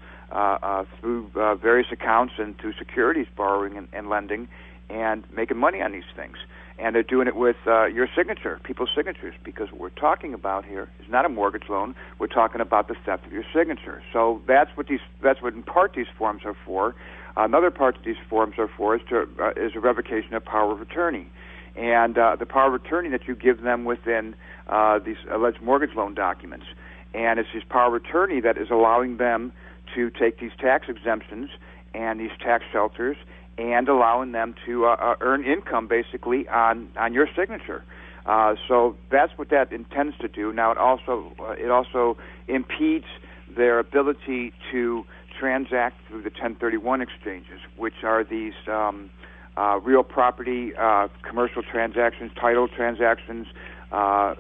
through 1.01 1.31
uh, 1.35 1.55
various 1.55 1.89
accounts 1.93 2.35
and 2.39 2.59
through 2.59 2.75
securities 2.75 3.27
borrowing 3.37 3.77
and, 3.77 3.89
and 3.93 4.09
lending, 4.09 4.49
and 4.91 5.25
making 5.33 5.57
money 5.57 5.81
on 5.81 5.93
these 5.93 6.11
things. 6.17 6.37
And 6.77 6.95
they're 6.95 7.05
doing 7.05 7.29
it 7.29 7.37
with 7.37 7.57
uh, 7.67 7.87
your 7.87 8.09
signature, 8.17 8.61
people's 8.65 8.91
signatures, 8.97 9.35
because 9.45 9.71
what 9.71 9.81
we're 9.81 9.91
talking 9.91 10.35
about 10.35 10.65
here 10.65 10.89
is 10.99 11.09
not 11.09 11.25
a 11.25 11.29
mortgage 11.29 11.69
loan. 11.69 11.95
We're 12.19 12.27
talking 12.27 12.61
about 12.61 12.89
the 12.89 12.97
theft 13.07 13.25
of 13.27 13.33
your 13.33 13.45
signature. 13.55 14.03
So 14.13 14.43
that's 14.49 14.71
what 14.77 14.89
these 14.89 15.01
that's 15.23 15.41
what 15.41 15.55
in 15.55 15.63
part 15.63 15.95
these 15.95 16.09
forms 16.19 16.43
are 16.45 16.57
for. 16.67 16.97
Another 17.37 17.71
part 17.71 17.97
that 17.97 18.05
these 18.05 18.23
forms 18.29 18.55
are 18.59 18.69
for 18.77 18.97
is 18.97 19.03
to 19.09 19.29
uh, 19.41 19.51
is 19.57 19.73
a 19.77 19.81
revocation 19.81 20.35
of 20.35 20.45
power 20.45 20.73
of 20.73 20.81
attorney, 20.81 21.29
and 21.77 22.19
uh, 22.19 22.35
the 22.37 22.47
power 22.47 22.75
of 22.75 22.85
attorney 22.85 23.09
that 23.11 23.29
you 23.29 23.37
give 23.37 23.63
them 23.63 23.85
within 23.85 24.35
uh, 24.69 24.99
these 24.99 25.17
alleged 25.31 25.63
mortgage 25.63 25.95
loan 25.95 26.15
documents, 26.15 26.67
and 27.13 27.39
it's 27.39 27.49
this 27.55 27.63
power 27.69 27.95
of 27.97 28.05
attorney 28.05 28.41
that 28.41 28.59
is 28.59 28.69
allowing 28.71 29.17
them 29.19 29.53
to 29.95 30.11
take 30.11 30.41
these 30.41 30.53
tax 30.59 30.89
exemptions 30.89 31.51
and 31.95 32.21
these 32.21 32.31
tax 32.41 32.65
shelters 32.73 33.17
and 33.57 33.89
allowing 33.89 34.33
them 34.33 34.55
to 34.67 34.87
uh, 34.87 34.97
uh, 35.01 35.15
earn 35.21 35.45
income 35.45 35.87
basically 35.87 36.49
on 36.49 36.89
on 36.99 37.15
your 37.15 37.29
signature. 37.37 37.85
Uh, 38.27 38.55
so 38.67 38.97
that's 39.11 39.37
what 39.37 39.51
that 39.51 39.73
intends 39.73 40.17
to 40.19 40.29
do. 40.29 40.53
Now 40.53 40.73
it 40.73 40.79
also 40.79 41.33
uh, 41.41 41.53
it 41.53 41.71
also 41.71 42.17
impedes 42.49 43.07
their 43.55 43.79
ability 43.79 44.53
to 44.73 45.05
transact 45.39 45.97
through 46.09 46.23
the 46.23 46.31
1031 46.31 47.01
exchanges, 47.03 47.61
which 47.77 48.03
are 48.03 48.25
these 48.25 48.55
um, 48.67 49.11
uh, 49.57 49.79
real 49.83 50.03
property 50.03 50.73
uh, 50.77 51.09
commercial 51.23 51.63
transactions, 51.63 52.33
title 52.41 52.67
transactions 52.67 53.47
uh, 53.93 54.35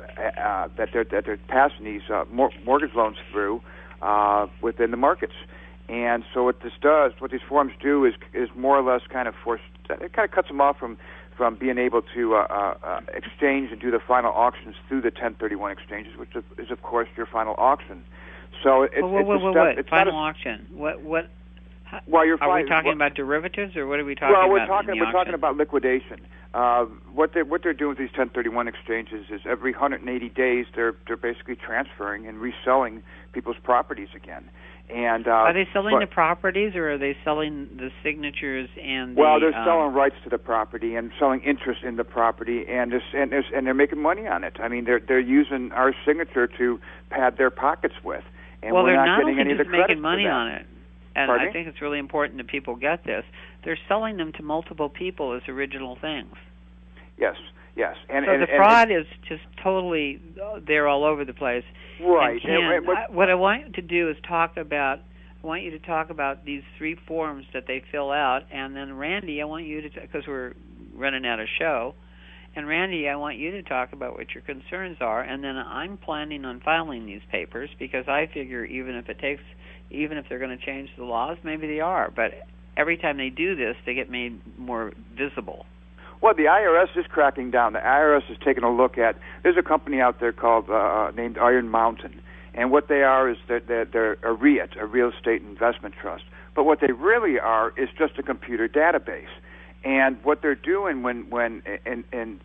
that 0.77 0.89
they're 0.93 1.05
that 1.05 1.25
they're 1.27 1.39
passing 1.49 1.85
these 1.85 2.03
mor- 2.33 2.51
mortgage 2.65 2.95
loans 2.95 3.19
through 3.31 3.61
uh, 4.03 4.47
within 4.61 4.91
the 4.91 4.97
markets. 4.97 5.35
And 5.89 6.25
so 6.33 6.45
what 6.45 6.63
this 6.63 6.73
does, 6.81 7.13
what 7.19 7.31
these 7.31 7.43
forums 7.47 7.73
do, 7.81 8.05
is 8.05 8.15
is 8.33 8.49
more 8.57 8.79
or 8.79 8.83
less 8.83 9.03
kind 9.09 9.29
of 9.29 9.35
force. 9.45 9.61
It 9.91 10.13
kind 10.15 10.25
of 10.27 10.31
cuts 10.31 10.49
them 10.49 10.61
off 10.61 10.79
from 10.79 10.97
from 11.37 11.57
being 11.57 11.79
able 11.79 12.03
to 12.15 12.37
uh, 12.37 12.47
uh, 12.49 12.75
uh, 12.83 13.01
exchange 13.13 13.71
and 13.73 13.81
do 13.81 13.91
the 13.91 13.99
final 13.99 14.33
auctions 14.33 14.77
through 14.89 15.01
the 15.01 15.09
1031 15.09 15.73
exchanges, 15.73 16.17
which 16.17 16.35
is, 16.37 16.45
is 16.59 16.71
of 16.71 16.81
course 16.83 17.09
your 17.17 17.27
final 17.27 17.55
auction. 17.59 18.05
So 18.63 18.83
it's, 18.83 18.95
wait, 19.03 19.27
it's 19.29 19.51
step. 19.51 19.79
It's 19.79 19.89
final 19.89 20.15
a, 20.15 20.17
auction 20.17 20.67
what 20.73 21.03
what 21.03 21.29
Well, 22.07 22.27
you're 22.27 22.43
Are 22.43 22.63
we 22.63 22.69
talking 22.69 22.93
about 22.93 23.15
derivatives, 23.15 23.77
or 23.77 23.87
what 23.87 24.01
are 24.01 24.05
we 24.05 24.15
talking 24.15 24.35
well, 24.35 24.47
about? 24.47 24.49
Well, 24.49 24.53
we're 24.53 24.63
in 24.63 24.69
talking 24.69 25.01
we're 25.01 25.13
talking 25.13 25.35
about 25.35 25.57
liquidation. 25.57 26.21
Uh, 26.53 26.85
what 27.13 27.35
they 27.35 27.43
what 27.43 27.63
they're 27.63 27.75
doing 27.75 27.91
with 27.91 27.99
these 27.99 28.15
1031 28.17 28.69
exchanges 28.69 29.27
is 29.31 29.41
every 29.45 29.73
180 29.73 30.29
days 30.31 30.67
they're 30.75 30.95
they're 31.07 31.17
basically 31.17 31.57
transferring 31.57 32.27
and 32.27 32.39
reselling 32.39 33.03
people's 33.33 33.57
properties 33.63 34.09
again. 34.15 34.49
And 34.91 35.27
uh, 35.27 35.31
Are 35.31 35.55
they 35.55 35.67
selling 35.73 35.95
but- 35.95 36.01
the 36.01 36.07
properties, 36.07 36.75
or 36.77 36.93
are 36.93 36.99
they 36.99 37.17
selling 37.25 37.69
the 37.77 37.91
signatures 38.03 38.69
and 38.81 39.17
the? 39.17 39.21
Well, 39.21 39.41
they're 39.41 39.57
um, 39.57 39.65
selling 39.65 39.95
rights 39.95 40.17
to 40.25 40.31
the 40.31 40.39
property 40.39 40.95
and 40.95 41.11
selling 41.19 41.41
interest 41.41 41.83
in 41.83 41.97
the 41.97 42.05
property, 42.05 42.67
and 42.69 42.93
there's, 42.93 43.03
and 43.15 43.33
there's, 43.33 43.47
and 43.55 43.67
they're 43.67 43.73
making 43.73 44.03
money 44.03 44.27
on 44.27 44.45
it. 44.45 44.61
I 44.61 44.69
mean, 44.69 44.85
they're 44.85 45.01
they're 45.01 45.19
using 45.19 45.73
our 45.73 45.95
signature 46.05 46.47
to 46.59 46.79
pad 47.09 47.39
their 47.39 47.51
pockets 47.51 47.95
with, 48.05 48.25
and 48.63 48.75
well, 48.75 48.85
we're 48.85 48.91
they're 48.91 48.97
not, 48.97 49.07
not 49.07 49.19
getting 49.21 49.31
only 49.31 49.41
any 49.41 49.53
of 49.53 49.59
the 49.59 49.65
just 49.65 49.73
making 49.73 50.03
money 50.03 50.27
on 50.27 50.49
it, 50.53 50.67
and 51.15 51.29
Pardon 51.29 51.49
I 51.49 51.53
think 51.53 51.69
it's 51.69 51.81
really 51.81 51.99
important 51.99 52.39
that 52.39 52.49
people 52.49 52.77
get 52.77 53.05
this. 53.05 53.25
They're 53.65 53.79
selling 53.89 54.17
them 54.17 54.33
to 54.33 54.43
multiple 54.43 54.89
people 54.89 55.33
as 55.35 55.43
original 55.49 55.97
things. 56.01 56.35
Yes, 57.19 57.37
yes, 57.77 57.97
and 58.09 58.25
so 58.27 58.33
and, 58.33 58.43
the 58.43 58.49
and- 58.49 58.57
fraud 58.57 58.91
is 58.91 59.07
just 59.29 59.43
totally 59.62 60.21
uh, 60.43 60.61
there 60.67 60.89
all 60.89 61.05
over 61.05 61.25
the 61.25 61.35
place. 61.35 61.65
right. 62.01 62.33
And 62.33 62.43
Ken, 62.43 62.62
and 62.62 62.87
what- 62.87 62.97
I, 62.97 63.11
what 63.11 63.31
I 63.31 63.35
want 63.35 63.67
you 63.67 63.73
to 63.75 63.83
do 63.83 64.11
is 64.11 64.17
talk 64.27 64.57
about. 64.57 65.01
I 65.43 65.47
want 65.47 65.62
you 65.62 65.73
to 65.73 65.79
talk 65.79 66.09
about 66.09 66.47
these 66.47 66.62
three 66.79 66.95
forms 67.07 67.45
that 67.53 67.67
they 67.67 67.85
fill 67.93 68.11
out, 68.11 68.45
and 68.51 68.75
then 68.75 68.95
Randi, 68.97 69.43
I 69.43 69.45
want 69.45 69.67
you 69.67 69.83
to 69.83 70.01
because 70.01 70.27
we're 70.27 70.55
running 70.95 71.27
out 71.27 71.39
of 71.39 71.49
show. 71.59 71.95
And 72.57 72.69
Randi, 72.69 73.09
I 73.09 73.17
want 73.17 73.37
you 73.37 73.51
to 73.51 73.62
talk 73.62 73.93
about 73.93 74.17
what 74.17 74.33
your 74.33 74.43
concerns 74.43 74.99
are, 75.01 75.21
and 75.21 75.43
then 75.43 75.57
I'm 75.57 75.97
planning 75.99 76.45
on 76.45 76.61
filing 76.61 77.05
these 77.05 77.21
papers 77.31 77.69
because 77.79 78.07
I 78.07 78.27
figure 78.33 78.65
even 78.65 78.95
if 78.95 79.09
it 79.09 79.19
takes, 79.19 79.43
even 79.91 80.18
if 80.18 80.26
they're 80.28 80.39
going 80.39 80.57
to 80.57 80.64
change 80.64 80.91
the 80.97 81.05
laws, 81.05 81.39
maybe 81.43 81.66
they 81.66 81.80
are, 81.80 82.11
but 82.14 82.32
every 82.76 82.97
time 82.97 83.16
they 83.16 83.30
do 83.30 83.55
this, 83.55 83.76
they 83.87 83.95
get 83.95 84.11
made 84.11 84.41
more 84.59 84.93
visible. 85.16 85.66
Well, 86.20 86.35
the 86.35 86.45
IRS 86.45 86.97
is 86.99 87.07
cracking 87.07 87.51
down. 87.51 87.74
The 87.74 87.80
IRS 87.80 88.30
is 88.30 88.39
taking 88.43 88.64
a 88.64 88.74
look 88.74 88.97
at. 88.97 89.18
There's 89.43 89.59
a 89.59 89.62
company 89.62 90.01
out 90.01 90.20
there 90.20 90.32
called 90.32 90.70
uh, 90.70 91.11
named 91.14 91.37
Iron 91.39 91.68
Mountain, 91.68 92.22
and 92.55 92.70
what 92.70 92.89
they 92.89 93.03
are 93.03 93.28
is 93.28 93.37
that 93.49 93.66
they're, 93.66 93.85
they're 93.85 94.16
a 94.22 94.32
REIT, 94.32 94.76
a 94.78 94.87
real 94.87 95.11
estate 95.11 95.43
investment 95.43 95.95
trust. 96.01 96.24
But 96.55 96.64
what 96.64 96.80
they 96.80 96.93
really 96.93 97.39
are 97.39 97.72
is 97.76 97.89
just 97.99 98.18
a 98.18 98.22
computer 98.22 98.68
database. 98.68 99.28
And 99.85 100.22
what 100.22 100.41
they're 100.41 100.55
doing 100.55 101.03
when 101.03 101.28
when 101.28 101.62
and 101.85 102.05
and 102.12 102.41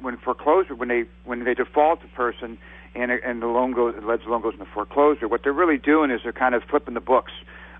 when 0.00 0.16
foreclosure 0.16 0.74
when 0.74 0.88
they 0.88 1.04
when 1.24 1.44
they 1.44 1.54
default 1.54 2.00
a 2.04 2.16
person 2.16 2.58
and 2.94 3.10
and 3.10 3.42
the 3.42 3.46
loan 3.46 3.72
goes 3.72 3.94
the 3.94 4.30
loan 4.30 4.42
goes 4.42 4.54
into 4.54 4.66
foreclosure, 4.66 5.28
what 5.28 5.42
they're 5.42 5.52
really 5.52 5.78
doing 5.78 6.10
is 6.10 6.20
they're 6.22 6.32
kind 6.32 6.54
of 6.54 6.62
flipping 6.64 6.94
the 6.94 7.00
books 7.00 7.32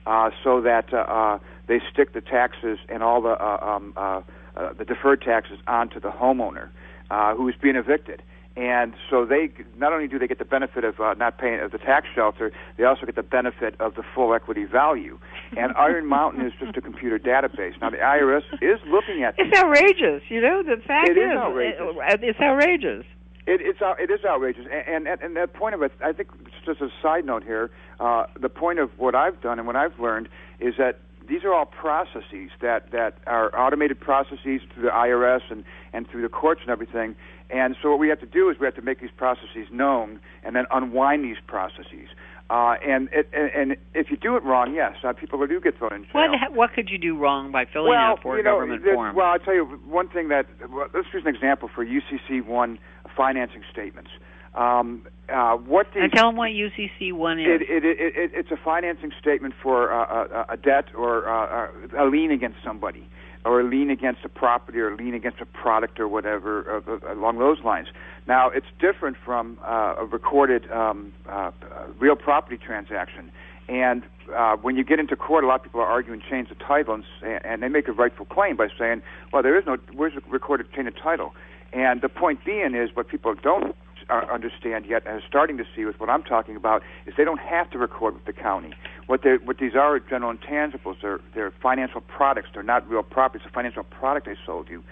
uh, 0.06 0.30
so 0.42 0.60
that 0.60 0.92
uh, 0.92 0.98
uh, 0.98 1.38
they 1.66 1.80
stick 1.92 2.12
the 2.12 2.20
taxes 2.20 2.78
and 2.88 3.02
all 3.02 3.20
the 3.22 3.30
uh, 3.42 3.58
um, 3.62 3.92
uh, 3.96 4.20
uh, 4.56 4.72
the 4.74 4.84
deferred 4.84 5.22
taxes 5.22 5.58
onto 5.66 5.98
the 6.00 6.10
homeowner 6.10 6.68
uh, 7.10 7.34
who 7.34 7.48
is 7.48 7.54
being 7.60 7.76
evicted. 7.76 8.22
And 8.56 8.94
so 9.10 9.24
they 9.24 9.50
not 9.76 9.92
only 9.92 10.06
do 10.06 10.16
they 10.16 10.28
get 10.28 10.38
the 10.38 10.44
benefit 10.44 10.84
of 10.84 11.00
uh, 11.00 11.14
not 11.14 11.38
paying 11.38 11.58
of 11.58 11.72
the 11.72 11.78
tax 11.78 12.06
shelter, 12.14 12.52
they 12.76 12.84
also 12.84 13.04
get 13.04 13.16
the 13.16 13.22
benefit 13.24 13.74
of 13.80 13.96
the 13.96 14.04
full 14.14 14.32
equity 14.32 14.62
value. 14.64 15.18
And 15.56 15.72
Iron 15.76 16.06
Mountain 16.06 16.46
is 16.46 16.52
just 16.60 16.76
a 16.76 16.80
computer 16.80 17.18
database. 17.18 17.72
Now 17.80 17.90
the 17.90 17.96
IRS 17.96 18.44
is 18.62 18.78
looking 18.86 19.24
at 19.24 19.34
It's 19.38 19.58
outrageous, 19.58 20.22
you 20.28 20.40
know. 20.40 20.62
The 20.62 20.80
fact 20.86 21.08
It 21.08 21.18
is 21.18 21.32
is, 21.32 21.36
outrageous. 21.36 21.80
it- 21.80 22.22
it's 22.22 22.38
outrageous. 22.40 23.04
It, 23.46 23.60
it's 23.60 23.82
out, 23.82 24.00
it 24.00 24.10
is 24.10 24.20
outrageous, 24.24 24.64
and, 24.72 25.06
and 25.06 25.20
and 25.20 25.36
that 25.36 25.52
point 25.52 25.74
of 25.74 25.82
it, 25.82 25.92
I 26.02 26.12
think, 26.12 26.30
just 26.64 26.80
a 26.80 26.88
side 27.02 27.26
note 27.26 27.44
here, 27.44 27.70
uh, 28.00 28.24
the 28.40 28.48
point 28.48 28.78
of 28.78 28.90
what 28.98 29.14
I've 29.14 29.40
done 29.42 29.58
and 29.58 29.66
what 29.66 29.76
I've 29.76 29.98
learned 29.98 30.28
is 30.60 30.74
that 30.78 31.00
these 31.28 31.44
are 31.44 31.52
all 31.52 31.66
processes 31.66 32.50
that 32.60 32.90
that 32.92 33.18
are 33.26 33.54
automated 33.58 34.00
processes 34.00 34.60
through 34.72 34.82
the 34.82 34.88
IRS 34.88 35.42
and 35.50 35.64
and 35.92 36.08
through 36.08 36.22
the 36.22 36.28
courts 36.28 36.60
and 36.62 36.70
everything. 36.70 37.16
And 37.50 37.76
so 37.82 37.90
what 37.90 37.98
we 37.98 38.08
have 38.08 38.20
to 38.20 38.26
do 38.26 38.48
is 38.48 38.58
we 38.58 38.66
have 38.66 38.74
to 38.76 38.82
make 38.82 39.00
these 39.00 39.14
processes 39.16 39.68
known 39.70 40.20
and 40.42 40.56
then 40.56 40.64
unwind 40.72 41.24
these 41.24 41.36
processes. 41.46 42.08
Uh, 42.50 42.74
and, 42.86 43.08
it, 43.12 43.28
and 43.32 43.50
and 43.54 43.76
if 43.94 44.10
you 44.10 44.18
do 44.18 44.36
it 44.36 44.42
wrong, 44.42 44.74
yes, 44.74 44.96
uh, 45.02 45.12
people 45.14 45.44
do 45.46 45.60
get 45.60 45.78
thrown 45.78 45.94
in 45.94 46.04
jail. 46.04 46.12
What 46.12 46.52
what 46.52 46.72
could 46.74 46.90
you 46.90 46.98
do 46.98 47.16
wrong 47.16 47.52
by 47.52 47.64
filling 47.64 47.90
well, 47.90 47.98
out 47.98 48.22
four 48.22 48.36
you 48.36 48.42
know, 48.42 48.52
government 48.52 48.84
there- 48.84 48.94
forms? 48.94 49.16
Well, 49.16 49.26
I'll 49.26 49.38
tell 49.38 49.54
you 49.54 49.64
one 49.86 50.08
thing 50.08 50.28
that 50.28 50.46
well, 50.68 50.88
let's 50.92 51.08
use 51.12 51.22
an 51.24 51.34
example 51.34 51.70
for 51.74 51.84
UCC 51.84 52.44
one 52.44 52.78
financing 53.16 53.62
statements. 53.70 54.10
Um, 54.54 55.06
uh, 55.28 55.56
what 55.56 55.86
these 55.94 56.04
and 56.04 56.12
tell 56.12 56.28
them 56.28 56.36
what 56.36 56.50
UCC 56.50 57.12
one 57.12 57.40
is. 57.40 57.46
it, 57.46 57.62
it, 57.62 57.84
it, 57.84 58.16
it, 58.16 58.30
it's 58.34 58.50
a 58.50 58.56
financing 58.56 59.10
statement 59.20 59.54
for 59.62 59.92
uh, 59.92 60.44
a, 60.48 60.52
a 60.52 60.56
debt 60.56 60.86
or 60.94 61.28
uh, 61.28 61.70
a 61.98 62.04
lien 62.06 62.30
against 62.30 62.58
somebody, 62.62 63.08
or 63.44 63.60
a 63.60 63.64
lien 63.64 63.90
against 63.90 64.24
a 64.24 64.28
property, 64.28 64.78
or 64.78 64.92
a 64.92 64.96
lien 64.96 65.14
against 65.14 65.40
a 65.40 65.46
product, 65.46 65.98
or 65.98 66.06
whatever 66.06 66.82
uh, 66.86 66.92
uh, 66.92 67.14
along 67.14 67.38
those 67.38 67.58
lines. 67.64 67.88
Now, 68.28 68.50
it's 68.50 68.66
different 68.78 69.16
from 69.24 69.58
uh, 69.64 69.96
a 69.98 70.04
recorded 70.04 70.70
um, 70.70 71.12
uh, 71.26 71.30
uh, 71.30 71.50
real 71.98 72.16
property 72.16 72.58
transaction. 72.58 73.32
And 73.68 74.02
uh, 74.34 74.56
when 74.56 74.76
you 74.76 74.84
get 74.84 75.00
into 75.00 75.16
court, 75.16 75.42
a 75.42 75.46
lot 75.46 75.56
of 75.56 75.62
people 75.62 75.80
are 75.80 75.90
arguing 75.90 76.22
chains 76.28 76.50
of 76.50 76.58
title, 76.58 76.94
and, 76.94 77.44
and 77.44 77.62
they 77.62 77.68
make 77.68 77.88
a 77.88 77.92
rightful 77.92 78.26
claim 78.26 78.56
by 78.56 78.68
saying, 78.78 79.02
"Well, 79.32 79.42
there 79.42 79.58
is 79.58 79.64
no 79.66 79.78
where's 79.94 80.14
the 80.14 80.20
recorded 80.28 80.70
chain 80.72 80.86
of 80.86 80.94
title?" 80.96 81.34
And 81.74 82.00
the 82.02 82.08
point 82.08 82.44
being 82.44 82.74
is, 82.74 82.90
what 82.94 83.08
people 83.08 83.34
don't 83.34 83.74
uh, 84.08 84.22
understand 84.32 84.86
yet, 84.86 85.02
and 85.06 85.20
are 85.20 85.26
starting 85.26 85.56
to 85.58 85.64
see 85.74 85.84
with 85.84 85.98
what 85.98 86.08
I'm 86.08 86.22
talking 86.22 86.56
about, 86.56 86.82
is 87.06 87.14
they 87.16 87.24
don't 87.24 87.40
have 87.40 87.68
to 87.70 87.78
record 87.78 88.14
with 88.14 88.24
the 88.26 88.32
county. 88.32 88.72
What 89.06 89.22
they 89.22 89.36
what 89.44 89.58
these 89.58 89.74
are 89.74 89.96
are 89.96 90.00
general 90.00 90.32
intangibles. 90.32 90.96
They're 91.02 91.20
they're 91.34 91.52
financial 91.62 92.00
products. 92.00 92.48
They're 92.54 92.62
not 92.62 92.88
real 92.88 93.02
property. 93.02 93.42
It's 93.44 93.50
a 93.50 93.54
financial 93.54 93.82
product 93.82 94.28
I 94.28 94.36
sold 94.46 94.68
you. 94.70 94.84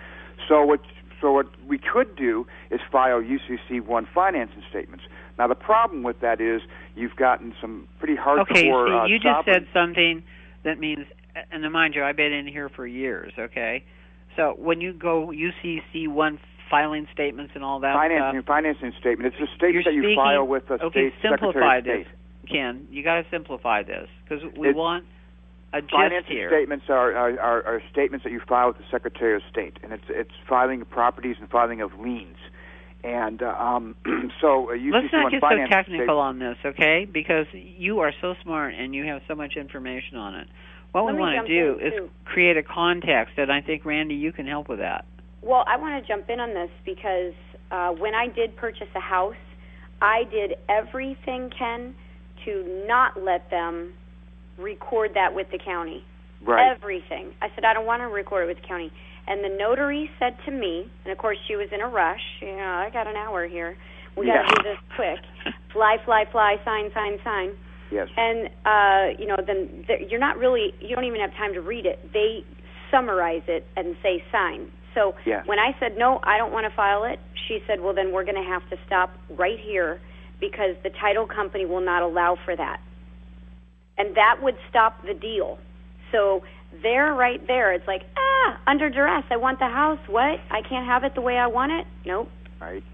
So 0.49 0.65
what 0.65 0.81
so 1.21 1.33
what 1.33 1.47
we 1.67 1.79
could 1.79 2.17
do 2.17 2.47
is 2.71 2.81
file 2.91 3.23
UCC 3.23 3.81
one 3.81 4.09
financing 4.13 4.63
statements. 4.69 5.05
Now 5.39 5.47
the 5.47 5.55
problem 5.55 6.03
with 6.03 6.21
that 6.21 6.41
is 6.41 6.63
you've 6.97 7.17
gotten 7.17 7.55
some 7.61 7.87
pretty 8.01 8.17
hardcore. 8.17 8.51
okay, 8.51 8.67
you 8.67 8.87
see, 8.87 8.93
uh, 8.93 9.05
you 9.05 9.19
just 9.21 9.45
said 9.45 9.67
something 9.73 10.25
that 10.65 10.81
means, 10.81 11.07
and 11.53 11.71
mind 11.73 11.95
you, 11.95 12.03
I've 12.03 12.17
been 12.17 12.33
in 12.33 12.47
here 12.49 12.69
for 12.69 12.87
years. 12.87 13.33
Okay, 13.39 13.85
so 14.37 14.55
when 14.59 14.81
you 14.81 14.93
go 14.93 15.33
UCC 15.33 16.09
one 16.09 16.41
filing 16.73 17.07
statements 17.13 17.53
and 17.55 17.63
all 17.63 17.81
that 17.81 17.95
financing 17.95 18.41
stuff, 18.41 18.47
financing 18.47 18.93
statement. 18.99 19.35
It's 19.35 19.43
a 19.43 19.55
statement 19.55 19.75
you're 19.75 19.83
that 19.85 19.93
you 19.95 20.03
speaking, 20.03 20.17
file 20.17 20.47
with 20.47 20.67
the 20.69 20.75
okay, 20.83 21.13
state 21.13 21.31
simplify 21.31 21.77
secretary 21.77 21.79
of 21.79 21.85
this, 21.85 22.07
state. 22.09 22.51
Ken. 22.51 22.89
You 22.91 23.05
got 23.05 23.17
to 23.21 23.25
simplify 23.31 23.83
this 23.83 24.09
because 24.25 24.43
we 24.57 24.71
It- 24.71 24.75
want 24.75 25.05
a 25.75 25.81
gist 25.83 25.93
Financing 25.93 26.33
here. 26.37 26.49
statements 26.51 26.87
are, 26.89 27.13
are, 27.15 27.41
are, 27.41 27.63
are 27.65 27.83
statements 27.93 28.25
that 28.25 28.33
you 28.33 28.41
file 28.49 28.69
with 28.69 28.79
the 28.79 28.85
Secretary 28.91 29.37
of 29.37 29.43
State, 29.51 29.79
and 29.83 29.93
it's 29.93 30.05
it's 30.09 30.33
filing 30.49 30.81
of 30.81 30.89
properties 30.91 31.37
and 31.39 31.49
filing 31.51 31.81
of 31.83 31.99
liens. 32.01 32.37
And 33.05 33.43
uh, 33.43 33.49
um, 33.59 33.95
so 34.41 34.71
uh, 34.71 34.75
UCC 34.75 34.93
Let's 34.93 35.13
not 35.13 35.31
get 35.33 35.41
so 35.43 35.49
technical 35.69 35.87
statement- 35.87 36.11
on 36.11 36.39
this, 36.39 36.57
okay? 36.65 37.05
Because 37.11 37.47
you 37.53 38.01
are 38.01 38.13
so 38.21 38.35
smart 38.43 38.75
and 38.75 38.95
you 38.95 39.05
have 39.07 39.23
so 39.29 39.35
much 39.35 39.57
information 39.57 40.17
on 40.17 40.35
it. 40.37 40.49
What 40.93 41.05
Let 41.07 41.15
we 41.15 41.21
want 41.21 41.47
to 41.47 41.53
do 41.53 41.79
is 41.81 41.93
too. 41.95 42.11
create 42.27 42.57
a 42.59 42.63
context, 42.63 43.39
and 43.39 43.51
I 43.51 43.61
think 43.63 43.85
Randi, 43.85 44.15
you 44.15 44.31
can 44.31 44.47
help 44.47 44.69
with 44.69 44.79
that. 44.81 45.05
Well, 45.43 45.65
I 45.67 45.77
want 45.77 46.01
to 46.03 46.07
jump 46.09 46.29
in 46.31 46.41
on 46.41 46.51
this 46.55 46.71
because 46.85 47.35
uh, 47.71 47.91
when 47.91 48.15
I 48.15 48.29
did 48.29 48.57
purchase 48.57 48.89
a 48.95 49.01
house, 49.01 49.35
I 50.01 50.25
did 50.31 50.53
everything, 50.69 51.51
Ken, 51.57 51.95
to 52.45 52.85
not 52.87 53.21
let 53.23 53.51
them 53.51 53.93
record 54.59 55.13
that 55.15 55.35
with 55.35 55.47
the 55.51 55.59
county. 55.59 56.05
Right. 56.45 56.71
Everything. 56.75 57.33
I 57.41 57.49
said, 57.55 57.65
I 57.65 57.73
don't 57.73 57.87
want 57.87 58.03
to 58.03 58.07
record 58.09 58.45
it 58.45 58.47
with 58.55 58.63
the 58.63 58.67
county. 58.69 58.91
And 59.29 59.45
the 59.45 59.57
notary 59.57 60.11
said 60.19 60.37
to 60.47 60.51
me, 60.51 60.91
and 61.05 61.13
of 61.13 61.19
course 61.19 61.39
she 61.47 61.55
was 61.55 61.69
in 61.73 61.81
a 61.81 61.87
rush, 61.87 62.21
you 62.41 62.49
know, 62.57 62.63
I 62.85 62.91
got 62.93 63.07
an 63.07 63.15
hour 63.17 63.47
here. 63.47 63.77
We 64.17 64.27
got 64.27 64.43
to 64.43 64.49
Yeah. 64.49 64.55
do 64.57 64.63
this 64.63 64.79
quick. 64.97 65.55
Fly, 65.73 65.97
fly, 66.05 66.25
fly, 66.31 66.57
sign, 66.65 66.91
sign, 66.93 67.19
sign. 67.25 67.51
Yes. 67.93 68.09
And 68.17 68.49
uh, 68.67 69.21
you 69.21 69.27
know, 69.29 69.37
then 69.47 69.85
th- 69.87 70.11
you're 70.11 70.21
not 70.21 70.37
really 70.39 70.75
you 70.81 70.95
don't 70.97 71.05
even 71.05 71.21
have 71.21 71.33
time 71.35 71.53
to 71.55 71.61
read 71.61 71.87
it. 71.87 72.13
They 72.13 72.45
summarize 72.91 73.43
it 73.47 73.65
and 73.77 73.95
say 74.03 74.23
sign. 74.33 74.71
So 74.95 75.15
when 75.47 75.59
I 75.59 75.75
said 75.81 75.97
no, 75.97 76.21
I 76.23 76.39
don't 76.39 76.53
want 76.53 76.67
to 76.69 76.77
file 76.77 77.05
it, 77.05 77.19
she 77.49 77.61
said, 77.67 77.81
"Well, 77.81 77.95
then 77.95 78.13
we're 78.13 78.25
going 78.25 78.43
to 78.43 78.49
have 78.49 78.69
to 78.71 78.77
stop 78.87 79.11
right 79.31 79.59
here 79.59 80.01
because 80.41 80.77
the 80.83 80.91
title 80.91 81.27
company 81.27 81.67
will 81.67 81.81
not 81.81 82.03
allow 82.03 82.37
for 82.45 82.55
that." 82.57 82.81
And 83.99 84.17
that 84.17 84.43
would 84.43 84.57
stop 84.69 85.03
the 85.05 85.15
deal. 85.15 85.59
So 86.11 86.43
there 86.83 87.15
right 87.15 87.45
there, 87.47 87.73
it's 87.73 87.87
like, 87.87 88.03
"Ah, 88.17 88.61
under 88.67 88.91
duress. 88.91 89.25
I 89.31 89.37
want 89.37 89.59
the 89.59 89.69
house. 89.69 90.01
What? 90.09 90.41
I 90.51 90.63
can't 90.63 90.87
have 90.87 91.05
it 91.05 91.15
the 91.15 91.21
way 91.21 91.39
I 91.39 91.47
want 91.47 91.73
it?" 91.73 91.87
Nope. 92.05 92.29
Right. 92.61 92.85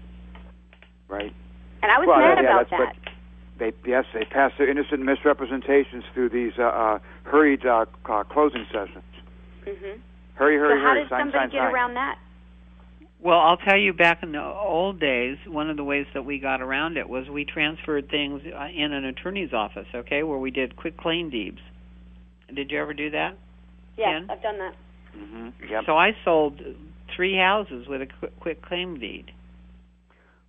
Right. 1.07 1.33
And 1.81 1.91
I 1.91 1.99
was 1.99 2.07
Well, 2.07 2.19
mad 2.19 2.39
yeah, 2.41 2.49
about 2.49 2.69
that's 2.69 2.95
that. 2.95 3.13
They 3.57 3.73
yes, 3.85 4.05
they 4.13 4.25
pass 4.25 4.51
their 4.57 4.69
innocent 4.69 5.01
misrepresentations 5.01 6.03
through 6.13 6.29
these 6.29 6.53
uh, 6.57 6.63
uh, 6.63 6.99
hurried 7.23 7.65
uh, 7.65 7.85
uh, 8.05 8.23
closing 8.23 8.65
sessions. 8.71 9.03
Mhm. 9.65 9.99
Hurry, 10.39 10.57
hurry, 10.57 10.75
So 10.75 10.81
how 10.81 10.93
hurry! 10.93 11.01
did 11.01 11.09
sign, 11.09 11.19
somebody 11.19 11.37
sign, 11.37 11.49
get 11.51 11.57
sign. 11.59 11.73
around 11.73 11.93
that? 11.95 12.15
Well, 13.21 13.39
I'll 13.39 13.57
tell 13.57 13.77
you, 13.77 13.91
back 13.91 14.23
in 14.23 14.31
the 14.31 14.41
old 14.41 15.01
days, 15.01 15.37
one 15.45 15.69
of 15.69 15.75
the 15.75 15.83
ways 15.83 16.05
that 16.13 16.23
we 16.23 16.39
got 16.39 16.61
around 16.61 16.95
it 16.95 17.09
was 17.09 17.27
we 17.27 17.43
transferred 17.43 18.09
things 18.09 18.41
uh, 18.45 18.67
in 18.73 18.93
an 18.93 19.03
attorney's 19.03 19.51
office, 19.51 19.87
okay, 19.93 20.23
where 20.23 20.37
we 20.39 20.49
did 20.51 20.77
quick 20.77 20.95
claim 20.97 21.29
deeds. 21.29 21.59
Did 22.55 22.71
you 22.71 22.79
ever 22.79 22.93
do 22.93 23.09
that? 23.11 23.37
Yeah, 23.97 24.19
Ken? 24.19 24.27
I've 24.29 24.41
done 24.41 24.57
that. 24.59 24.75
hmm 25.13 25.49
Yep. 25.69 25.83
So 25.85 25.97
I 25.97 26.11
sold 26.23 26.61
three 27.13 27.35
houses 27.35 27.87
with 27.89 28.01
a 28.01 28.07
quick, 28.19 28.39
quick 28.39 28.61
claim 28.61 28.97
deed. 28.97 29.31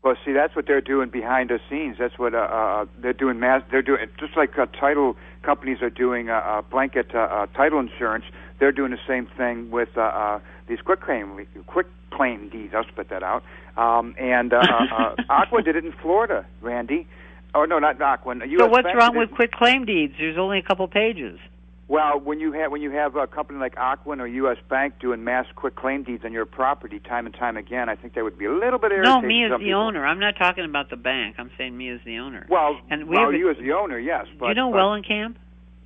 Well, 0.05 0.15
see, 0.25 0.33
that's 0.33 0.55
what 0.55 0.67
they're 0.69 0.81
doing 0.81 1.11
behind 1.11 1.51
the 1.51 1.59
scenes. 1.69 1.97
That's 1.99 2.19
what 2.19 2.35
uh, 2.35 2.39
uh, 2.39 2.87
they're 3.03 3.13
doing. 3.13 3.39
Mass, 3.41 3.63
they're 3.71 3.83
doing 3.83 4.07
just 4.19 4.37
like 4.37 4.57
uh, 4.57 4.67
title 4.67 5.17
companies 5.43 5.83
are 5.83 5.91
doing 5.91 6.31
uh, 6.31 6.35
uh, 6.35 6.63
blanket 6.63 7.09
uh, 7.15 7.19
uh, 7.19 7.47
title 7.49 7.81
insurance. 7.81 8.25
They're 8.61 8.73
doing 8.73 8.91
the 8.93 8.99
same 9.09 9.27
thing 9.37 9.71
with 9.71 9.89
uh, 9.97 10.03
uh, 10.03 10.41
these 10.69 10.81
quick 10.83 11.01
claim 11.01 11.47
quick 11.67 11.87
claim 12.13 12.49
deeds. 12.51 12.75
I'll 12.75 12.85
spit 12.85 13.09
that 13.09 13.23
out. 13.23 13.43
Um, 13.77 14.15
and 14.19 14.53
uh, 14.53 14.59
uh, 14.59 14.95
uh, 14.95 15.15
Aqua 15.31 15.63
did 15.63 15.77
it 15.77 15.85
in 15.85 15.93
Florida, 15.93 16.45
Randi. 16.61 17.07
Oh 17.55 17.65
no, 17.65 17.79
not 17.79 18.01
Aqua. 18.01 18.37
US 18.37 18.59
so 18.59 18.67
what's 18.69 18.85
Bank 18.85 18.97
wrong 18.99 19.17
with 19.17 19.31
quick 19.33 19.51
claim 19.53 19.87
deeds? 19.87 20.15
There's 20.19 20.39
only 20.39 20.59
a 20.59 20.63
couple 20.63 20.87
pages. 20.89 21.41
Well, 21.89 22.21
when 22.21 22.39
you 22.39 22.53
have 22.53 22.71
when 22.71 22.83
you 22.83 22.91
have 22.93 23.17
a 23.17 23.27
company 23.27 23.59
like 23.59 23.75
Ocwen 23.75 24.21
or 24.21 24.27
U.S. 24.29 24.59
Bank 24.69 25.01
doing 25.01 25.25
mass 25.25 25.47
quick 25.57 25.75
claim 25.75 26.05
deeds 26.05 26.25
on 26.25 26.33
your 26.33 26.45
property 26.47 27.01
time 27.01 27.27
and 27.27 27.35
time 27.35 27.57
again, 27.57 27.89
I 27.89 27.97
think 27.97 28.15
that 28.15 28.23
would 28.23 28.39
be 28.39 28.45
a 28.45 28.53
little 28.53 28.79
bit 28.79 28.93
irritating. 28.93 29.23
No, 29.23 29.27
me 29.27 29.45
as 29.45 29.51
the 29.51 29.59
people. 29.59 29.81
owner. 29.81 30.07
I'm 30.07 30.21
not 30.21 30.37
talking 30.39 30.65
about 30.65 30.91
the 30.91 30.97
bank. 30.97 31.37
I'm 31.39 31.51
saying 31.59 31.77
me 31.77 31.89
as 31.89 31.99
the 32.05 32.19
owner. 32.19 32.47
Well, 32.49 32.79
And 32.91 33.09
we 33.09 33.17
well, 33.17 33.25
have 33.25 33.35
a- 33.35 33.39
you 33.39 33.51
as 33.51 33.57
the 33.57 33.73
owner, 33.73 33.99
yes. 33.99 34.27
But, 34.39 34.47
Do 34.47 34.49
you 34.51 34.55
know 34.55 34.71
but 34.71 34.77
Wellenkamp? 34.79 35.35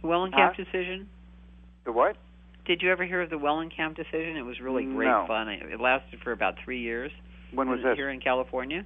The 0.03 0.09
Wellenkamp 0.09 0.57
Huh? 0.57 0.65
decision? 0.65 1.09
the 1.85 1.93
what? 1.93 2.17
Did 2.67 2.81
you 2.81 2.91
ever 2.91 3.05
hear 3.05 3.21
of 3.21 3.31
the 3.31 3.37
Wellenkamp 3.37 3.95
decision? 3.95 4.37
It 4.37 4.45
was 4.45 4.61
really 4.61 4.85
great 4.85 5.09
No. 5.09 5.25
fun. 5.27 5.49
It 5.49 5.81
lasted 5.81 6.21
for 6.21 6.33
about 6.33 6.59
three 6.65 6.81
years. 6.81 7.13
When 7.53 7.69
was 7.69 7.83
this? 7.83 7.97
Here 7.97 8.11
in 8.11 8.21
California. 8.21 8.85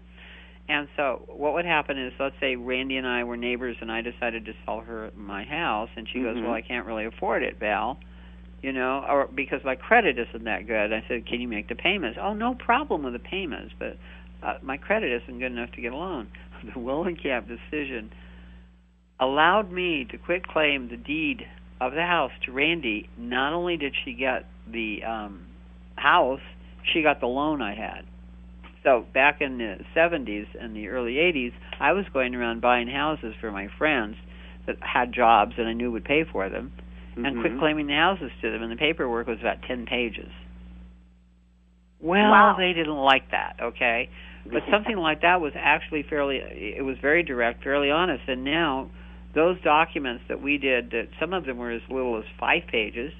And 0.68 0.88
so 0.96 1.22
what 1.28 1.54
would 1.54 1.64
happen 1.64 1.96
is, 1.96 2.12
let's 2.18 2.34
say 2.40 2.56
Randi 2.56 2.96
and 2.98 3.06
I 3.06 3.24
were 3.24 3.36
neighbors, 3.36 3.76
and 3.80 3.90
I 3.90 4.02
decided 4.02 4.44
to 4.46 4.52
sell 4.66 4.80
her 4.80 5.10
my 5.16 5.44
house, 5.44 5.88
and 5.96 6.06
she 6.08 6.20
goes, 6.20 6.36
Mhm. 6.36 6.42
"Well, 6.42 6.52
I 6.52 6.60
can't 6.60 6.86
really 6.86 7.06
afford 7.06 7.42
it, 7.42 7.56
Val." 7.58 7.98
You 8.60 8.72
know, 8.72 9.04
or 9.08 9.28
because 9.28 9.62
my 9.64 9.76
credit 9.76 10.18
isn't 10.18 10.44
that 10.44 10.66
good. 10.66 10.92
I 10.92 11.02
said, 11.08 11.24
"Can 11.24 11.40
you 11.40 11.48
make 11.48 11.68
the 11.68 11.76
payments?" 11.76 12.18
"Oh, 12.20 12.34
no 12.34 12.54
problem 12.54 13.04
with 13.04 13.12
the 13.14 13.18
payments, 13.20 13.72
but 13.78 13.96
uh, 14.42 14.58
my 14.62 14.76
credit 14.76 15.10
isn't 15.22 15.38
good 15.38 15.52
enough 15.52 15.72
to 15.72 15.80
get 15.80 15.92
a 15.92 15.96
loan." 15.96 16.28
The 16.64 16.72
Wellenkamp 16.72 17.46
decision 17.46 18.10
allowed 19.20 19.70
me 19.70 20.04
to 20.06 20.18
quit 20.18 20.46
claim 20.48 20.88
the 20.88 20.96
deed 20.96 21.46
of 21.80 21.92
the 21.92 22.02
house 22.02 22.32
to 22.46 22.52
Randi. 22.52 23.08
Not 23.16 23.52
only 23.52 23.76
did 23.76 23.94
she 24.04 24.14
get 24.14 24.46
the 24.70 25.02
um, 25.04 25.46
house, 25.96 26.40
she 26.92 27.02
got 27.02 27.20
the 27.20 27.26
loan 27.26 27.62
I 27.62 27.74
had. 27.74 28.04
So 28.84 29.04
back 29.12 29.40
in 29.40 29.58
the 29.58 29.76
70s 29.96 30.46
and 30.58 30.74
the 30.74 30.88
early 30.88 31.14
80s, 31.14 31.52
I 31.80 31.92
was 31.92 32.04
going 32.12 32.34
around 32.34 32.60
buying 32.60 32.88
houses 32.88 33.34
for 33.40 33.50
my 33.50 33.68
friends 33.76 34.16
that 34.66 34.76
had 34.80 35.12
jobs 35.12 35.52
and 35.58 35.66
I 35.66 35.72
knew 35.72 35.90
would 35.92 36.04
pay 36.04 36.24
for 36.24 36.48
them, 36.48 36.72
and 37.16 37.36
Mhm. 37.36 37.40
quit 37.40 37.58
claiming 37.58 37.86
the 37.86 37.94
houses 37.94 38.30
to 38.40 38.50
them. 38.50 38.62
And 38.62 38.70
the 38.70 38.76
paperwork 38.76 39.26
was 39.26 39.40
about 39.40 39.62
10 39.62 39.86
pages. 39.86 40.30
Well, 42.00 42.30
Wow. 42.30 42.56
they 42.56 42.72
didn't 42.72 42.96
like 42.96 43.30
that. 43.30 43.56
Okay, 43.60 44.08
but 44.50 44.62
something 44.70 44.96
like 44.96 45.20
that 45.22 45.40
was 45.40 45.52
actually 45.56 46.02
fairly. 46.02 46.38
It 46.38 46.84
was 46.84 46.96
very 46.98 47.22
direct, 47.22 47.62
fairly 47.62 47.90
honest. 47.90 48.28
And 48.28 48.44
now, 48.44 48.88
those 49.34 49.60
documents 49.62 50.24
that 50.28 50.42
we 50.42 50.58
did, 50.58 50.90
that 50.90 51.08
some 51.20 51.32
of 51.32 51.44
them 51.44 51.58
were 51.58 51.70
as 51.70 51.82
little 51.90 52.18
as 52.18 52.24
five 52.40 52.62
pages, 52.70 53.12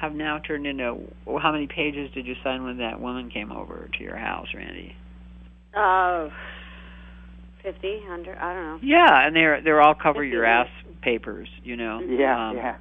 have 0.00 0.12
now 0.14 0.38
turned 0.38 0.66
into. 0.66 0.96
Well, 1.26 1.38
how 1.38 1.52
many 1.52 1.66
pages 1.66 2.10
did 2.14 2.26
you 2.26 2.34
sign 2.42 2.64
when 2.64 2.78
that 2.78 3.00
woman 3.00 3.30
came 3.30 3.52
over 3.52 3.88
to 3.96 4.04
your 4.04 4.16
house, 4.16 4.48
Randi? 4.54 4.94
Uh, 5.76 6.28
fifty, 7.62 8.00
hundred, 8.06 8.36
I 8.38 8.54
don't 8.54 8.64
know. 8.64 8.78
Yeah, 8.82 9.26
and 9.26 9.34
they're 9.34 9.60
they're 9.62 9.80
all 9.80 9.94
cover-your-ass 9.94 10.68
papers. 11.02 11.48
You 11.62 11.76
know. 11.76 12.00
Yeah, 12.00 12.50
Um, 12.50 12.56
yeah. 12.56 12.76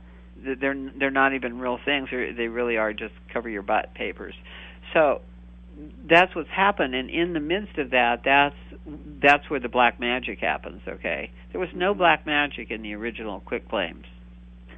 they're 0.60 0.92
they're 1.00 1.12
not 1.12 1.34
even 1.34 1.60
real 1.60 1.80
things. 1.84 2.10
They 2.12 2.48
really 2.48 2.78
are 2.78 2.94
just 2.94 3.14
cover 3.32 3.50
your 3.50 3.64
butt 3.64 3.94
papers. 3.96 4.36
So 4.94 5.22
that's 6.08 6.36
what's 6.36 6.50
happened, 6.50 6.94
and 6.94 7.10
in 7.10 7.34
the 7.34 7.40
midst 7.40 7.78
of 7.80 7.92
that, 7.92 8.22
that's 8.24 8.56
that's 9.22 9.50
where 9.50 9.60
the 9.60 9.70
black 9.70 10.00
magic 10.00 10.40
happens. 10.40 10.82
Okay, 10.88 11.32
there 11.52 11.62
was 11.62 11.70
no 11.76 11.94
black 11.94 12.26
magic 12.26 12.72
in 12.72 12.82
the 12.82 12.94
original 12.94 13.40
quick 13.42 13.70
claims. 13.70 14.06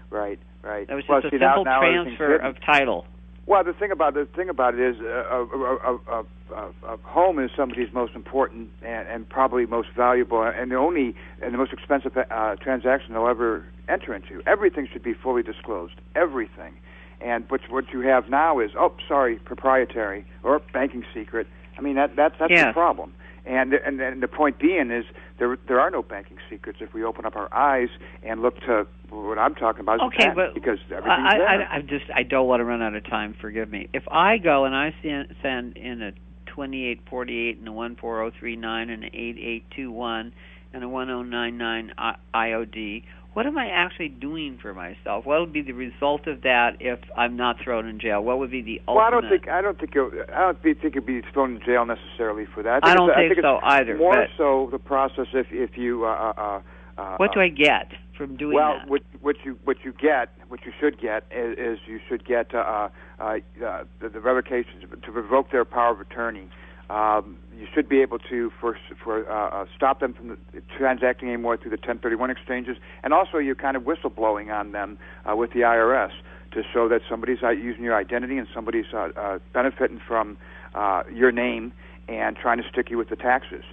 Right, 0.09 0.39
right. 0.61 0.87
That 0.87 0.95
was 0.95 1.03
well, 1.09 1.21
just 1.21 1.31
see, 1.31 1.37
a 1.37 1.39
now- 1.39 1.55
simple 1.55 1.65
now 1.65 1.81
everything's 1.81 2.17
transfer 2.17 2.35
of 2.35 2.55
title. 2.65 3.05
Well, 3.47 3.63
the 3.63 3.73
thing 3.73 3.91
about 3.91 4.15
the 4.15 4.27
thing 4.35 4.49
about 4.49 4.73
it 4.73 4.79
is, 4.79 4.95
uh, 4.99 5.05
a, 5.05 5.43
a, 5.43 5.75
a, 5.75 5.99
a, 6.09 6.25
a, 6.55 6.93
a 6.93 6.97
home 7.03 7.37
is 7.37 7.51
somebody's 7.55 7.93
most 7.93 8.15
important 8.15 8.69
and, 8.81 9.07
and 9.07 9.29
probably 9.29 9.67
most 9.67 9.89
valuable, 9.95 10.41
and 10.41 10.71
the 10.71 10.75
only 10.75 11.15
and 11.43 11.53
the 11.53 11.57
most 11.57 11.71
expensive 11.71 12.17
uh, 12.17 12.55
transaction 12.55 13.13
they'll 13.13 13.27
ever 13.27 13.65
enter 13.87 14.15
into. 14.15 14.41
Everything 14.47 14.87
should 14.91 15.03
be 15.03 15.13
fully 15.13 15.43
disclosed. 15.43 15.93
Everything. 16.15 16.73
And 17.21 17.45
what 17.49 17.61
what 17.69 17.85
you 17.93 17.99
have 18.01 18.29
now 18.29 18.59
is, 18.59 18.71
oh, 18.79 18.93
sorry, 19.07 19.35
proprietary 19.37 20.25
or 20.41 20.59
banking 20.73 21.05
secret. 21.13 21.45
I 21.77 21.81
mean 21.81 21.95
that 21.95 22.15
that's 22.15 22.35
that's 22.39 22.51
the 22.51 22.73
problem. 22.73 23.13
And 23.45 23.73
and 23.73 24.01
and 24.01 24.23
the 24.23 24.27
point 24.27 24.57
being 24.57 24.89
is 24.89 25.05
there 25.37 25.57
there 25.67 25.79
are 25.79 25.91
no 25.91 26.01
banking 26.01 26.37
secrets 26.49 26.79
if 26.81 26.93
we 26.93 27.03
open 27.03 27.25
up 27.25 27.35
our 27.35 27.53
eyes 27.53 27.89
and 28.23 28.41
look 28.41 28.59
to 28.61 28.87
what 29.09 29.37
I'm 29.37 29.53
talking 29.53 29.81
about. 29.81 29.95
Is 29.95 30.01
Okay, 30.07 30.31
but 30.33 30.53
because 30.55 30.79
I, 30.89 30.95
everything's 30.95 31.29
there. 31.31 31.47
I, 31.47 31.63
I, 31.63 31.75
I 31.75 31.81
just 31.81 32.05
I 32.15 32.23
don't 32.23 32.47
want 32.47 32.61
to 32.61 32.65
run 32.65 32.81
out 32.81 32.95
of 32.95 33.03
time. 33.05 33.35
Forgive 33.39 33.69
me. 33.69 33.87
If 33.93 34.03
I 34.11 34.37
go 34.37 34.65
and 34.65 34.75
I 34.75 34.95
send, 35.03 35.35
send 35.43 35.77
in 35.77 36.01
a 36.01 36.11
2848 36.47 37.59
and 37.59 37.67
a 37.67 37.71
14039 37.71 38.89
and 38.89 39.03
an 39.03 39.09
8821 39.13 40.33
and 40.73 40.83
a 40.83 40.89
1099 40.89 41.93
IOD, 42.33 43.03
what 43.35 43.45
am 43.45 43.57
I 43.57 43.67
actually 43.67 44.07
doing 44.07 44.57
for 44.61 44.73
myself? 44.73 45.25
What 45.25 45.41
would 45.41 45.51
be 45.51 45.61
the 45.61 45.73
result 45.73 46.25
of 46.25 46.43
that 46.43 46.77
if 46.79 46.99
I'm 47.17 47.35
not 47.35 47.57
thrown 47.61 47.85
in 47.85 47.99
jail? 47.99 48.23
What 48.23 48.39
would 48.39 48.49
be 48.49 48.61
the 48.61 48.81
ultimate? 48.87 48.95
Well, 48.95 49.05
I 49.05 49.09
don't 49.11 49.29
think 49.29 49.49
I 49.49 49.61
don't 49.61 49.77
think 49.77 49.93
you'll, 49.93 50.11
I 50.33 50.39
don't 50.39 50.61
think 50.63 50.95
you'd 50.95 51.05
be 51.05 51.21
thrown 51.33 51.57
in 51.57 51.61
jail 51.65 51.85
necessarily 51.85 52.45
for 52.45 52.63
that. 52.63 52.79
I 52.83 52.95
don't 52.95 53.09
it's- 53.09 53.27
think 53.27 53.31
it's 53.37 53.41
so 53.41 53.59
either, 53.61 53.97
More 53.97 54.27
so 54.37 54.69
the 54.71 54.79
process 54.79 55.27
if 55.33 55.47
if 55.51 55.77
you. 55.77 56.05
Uh, 56.05 56.33
uh, 56.37 56.61
uh, 56.97 57.17
What 57.17 57.33
do 57.33 57.41
I 57.41 57.49
get 57.49 57.91
from 58.17 58.37
doing 58.37 58.55
well, 58.55 58.77
that? 58.79 58.89
what 58.89 59.01
what 59.19 59.35
you 59.43 59.59
what 59.65 59.83
you 59.83 59.91
get, 59.91 60.29
what 60.47 60.61
you 60.65 60.71
should 60.79 60.97
get 60.97 61.25
is, 61.29 61.57
is 61.57 61.79
you 61.87 61.99
should 62.07 62.25
get 62.25 62.55
uh, 62.55 62.87
uh, 63.19 63.23
uh, 63.61 63.83
the, 63.99 64.07
the 64.07 64.21
revocations 64.21 64.85
to 65.03 65.11
revoke 65.11 65.51
their 65.51 65.65
power 65.65 65.91
of 65.91 65.99
attorney. 65.99 66.47
Um, 66.89 67.37
you 67.57 67.67
should 67.73 67.89
be 67.89 68.01
able 68.01 68.19
to 68.19 68.51
for 68.59 68.77
for 69.03 69.29
uh, 69.29 69.61
uh, 69.61 69.65
stop 69.75 69.99
them 69.99 70.13
from 70.13 70.37
transacting 70.77 71.29
anymore 71.29 71.57
through 71.57 71.71
the 71.71 71.77
1031 71.77 72.29
exchanges, 72.29 72.77
and 73.03 73.13
also 73.13 73.37
you're 73.37 73.55
kind 73.55 73.75
of 73.75 73.83
whistleblowing 73.83 74.53
on 74.53 74.71
them 74.71 74.97
uh, 75.29 75.35
with 75.35 75.51
the 75.53 75.61
IRS 75.61 76.11
to 76.51 76.63
show 76.73 76.87
that 76.87 77.01
somebody's 77.09 77.41
uh, 77.43 77.49
using 77.49 77.83
your 77.83 77.95
identity 77.95 78.37
and 78.37 78.47
somebody's 78.53 78.85
uh, 78.93 79.09
uh, 79.15 79.39
benefiting 79.53 79.99
from 80.07 80.37
uh, 80.75 81.03
your 81.11 81.31
name 81.31 81.73
and 82.07 82.37
trying 82.37 82.61
to 82.61 82.69
stick 82.69 82.89
you 82.89 82.97
with 82.97 83.09
the 83.09 83.15
taxes. 83.15 83.63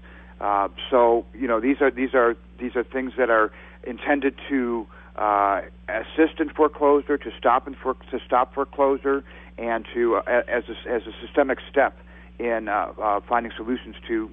Uh, 0.41 0.69
so 0.91 1.25
you 1.35 1.47
know 1.47 1.61
these 1.61 1.81
are 1.81 1.91
these 1.91 2.15
are 2.15 2.37
these 2.59 2.75
are 2.77 2.83
things 2.83 3.13
that 3.19 3.31
are 3.31 3.53
intended 3.85 4.35
to 4.49 4.87
uh, 5.17 5.61
assist 5.89 6.41
in 6.41 6.49
foreclosure, 6.49 7.19
to 7.19 7.31
stop 7.39 7.67
in 7.69 7.75
for, 7.75 7.95
to 8.11 8.19
stop 8.25 8.55
foreclosure, 8.55 9.23
and 9.59 9.87
to 9.93 10.17
uh, 10.17 10.43
as 10.49 10.65
a, 10.69 10.91
as 10.91 11.03
a 11.03 11.13
systemic 11.25 11.59
step 11.71 11.97
in 12.43 12.69
uh, 12.69 12.93
uh, 13.01 13.21
finding 13.29 13.53
solutions 13.57 13.97
to 14.09 14.29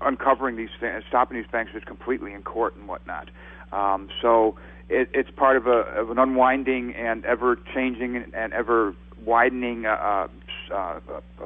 uncovering 0.00 0.56
these 0.56 0.74
things, 0.80 1.02
stopping 1.08 1.36
these 1.36 1.50
bankers 1.50 1.82
completely 1.84 2.32
in 2.32 2.42
court 2.42 2.76
and 2.76 2.86
whatnot. 2.86 3.28
Um, 3.72 4.08
so 4.22 4.56
it, 4.88 5.08
it's 5.12 5.30
part 5.44 5.56
of, 5.56 5.66
a, 5.66 5.80
of 6.00 6.10
an 6.10 6.18
unwinding 6.18 6.94
and 6.94 7.24
ever 7.24 7.58
changing 7.74 8.10
and 8.32 8.52
ever 8.52 8.94
widening 9.24 9.86
uh, 9.86 10.28
uh, 10.72 10.74
uh, 10.74 11.00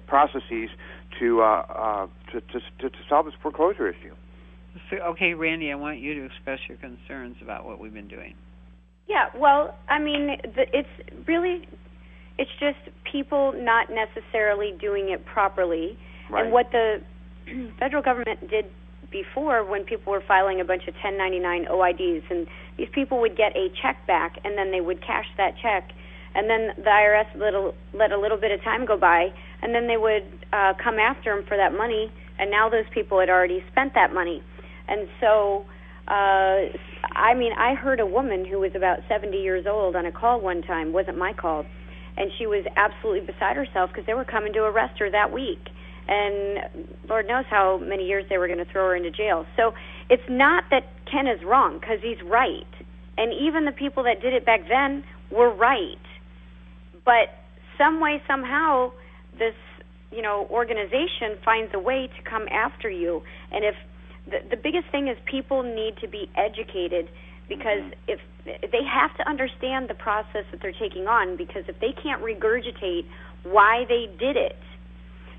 processes 0.06 0.68
to, 1.18 1.40
uh, 1.40 1.44
uh, 1.44 2.06
to, 2.30 2.40
to 2.40 2.60
to 2.80 2.90
to 2.90 2.98
solve 3.08 3.26
this 3.26 3.34
foreclosure 3.42 3.88
issue. 3.88 4.14
So, 4.88 4.96
okay, 5.12 5.34
Randi, 5.34 5.70
I 5.70 5.74
want 5.74 5.98
you 5.98 6.14
to 6.14 6.24
express 6.24 6.60
your 6.68 6.78
concerns 6.78 7.36
about 7.42 7.66
what 7.66 7.78
we've 7.80 7.92
been 7.92 8.08
doing. 8.08 8.34
Yeah, 9.08 9.28
well, 9.36 9.74
I 9.88 9.98
mean, 9.98 10.36
the, 10.56 10.64
it's 10.72 10.88
really, 11.26 11.68
it's 12.38 12.50
just 12.58 12.78
people 13.10 13.52
not 13.56 13.88
necessarily 13.90 14.72
doing 14.80 15.10
it 15.10 15.24
properly. 15.26 15.98
Right. 16.30 16.44
And 16.44 16.52
what 16.52 16.70
the 16.72 17.02
federal 17.78 18.02
government 18.02 18.48
did 18.48 18.66
before 19.10 19.64
when 19.64 19.84
people 19.84 20.12
were 20.12 20.22
filing 20.26 20.60
a 20.60 20.64
bunch 20.64 20.88
of 20.88 20.94
1099 20.94 21.66
OIDs, 21.70 22.24
and 22.30 22.46
these 22.78 22.88
people 22.92 23.20
would 23.20 23.36
get 23.36 23.54
a 23.54 23.68
check 23.82 24.06
back, 24.06 24.38
and 24.44 24.56
then 24.56 24.70
they 24.70 24.80
would 24.80 25.00
cash 25.02 25.26
that 25.36 25.54
check, 25.60 25.90
and 26.34 26.48
then 26.48 26.72
the 26.78 26.90
IRS 26.90 27.28
let 27.36 27.52
a, 27.52 27.72
let 27.92 28.10
a 28.10 28.18
little 28.18 28.38
bit 28.38 28.50
of 28.50 28.62
time 28.62 28.86
go 28.86 28.96
by, 28.96 29.28
and 29.60 29.74
then 29.74 29.86
they 29.86 29.98
would 29.98 30.24
uh, 30.52 30.72
come 30.82 30.98
after 30.98 31.34
them 31.34 31.44
for 31.46 31.56
that 31.56 31.76
money, 31.76 32.10
and 32.38 32.50
now 32.50 32.68
those 32.70 32.86
people 32.92 33.20
had 33.20 33.28
already 33.28 33.62
spent 33.70 33.92
that 33.94 34.14
money. 34.14 34.42
And 34.88 35.06
so, 35.20 35.66
uh, 36.08 36.72
I 37.14 37.34
mean, 37.36 37.52
I 37.52 37.74
heard 37.74 38.00
a 38.00 38.06
woman 38.06 38.44
who 38.44 38.58
was 38.60 38.72
about 38.74 39.00
70 39.08 39.36
years 39.36 39.66
old 39.66 39.94
on 39.94 40.06
a 40.06 40.12
call 40.12 40.40
one 40.40 40.62
time, 40.62 40.92
wasn't 40.92 41.18
my 41.18 41.34
call, 41.34 41.66
and 42.16 42.30
she 42.38 42.46
was 42.46 42.64
absolutely 42.76 43.20
beside 43.20 43.56
herself 43.56 43.90
because 43.90 44.06
they 44.06 44.14
were 44.14 44.24
coming 44.24 44.52
to 44.52 44.60
arrest 44.60 44.98
her 44.98 45.10
that 45.10 45.32
week. 45.32 45.60
And 46.08 46.88
Lord 47.08 47.28
knows 47.28 47.44
how 47.48 47.78
many 47.78 48.06
years 48.06 48.24
they 48.28 48.38
were 48.38 48.48
going 48.48 48.58
to 48.58 48.70
throw 48.70 48.88
her 48.88 48.96
into 48.96 49.10
jail. 49.10 49.46
So 49.56 49.72
it's 50.10 50.28
not 50.28 50.64
that 50.70 50.84
Ken 51.10 51.26
is 51.26 51.42
wrong 51.44 51.78
because 51.78 51.98
he's 52.02 52.20
right. 52.24 52.66
And 53.16 53.32
even 53.32 53.64
the 53.64 53.72
people 53.72 54.02
that 54.04 54.20
did 54.20 54.32
it 54.32 54.44
back 54.44 54.68
then 54.68 55.04
were 55.30 55.54
right. 55.54 56.00
But 57.04 57.30
some 57.78 58.00
way, 58.00 58.22
somehow, 58.26 58.92
this 59.38 59.54
you 60.10 60.22
know 60.22 60.46
organization 60.50 61.38
finds 61.44 61.72
a 61.74 61.78
way 61.78 62.08
to 62.08 62.30
come 62.30 62.46
after 62.48 62.90
you. 62.90 63.22
And 63.50 63.64
if 63.64 63.74
the, 64.26 64.56
the 64.56 64.56
biggest 64.56 64.90
thing 64.90 65.08
is 65.08 65.16
people 65.24 65.62
need 65.62 65.96
to 66.00 66.08
be 66.08 66.30
educated 66.36 67.08
because 67.56 67.82
mm-hmm. 67.82 68.10
if 68.10 68.20
they 68.44 68.82
have 68.84 69.16
to 69.16 69.28
understand 69.28 69.88
the 69.88 69.94
process 69.94 70.44
that 70.50 70.60
they're 70.60 70.72
taking 70.72 71.06
on 71.06 71.36
because 71.36 71.64
if 71.68 71.78
they 71.80 71.92
can't 71.92 72.22
regurgitate 72.22 73.04
why 73.44 73.84
they 73.88 74.10
did 74.18 74.36
it, 74.36 74.58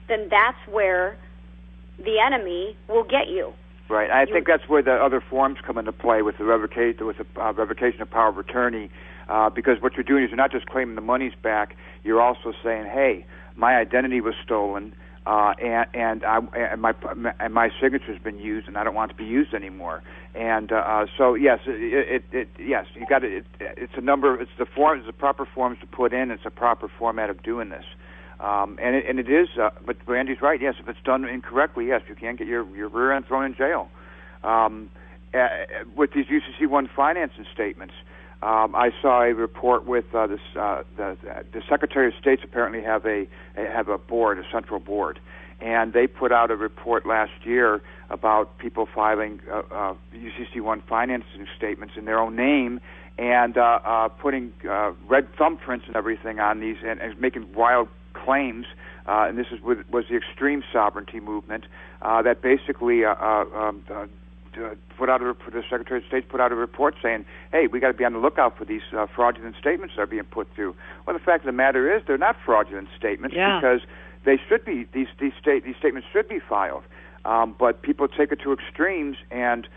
then 0.07 0.27
that's 0.29 0.57
where 0.69 1.17
the 1.97 2.19
enemy 2.19 2.75
will 2.87 3.03
get 3.03 3.27
you. 3.27 3.53
Right. 3.89 4.09
I 4.09 4.21
you, 4.21 4.33
think 4.33 4.47
that's 4.47 4.67
where 4.67 4.81
the 4.81 4.93
other 4.93 5.21
forms 5.21 5.59
come 5.65 5.77
into 5.77 5.91
play 5.91 6.21
with 6.21 6.37
the 6.37 6.45
revocation 6.45 7.05
with 7.05 7.17
the 7.17 7.41
uh, 7.41 7.53
revocation 7.53 8.01
of 8.01 8.09
power 8.09 8.29
of 8.29 8.37
attorney, 8.37 8.89
uh, 9.27 9.49
because 9.49 9.81
what 9.81 9.93
you're 9.95 10.03
doing 10.03 10.23
is 10.23 10.29
you're 10.29 10.37
not 10.37 10.51
just 10.51 10.65
claiming 10.65 10.95
the 10.95 11.01
money's 11.01 11.33
back. 11.41 11.75
You're 12.03 12.21
also 12.21 12.53
saying, 12.63 12.85
"Hey, 12.85 13.25
my 13.55 13.75
identity 13.75 14.21
was 14.21 14.35
stolen." 14.43 14.95
Uh, 15.25 15.53
and 15.61 15.87
and, 15.93 16.25
I, 16.25 16.39
and 16.53 16.81
my 16.81 16.93
and 17.39 17.53
my 17.53 17.69
signature's 17.81 18.21
been 18.21 18.39
used, 18.39 18.67
and 18.67 18.77
I 18.77 18.83
don't 18.83 18.93
want 18.93 19.11
it 19.11 19.13
to 19.13 19.17
be 19.17 19.29
used 19.29 19.53
anymore. 19.53 20.03
And 20.35 20.71
uh, 20.71 20.75
uh 20.75 21.05
so 21.17 21.35
yes, 21.35 21.59
it, 21.65 22.23
it, 22.31 22.37
it 22.37 22.49
yes, 22.59 22.87
you 22.93 23.05
got 23.07 23.23
it, 23.23 23.45
it. 23.59 23.77
It's 23.77 23.93
a 23.95 24.01
number. 24.01 24.39
It's 24.41 24.51
the 24.57 24.65
form. 24.65 24.97
It's 24.99 25.07
the 25.07 25.13
proper 25.13 25.45
forms 25.45 25.79
to 25.79 25.87
put 25.87 26.13
in. 26.13 26.29
It's 26.29 26.45
a 26.45 26.51
proper 26.51 26.89
format 26.99 27.29
of 27.29 27.41
doing 27.41 27.69
this. 27.69 27.85
Um, 28.41 28.77
and 28.81 28.95
it, 28.97 29.05
and 29.07 29.19
it 29.19 29.29
is. 29.29 29.47
Uh, 29.57 29.69
but 29.85 29.95
Randi's 30.05 30.41
right. 30.41 30.59
Yes, 30.61 30.75
if 30.77 30.89
it's 30.89 31.01
done 31.05 31.23
incorrectly, 31.23 31.87
yes, 31.87 32.01
you 32.09 32.15
can 32.15 32.35
get 32.35 32.47
your 32.47 32.65
your 32.75 32.89
rear 32.89 33.13
end 33.13 33.25
thrown 33.25 33.45
in 33.45 33.55
jail. 33.55 33.89
Um, 34.43 34.89
uh, 35.33 35.47
with 35.95 36.11
these 36.13 36.25
UCC 36.25 36.67
one 36.67 36.89
financing 36.93 37.45
statements. 37.53 37.93
Um, 38.43 38.75
I 38.75 38.91
saw 39.01 39.21
a 39.21 39.33
report 39.33 39.85
with 39.85 40.03
uh, 40.13 40.27
this, 40.27 40.41
uh, 40.59 40.83
the, 40.97 41.15
the 41.53 41.61
Secretary 41.69 42.07
of 42.07 42.13
State's 42.19 42.43
apparently 42.43 42.81
have 42.81 43.05
a 43.05 43.25
have 43.55 43.87
a 43.87 43.97
board, 43.97 44.37
a 44.37 44.43
central 44.51 44.81
board, 44.81 45.21
and 45.61 45.93
they 45.93 46.07
put 46.07 46.33
out 46.33 46.51
a 46.51 46.57
report 46.57 47.05
last 47.05 47.45
year 47.45 47.81
about 48.09 48.57
people 48.57 48.85
filing 48.93 49.39
uh, 49.49 49.61
uh, 49.71 49.93
UCC 50.13 50.59
one 50.59 50.83
financing 50.89 51.47
statements 51.55 51.93
in 51.95 52.03
their 52.03 52.19
own 52.19 52.35
name 52.35 52.81
and 53.17 53.57
uh, 53.57 53.79
uh, 53.85 54.09
putting 54.09 54.51
uh, 54.69 54.91
red 55.07 55.33
thumbprints 55.37 55.87
and 55.87 55.95
everything 55.95 56.41
on 56.41 56.59
these 56.59 56.77
and, 56.85 56.99
and 56.99 57.17
making 57.21 57.53
wild 57.53 57.87
claims. 58.13 58.65
Uh, 59.05 59.25
and 59.29 59.37
this 59.37 59.47
is 59.51 59.61
with, 59.61 59.89
was 59.89 60.03
the 60.09 60.17
extreme 60.17 60.63
sovereignty 60.73 61.21
movement 61.21 61.65
uh, 62.01 62.21
that 62.21 62.41
basically 62.41 63.05
uh, 63.05 63.13
uh, 63.13 63.45
um, 63.55 63.83
uh, 63.89 64.05
uh, 64.57 64.75
put 64.97 65.09
out 65.09 65.21
a 65.21 65.35
the 65.51 65.63
Secretary 65.69 65.99
of 65.99 66.05
State 66.07 66.29
put 66.29 66.39
out 66.39 66.51
a 66.51 66.55
report 66.55 66.95
saying, 67.01 67.25
"Hey, 67.51 67.67
we 67.67 67.79
got 67.79 67.87
to 67.87 67.93
be 67.93 68.05
on 68.05 68.13
the 68.13 68.19
lookout 68.19 68.57
for 68.57 68.65
these 68.65 68.81
uh, 68.95 69.07
fraudulent 69.07 69.55
statements 69.59 69.95
that 69.95 70.01
are 70.01 70.07
being 70.07 70.23
put 70.23 70.47
through." 70.55 70.75
Well, 71.05 71.17
the 71.17 71.23
fact 71.23 71.43
of 71.43 71.45
the 71.47 71.51
matter 71.51 71.95
is, 71.95 72.03
they're 72.05 72.17
not 72.17 72.35
fraudulent 72.45 72.89
statements 72.97 73.35
yeah. 73.35 73.59
because 73.59 73.81
they 74.25 74.39
should 74.47 74.65
be 74.65 74.87
these 74.93 75.07
these 75.19 75.33
state 75.39 75.63
these 75.63 75.77
statements 75.77 76.07
should 76.11 76.27
be 76.27 76.39
filed, 76.39 76.83
um, 77.25 77.55
but 77.57 77.81
people 77.81 78.07
take 78.07 78.31
it 78.31 78.39
to 78.41 78.53
extremes, 78.53 79.17
and 79.31 79.67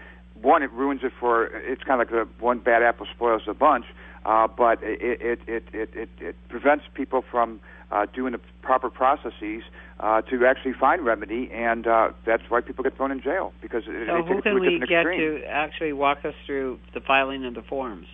one, 0.41 0.62
it 0.62 0.70
ruins 0.72 1.01
it 1.03 1.12
for. 1.18 1.47
It's 1.47 1.83
kind 1.83 2.01
of 2.01 2.11
like 2.11 2.11
the 2.11 2.43
one 2.43 2.59
bad 2.59 2.83
apple 2.83 3.07
spoils 3.14 3.43
the 3.47 3.55
bunch, 3.55 3.87
uh, 4.27 4.49
but 4.49 4.83
it 4.83 5.20
it, 5.22 5.41
it 5.47 5.64
it 5.72 5.91
it 5.95 6.09
it 6.18 6.37
prevents 6.49 6.85
people 6.95 7.22
from 7.31 7.61
uh, 7.93 8.07
doing 8.12 8.33
the 8.33 8.41
proper 8.61 8.91
processes 8.91 9.62
uh, 10.01 10.20
to 10.22 10.45
actually 10.45 10.72
find 10.72 11.05
remedy, 11.05 11.49
and 11.53 11.87
uh, 11.87 12.11
that's 12.27 12.43
why 12.49 12.61
people 12.61 12.83
get 12.83 12.97
thrown 12.97 13.12
in 13.12 13.22
jail 13.22 13.53
because 13.62 13.85
it, 13.87 14.09
so 14.09 14.16
it, 14.16 14.27
who 14.27 14.43
can 14.43 14.59
we 14.59 14.81
get 14.81 14.91
extreme. 14.91 15.20
to 15.20 15.45
actually 15.47 15.93
walk 15.93 16.24
us 16.24 16.35
through 16.45 16.79
the 16.93 17.01
filing 17.01 17.45
of 17.45 17.55
the 17.55 17.62
forms? 17.62 18.09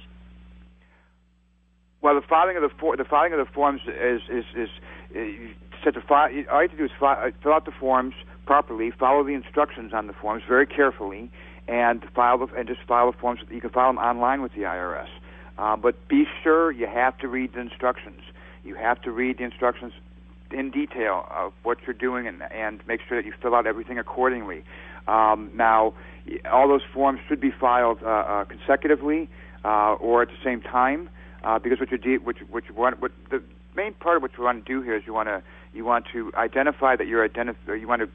Well, 2.02 2.14
the 2.14 2.26
filing 2.28 2.56
of 2.56 2.62
the 2.62 2.70
for, 2.78 2.94
the 2.94 3.04
filing 3.04 3.32
of 3.32 3.38
the 3.38 3.50
forms 3.50 3.80
is 3.86 4.20
is 4.28 4.44
is, 4.54 4.68
is 5.14 5.56
set 5.82 5.94
to 5.94 6.02
file. 6.02 6.28
All 6.52 6.62
you 6.62 6.68
have 6.68 6.70
to 6.72 6.76
do 6.76 6.84
is 6.84 6.90
fi- 7.00 7.28
uh, 7.28 7.30
fill 7.42 7.54
out 7.54 7.64
the 7.64 7.72
forms 7.72 8.14
properly, 8.44 8.90
follow 8.90 9.24
the 9.24 9.32
instructions 9.32 9.94
on 9.94 10.08
the 10.08 10.12
forms 10.12 10.42
very 10.46 10.66
carefully, 10.66 11.30
and 11.68 12.04
file 12.14 12.36
the, 12.36 12.52
and 12.54 12.68
just 12.68 12.80
file 12.86 13.10
the 13.10 13.16
forms. 13.16 13.40
You 13.50 13.62
can 13.62 13.70
file 13.70 13.88
them 13.88 13.98
online 13.98 14.42
with 14.42 14.52
the 14.52 14.62
IRS, 14.62 15.08
uh, 15.58 15.76
but 15.76 16.08
be 16.08 16.24
sure 16.42 16.70
you 16.70 16.86
have 16.86 17.16
to 17.18 17.28
read 17.28 17.52
the 17.54 17.60
instructions. 17.60 18.20
You 18.64 18.74
have 18.74 19.00
to 19.02 19.10
read 19.10 19.38
the 19.38 19.44
instructions 19.44 19.92
in 20.50 20.70
detail 20.70 21.26
of 21.30 21.52
what 21.62 21.78
you're 21.86 21.94
doing 21.94 22.26
and, 22.26 22.42
and 22.50 22.86
make 22.86 23.00
sure 23.08 23.20
that 23.20 23.26
you 23.26 23.32
fill 23.40 23.54
out 23.54 23.66
everything 23.66 23.98
accordingly. 23.98 24.64
Um, 25.08 25.50
now, 25.54 25.94
all 26.50 26.68
those 26.68 26.82
forms 26.92 27.20
should 27.28 27.40
be 27.40 27.50
filed 27.50 28.02
uh, 28.02 28.06
uh, 28.06 28.44
consecutively 28.44 29.28
uh, 29.64 29.94
or 29.94 30.22
at 30.22 30.28
the 30.28 30.36
same 30.44 30.60
time 30.60 31.08
uh, 31.42 31.58
because 31.58 31.80
what 31.80 31.90
you 31.90 31.98
de- 31.98 32.18
what 32.18 32.40
you, 32.40 32.46
what 32.50 32.68
you 32.68 32.74
want 32.74 33.00
what 33.00 33.10
the 33.30 33.42
main 33.74 33.94
part 33.94 34.16
of 34.16 34.22
what 34.22 34.30
you 34.36 34.44
want 34.44 34.64
to 34.64 34.72
do 34.72 34.82
here 34.82 34.96
is 34.96 35.02
you 35.06 35.12
want 35.12 35.28
to 35.28 35.42
you 35.74 35.84
want 35.84 36.06
to 36.12 36.30
identify 36.36 36.94
that 36.94 37.06
your 37.06 37.24
identity 37.24 37.58
you 37.80 37.88
want 37.88 38.02
to 38.02 38.08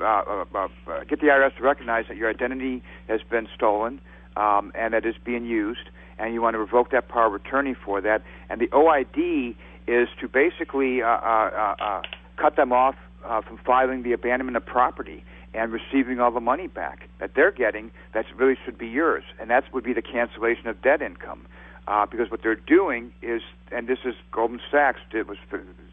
uh, 0.00 0.44
uh, 0.54 0.68
uh, 0.86 1.04
get 1.04 1.20
the 1.20 1.26
IRS 1.26 1.56
to 1.56 1.62
recognize 1.62 2.06
that 2.08 2.16
your 2.16 2.28
identity 2.28 2.82
has 3.08 3.20
been 3.30 3.48
stolen 3.54 4.00
um, 4.36 4.72
and 4.74 4.94
that 4.94 5.04
is 5.04 5.14
being 5.24 5.44
used, 5.44 5.90
and 6.18 6.34
you 6.34 6.42
want 6.42 6.54
to 6.54 6.58
revoke 6.58 6.90
that 6.90 7.08
power 7.08 7.26
of 7.26 7.34
attorney 7.34 7.74
for 7.74 8.00
that. 8.00 8.22
And 8.48 8.60
the 8.60 8.68
OID 8.68 9.54
is 9.86 10.08
to 10.20 10.28
basically 10.28 11.02
uh, 11.02 11.06
uh, 11.06 11.74
uh, 11.80 12.02
cut 12.36 12.56
them 12.56 12.72
off 12.72 12.96
uh, 13.24 13.40
from 13.40 13.58
filing 13.58 14.02
the 14.02 14.12
abandonment 14.12 14.56
of 14.56 14.64
property 14.64 15.24
and 15.52 15.72
receiving 15.72 16.20
all 16.20 16.30
the 16.30 16.40
money 16.40 16.66
back 16.66 17.08
that 17.20 17.32
they're 17.34 17.52
getting 17.52 17.90
that 18.12 18.26
really 18.36 18.56
should 18.64 18.76
be 18.76 18.88
yours, 18.88 19.22
and 19.40 19.50
that 19.50 19.64
would 19.72 19.84
be 19.84 19.92
the 19.92 20.02
cancellation 20.02 20.66
of 20.66 20.80
debt 20.82 21.00
income. 21.00 21.46
Uh, 21.86 22.06
because 22.06 22.30
what 22.30 22.42
they're 22.42 22.54
doing 22.54 23.12
is, 23.20 23.42
and 23.70 23.86
this 23.86 23.98
is 24.06 24.14
Goldman 24.32 24.60
Sachs 24.70 25.00
did 25.10 25.28
was 25.28 25.36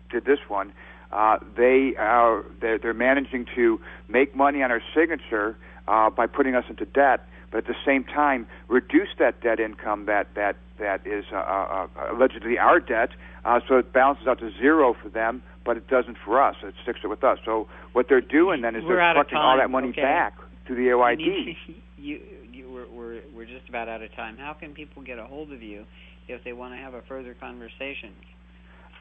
did 0.09 0.23
this 0.23 0.39
one. 0.47 0.71
Uh, 1.11 1.37
they 1.57 1.93
are 1.97 2.45
they're, 2.61 2.77
they're 2.77 2.93
managing 2.93 3.45
to 3.55 3.79
make 4.07 4.33
money 4.33 4.63
on 4.63 4.71
our 4.71 4.81
signature 4.95 5.57
uh, 5.89 6.09
by 6.09 6.27
putting 6.27 6.55
us 6.55 6.63
into 6.69 6.85
debt, 6.85 7.27
but 7.51 7.59
at 7.59 7.67
the 7.67 7.75
same 7.85 8.03
time 8.03 8.47
reduce 8.67 9.09
that 9.19 9.41
debt 9.41 9.59
income 9.59 10.05
that 10.05 10.27
that 10.35 10.55
that 10.79 11.05
is 11.05 11.25
uh, 11.31 11.35
uh, 11.35 11.87
uh 11.95 12.15
allegedly 12.15 12.57
our 12.57 12.79
debt 12.79 13.09
uh, 13.43 13.59
so 13.67 13.77
it 13.77 13.91
balances 13.91 14.27
out 14.27 14.39
to 14.39 14.51
zero 14.59 14.95
for 15.01 15.09
them, 15.09 15.41
but 15.65 15.77
it 15.77 15.87
doesn't 15.87 16.17
for 16.23 16.41
us. 16.41 16.55
It 16.63 16.75
sticks 16.83 16.99
it 17.03 17.07
with 17.07 17.23
us. 17.23 17.39
So 17.43 17.67
what 17.93 18.07
they're 18.07 18.21
doing 18.21 18.61
then 18.61 18.75
is 18.75 18.83
we're 18.83 18.97
they're 18.97 19.13
collecting 19.13 19.37
all 19.37 19.57
that 19.57 19.69
money 19.69 19.89
okay. 19.89 20.01
back 20.01 20.37
to 20.67 20.75
the 20.75 20.87
OID. 20.87 21.57
You, 22.03 22.19
you, 22.51 22.67
we're, 22.67 22.87
we're, 22.89 23.21
we're 23.31 23.45
just 23.45 23.69
about 23.69 23.87
out 23.87 24.01
of 24.01 24.11
time. 24.15 24.35
How 24.35 24.53
can 24.53 24.73
people 24.73 25.03
get 25.03 25.19
a 25.19 25.23
hold 25.23 25.51
of 25.53 25.61
you 25.61 25.85
if 26.27 26.43
they 26.43 26.51
want 26.51 26.73
to 26.73 26.77
have 26.77 26.95
a 26.95 27.03
further 27.03 27.35
conversation? 27.35 28.11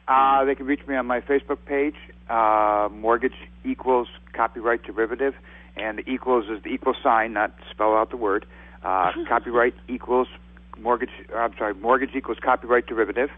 Uh, 0.07 0.45
they 0.45 0.55
can 0.55 0.67
reach 0.67 0.87
me 0.87 0.97
on 0.97 1.07
my 1.07 1.23
Facebook 1.23 1.65
page, 1.65 1.95
uh, 2.29 2.91
Mortgage 2.93 3.33
Equals 3.65 4.07
Copyright 4.35 4.83
Derivative, 4.83 5.33
and 5.81 5.99
the 5.99 6.11
equals 6.11 6.47
is 6.51 6.63
the 6.63 6.71
equal 6.71 6.95
sign, 7.03 7.33
not 7.33 7.55
spell 7.71 7.95
out 7.95 8.11
the 8.11 8.17
word. 8.17 8.47
Uh, 8.85 9.13
copyright 9.29 9.75
equals 9.89 10.29
mortgage. 10.79 11.11
I'm 11.35 11.55
sorry, 11.59 11.75
mortgage 11.75 12.11
equals 12.15 12.39
copyright 12.43 12.87
derivative 12.87 13.31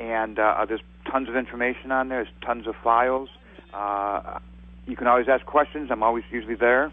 and 0.00 0.38
uh, 0.38 0.64
there's 0.66 0.80
tons 1.10 1.28
of 1.28 1.36
information 1.36 1.92
on 1.92 2.08
there. 2.08 2.24
There's 2.24 2.34
tons 2.44 2.66
of 2.66 2.74
files. 2.82 3.28
Uh, 3.72 4.38
you 4.86 4.96
can 4.96 5.06
always 5.06 5.28
ask 5.28 5.44
questions. 5.44 5.90
I'm 5.92 6.02
always 6.02 6.24
usually 6.30 6.54
there. 6.54 6.90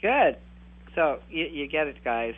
Good. 0.00 0.36
So 0.94 1.20
you, 1.30 1.46
you 1.46 1.66
get 1.66 1.86
it, 1.86 2.04
guys. 2.04 2.34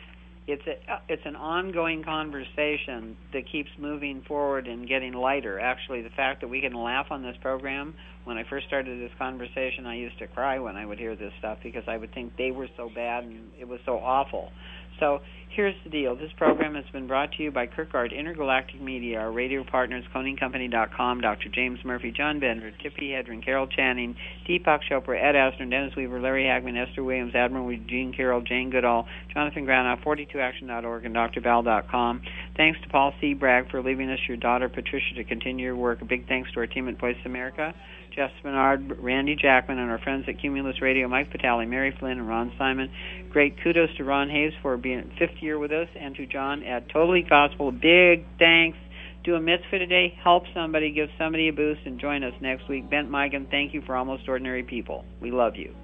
It's 0.47 0.63
a 0.65 0.93
uh, 0.93 0.99
it's 1.09 1.23
an 1.25 1.35
ongoing 1.35 2.03
conversation 2.03 3.17
that 3.33 3.43
keeps 3.51 3.69
moving 3.77 4.21
forward 4.27 4.67
and 4.67 4.87
getting 4.87 5.13
lighter. 5.13 5.59
Actually, 5.59 6.01
the 6.01 6.09
fact 6.09 6.39
that 6.41 6.47
we 6.47 6.61
can 6.61 6.73
laugh 6.73 7.07
on 7.09 7.21
this 7.21 7.35
program. 7.41 7.93
When 8.23 8.37
I 8.37 8.43
first 8.49 8.67
started 8.67 9.01
this 9.01 9.15
conversation, 9.17 9.85
I 9.85 9.95
used 9.95 10.19
to 10.19 10.27
cry 10.27 10.59
when 10.59 10.75
I 10.75 10.85
would 10.85 10.99
hear 10.99 11.15
this 11.15 11.31
stuff 11.39 11.59
because 11.63 11.83
I 11.87 11.97
would 11.97 12.13
think 12.13 12.35
they 12.37 12.51
were 12.51 12.67
so 12.75 12.89
bad 12.93 13.23
and 13.23 13.51
it 13.59 13.67
was 13.67 13.79
so 13.85 13.99
awful. 13.99 14.51
So 14.99 15.19
here's 15.49 15.75
the 15.83 15.89
deal. 15.89 16.15
This 16.15 16.31
program 16.37 16.75
has 16.75 16.85
been 16.91 17.07
brought 17.07 17.31
to 17.33 17.43
you 17.43 17.51
by 17.51 17.67
Kirkgaard 17.67 18.17
Intergalactic 18.17 18.81
Media, 18.81 19.19
our 19.19 19.31
radio 19.31 19.63
partners, 19.63 20.03
ConingCompany.com, 20.13 21.21
Dr. 21.21 21.49
James 21.49 21.79
Murphy, 21.83 22.11
John 22.15 22.39
Bender, 22.39 22.71
Tippi 22.83 23.11
Hedren, 23.11 23.43
Carol 23.43 23.67
Channing, 23.67 24.15
Deepak 24.47 24.81
Chopra, 24.89 25.21
Ed 25.21 25.35
Asner, 25.35 25.69
Dennis 25.69 25.95
Weaver, 25.95 26.19
Larry 26.19 26.43
Hagman, 26.43 26.77
Esther 26.77 27.03
Williams, 27.03 27.33
Admiral 27.35 27.75
Gene 27.87 28.13
Carroll, 28.15 28.41
Jane 28.41 28.69
Goodall, 28.69 29.07
Jonathan 29.33 29.65
Granoff, 29.65 30.03
42action.org, 30.03 31.05
and 31.05 31.15
drval.com. 31.15 32.21
Thanks 32.55 32.79
to 32.81 32.89
Paul 32.89 33.13
C. 33.19 33.33
Bragg 33.33 33.69
for 33.71 33.81
leaving 33.81 34.09
us 34.09 34.19
your 34.27 34.37
daughter, 34.37 34.69
Patricia, 34.69 35.15
to 35.15 35.23
continue 35.23 35.65
your 35.65 35.75
work. 35.75 36.01
A 36.01 36.05
big 36.05 36.27
thanks 36.27 36.51
to 36.53 36.59
our 36.59 36.67
team 36.67 36.87
at 36.87 36.99
Voice 36.99 37.17
America. 37.25 37.73
Jeff 38.17 38.31
Spinard, 38.43 38.97
Randy 38.99 39.35
Jackman, 39.35 39.77
and 39.77 39.91
our 39.91 39.99
friends 39.99 40.25
at 40.27 40.41
Cumulus 40.41 40.81
Radio, 40.81 41.07
Mike 41.07 41.31
Vitale, 41.31 41.67
Mary 41.67 41.95
Flynn, 41.99 42.17
and 42.17 42.27
Ron 42.27 42.51
Simon. 42.57 42.89
Great 43.29 43.61
kudos 43.63 43.95
to 43.97 44.03
Ron 44.03 44.27
Hayes 44.29 44.53
for 44.63 44.75
being 44.75 45.11
fifth 45.19 45.36
year 45.41 45.59
with 45.59 45.71
us, 45.71 45.87
and 45.95 46.15
to 46.15 46.25
John 46.25 46.63
at 46.63 46.89
Totally 46.89 47.21
Gospel. 47.21 47.71
Big 47.71 48.25
thanks. 48.39 48.77
Do 49.23 49.35
a 49.35 49.41
mitzvah 49.41 49.79
today, 49.79 50.17
help 50.23 50.43
somebody, 50.53 50.91
give 50.91 51.09
somebody 51.17 51.49
a 51.49 51.53
boost, 51.53 51.81
and 51.85 51.99
join 51.99 52.23
us 52.23 52.33
next 52.39 52.69
week. 52.69 52.89
Bent 52.89 53.09
Migan, 53.11 53.47
thank 53.51 53.73
you 53.73 53.81
for 53.81 53.95
Almost 53.95 54.29
Ordinary 54.29 54.63
People. 54.63 55.03
We 55.19 55.31
love 55.31 55.55
you. 55.57 55.75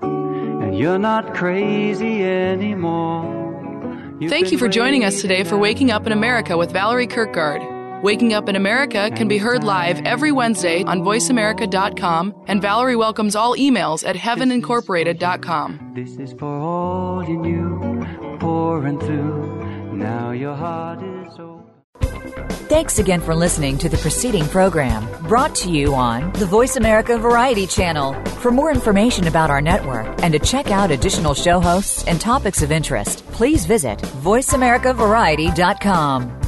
And 0.00 0.78
you're 0.78 0.98
not 0.98 1.34
crazy 1.34 2.22
anymore. 2.24 3.40
Thank 4.28 4.52
you 4.52 4.58
for 4.58 4.68
joining 4.68 5.04
us 5.04 5.20
today 5.20 5.44
for 5.44 5.56
Waking 5.58 5.90
Up 5.90 6.06
in 6.06 6.12
America 6.12 6.56
with 6.56 6.72
Valerie 6.72 7.06
Kirkgaard. 7.06 8.02
Waking 8.02 8.32
Up 8.32 8.48
in 8.48 8.56
America 8.56 9.10
can 9.14 9.28
be 9.28 9.36
heard 9.36 9.62
live 9.62 10.00
every 10.06 10.32
Wednesday 10.32 10.82
on 10.84 11.00
voiceamerica.com, 11.00 12.34
and 12.46 12.62
Valerie 12.62 12.96
welcomes 12.96 13.36
all 13.36 13.54
emails 13.56 14.06
at 14.06 14.16
heavenincorporated.com. 14.16 15.92
This 15.94 16.16
is 16.16 16.32
for 16.32 16.46
all 16.46 17.22
you 17.28 17.36
knew, 17.36 18.04
pouring 18.40 18.98
through. 18.98 19.92
Now 19.92 20.32
your 20.32 20.54
heart 20.54 21.02
is 21.02 21.38
open. 21.38 21.70
Thanks 22.70 22.98
again 23.00 23.20
for 23.20 23.34
listening 23.34 23.78
to 23.78 23.88
the 23.88 23.96
preceding 23.96 24.46
program 24.46 25.04
brought 25.26 25.56
to 25.56 25.68
you 25.70 25.92
on 25.94 26.32
the 26.34 26.46
Voice 26.46 26.76
America 26.76 27.18
Variety 27.18 27.66
Channel. 27.66 28.14
For 28.40 28.50
more 28.50 28.70
information 28.70 29.26
about 29.26 29.50
our 29.50 29.60
network 29.60 30.06
and 30.22 30.32
to 30.32 30.38
check 30.38 30.70
out 30.70 30.90
additional 30.90 31.34
show 31.34 31.60
hosts 31.60 32.06
and 32.06 32.18
topics 32.20 32.62
of 32.62 32.72
interest, 32.72 33.26
please 33.26 33.66
visit 33.66 33.98
VoiceAmericaVariety.com. 33.98 36.39